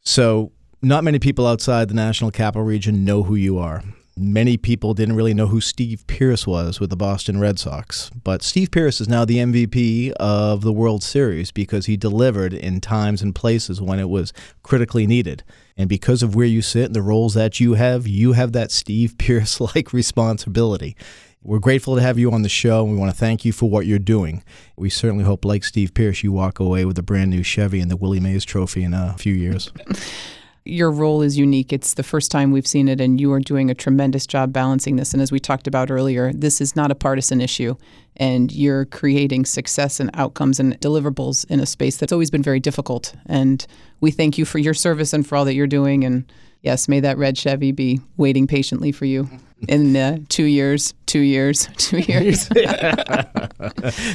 So 0.00 0.52
not 0.80 1.04
many 1.04 1.18
people 1.18 1.46
outside 1.46 1.88
the 1.88 1.94
National 1.94 2.30
Capital 2.30 2.64
Region 2.64 3.04
know 3.04 3.22
who 3.22 3.34
you 3.34 3.58
are. 3.58 3.82
Many 4.16 4.58
people 4.58 4.92
didn't 4.92 5.16
really 5.16 5.32
know 5.32 5.46
who 5.46 5.62
Steve 5.62 6.06
Pearce 6.06 6.46
was 6.46 6.78
with 6.78 6.90
the 6.90 6.96
Boston 6.96 7.40
Red 7.40 7.58
Sox, 7.58 8.10
but 8.22 8.42
Steve 8.42 8.70
Pearce 8.70 9.00
is 9.00 9.08
now 9.08 9.24
the 9.24 9.38
MVP 9.38 10.10
of 10.12 10.60
the 10.60 10.72
World 10.72 11.02
Series 11.02 11.50
because 11.50 11.86
he 11.86 11.96
delivered 11.96 12.52
in 12.52 12.82
times 12.82 13.22
and 13.22 13.34
places 13.34 13.80
when 13.80 13.98
it 13.98 14.10
was 14.10 14.34
critically 14.62 15.06
needed. 15.06 15.42
And 15.78 15.88
because 15.88 16.22
of 16.22 16.34
where 16.34 16.46
you 16.46 16.60
sit 16.60 16.84
and 16.84 16.94
the 16.94 17.00
roles 17.00 17.32
that 17.34 17.58
you 17.58 17.72
have, 17.74 18.06
you 18.06 18.32
have 18.32 18.52
that 18.52 18.70
Steve 18.70 19.16
Pearce 19.18 19.60
like 19.60 19.94
responsibility. 19.94 20.94
We're 21.42 21.58
grateful 21.58 21.96
to 21.96 22.02
have 22.02 22.18
you 22.18 22.30
on 22.32 22.42
the 22.42 22.50
show, 22.50 22.84
and 22.84 22.92
we 22.92 22.98
want 22.98 23.10
to 23.10 23.18
thank 23.18 23.46
you 23.46 23.52
for 23.52 23.68
what 23.68 23.86
you're 23.86 23.98
doing. 23.98 24.44
We 24.76 24.90
certainly 24.90 25.24
hope, 25.24 25.44
like 25.44 25.64
Steve 25.64 25.94
Pearce, 25.94 26.22
you 26.22 26.32
walk 26.32 26.60
away 26.60 26.84
with 26.84 26.98
a 26.98 27.02
brand 27.02 27.30
new 27.30 27.42
Chevy 27.42 27.80
and 27.80 27.90
the 27.90 27.96
Willie 27.96 28.20
Mays 28.20 28.44
Trophy 28.44 28.84
in 28.84 28.92
a 28.92 29.14
few 29.18 29.32
years. 29.34 29.72
your 30.64 30.90
role 30.90 31.22
is 31.22 31.36
unique. 31.36 31.72
It's 31.72 31.94
the 31.94 32.02
first 32.02 32.30
time 32.30 32.52
we've 32.52 32.66
seen 32.66 32.88
it, 32.88 33.00
and 33.00 33.20
you 33.20 33.32
are 33.32 33.40
doing 33.40 33.70
a 33.70 33.74
tremendous 33.74 34.26
job 34.26 34.52
balancing 34.52 34.96
this. 34.96 35.12
And 35.12 35.22
as 35.22 35.32
we 35.32 35.40
talked 35.40 35.66
about 35.66 35.90
earlier, 35.90 36.32
this 36.32 36.60
is 36.60 36.76
not 36.76 36.90
a 36.90 36.94
partisan 36.94 37.40
issue, 37.40 37.74
and 38.16 38.52
you're 38.52 38.84
creating 38.84 39.44
success 39.44 39.98
and 39.98 40.10
outcomes 40.14 40.60
and 40.60 40.80
deliverables 40.80 41.48
in 41.50 41.60
a 41.60 41.66
space 41.66 41.96
that's 41.96 42.12
always 42.12 42.30
been 42.30 42.42
very 42.42 42.60
difficult. 42.60 43.14
And 43.26 43.66
we 44.00 44.10
thank 44.10 44.38
you 44.38 44.44
for 44.44 44.58
your 44.58 44.74
service 44.74 45.12
and 45.12 45.26
for 45.26 45.36
all 45.36 45.44
that 45.44 45.54
you're 45.54 45.66
doing. 45.66 46.04
And 46.04 46.30
yes, 46.60 46.88
may 46.88 47.00
that 47.00 47.18
red 47.18 47.36
Chevy 47.36 47.72
be 47.72 48.00
waiting 48.16 48.46
patiently 48.46 48.92
for 48.92 49.04
you 49.04 49.28
in 49.68 49.96
uh, 49.96 50.18
two 50.28 50.44
years, 50.44 50.94
two 51.12 51.20
years, 51.20 51.68
two 51.76 51.98
years. 52.08 52.48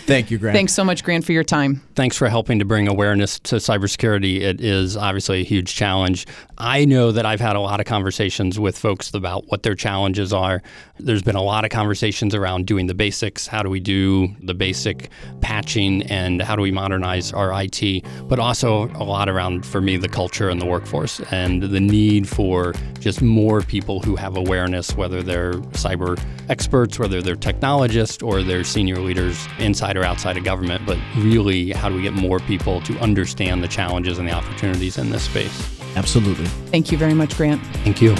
Thank 0.08 0.32
you, 0.32 0.40
Grant. 0.40 0.56
Thanks 0.56 0.74
so 0.74 0.84
much, 0.84 1.04
Grant, 1.04 1.24
for 1.24 1.32
your 1.32 1.44
time. 1.44 1.82
Thanks 1.94 2.18
for 2.18 2.28
helping 2.28 2.58
to 2.58 2.66
bring 2.66 2.88
awareness 2.88 3.38
to 3.42 3.58
cybersecurity. 3.58 4.42
It 4.42 4.60
is 4.60 4.98
obviously 4.98 5.42
a 5.42 5.44
huge 5.44 5.76
challenge. 5.76 6.26
I 6.58 6.86
know 6.86 7.12
that 7.12 7.24
I've 7.24 7.40
had 7.40 7.56
a 7.56 7.60
lot 7.60 7.80
of 7.80 7.86
conversations 7.86 8.60
with 8.60 8.76
folks 8.76 9.14
about 9.14 9.46
what 9.50 9.62
their 9.62 9.76
challenges 9.76 10.34
are. 10.34 10.64
There's 11.00 11.22
been 11.22 11.36
a 11.36 11.44
lot 11.44 11.66
of 11.66 11.70
conversations 11.70 12.34
around 12.34 12.66
doing 12.66 12.88
the 12.88 12.96
basics. 12.96 13.46
How 13.46 13.62
do 13.62 13.70
we 13.70 13.80
do 13.80 14.30
the 14.42 14.56
basic 14.56 15.12
patching 15.42 16.02
and 16.04 16.42
how 16.42 16.56
do 16.56 16.64
we 16.64 16.72
modernize 16.72 17.32
our 17.32 17.52
IT? 17.62 18.04
But 18.28 18.40
also 18.40 18.86
a 18.96 19.04
lot 19.04 19.30
around, 19.30 19.68
for 19.68 19.82
me, 19.82 19.98
the 19.98 20.10
culture 20.10 20.50
and 20.50 20.60
the 20.60 20.66
workforce 20.66 21.20
and 21.32 21.62
the 21.62 21.80
need 21.80 22.28
for 22.28 22.74
just 23.00 23.22
more 23.22 23.62
people 23.62 24.00
who 24.00 24.16
have 24.16 24.36
awareness, 24.36 24.96
whether 24.98 25.22
they're 25.22 25.54
cyber 25.74 26.20
experts, 26.50 26.87
whether 26.98 27.22
they're 27.22 27.36
technologists, 27.36 28.22
or 28.24 28.44
they're 28.44 28.64
senior 28.64 28.98
leaders 28.98 29.48
inside 29.60 29.98
or 29.98 30.04
outside 30.04 30.38
of 30.38 30.44
government. 30.44 30.86
But 30.86 30.98
really, 31.18 31.72
how 31.72 31.90
do 31.90 31.96
we 31.96 32.02
get 32.02 32.14
more 32.14 32.40
people 32.40 32.82
to 32.82 32.98
understand 33.00 33.64
the 33.64 33.68
challenges 33.68 34.18
and 34.18 34.28
the 34.28 34.34
opportunities 34.34 34.98
in 34.98 35.10
this 35.10 35.24
space? 35.24 35.82
Absolutely. 35.96 36.46
Thank 36.72 36.92
you 36.92 36.98
very 36.98 37.14
much, 37.14 37.36
Grant. 37.36 37.62
Thank 37.78 38.02
you. 38.02 38.16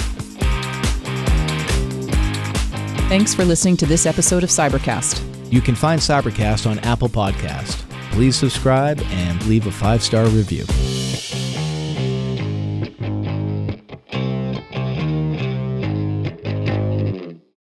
Thanks 3.08 3.34
for 3.34 3.44
listening 3.44 3.76
to 3.78 3.86
this 3.86 4.04
episode 4.04 4.44
of 4.44 4.50
Cybercast. 4.50 5.24
You 5.50 5.62
can 5.62 5.74
find 5.74 6.00
Cybercast 6.00 6.70
on 6.70 6.78
Apple 6.80 7.08
Podcast. 7.08 7.84
Please 8.10 8.36
subscribe 8.36 9.00
and 9.10 9.42
leave 9.46 9.66
a 9.66 9.72
five 9.72 10.02
star 10.02 10.26
review. 10.26 10.66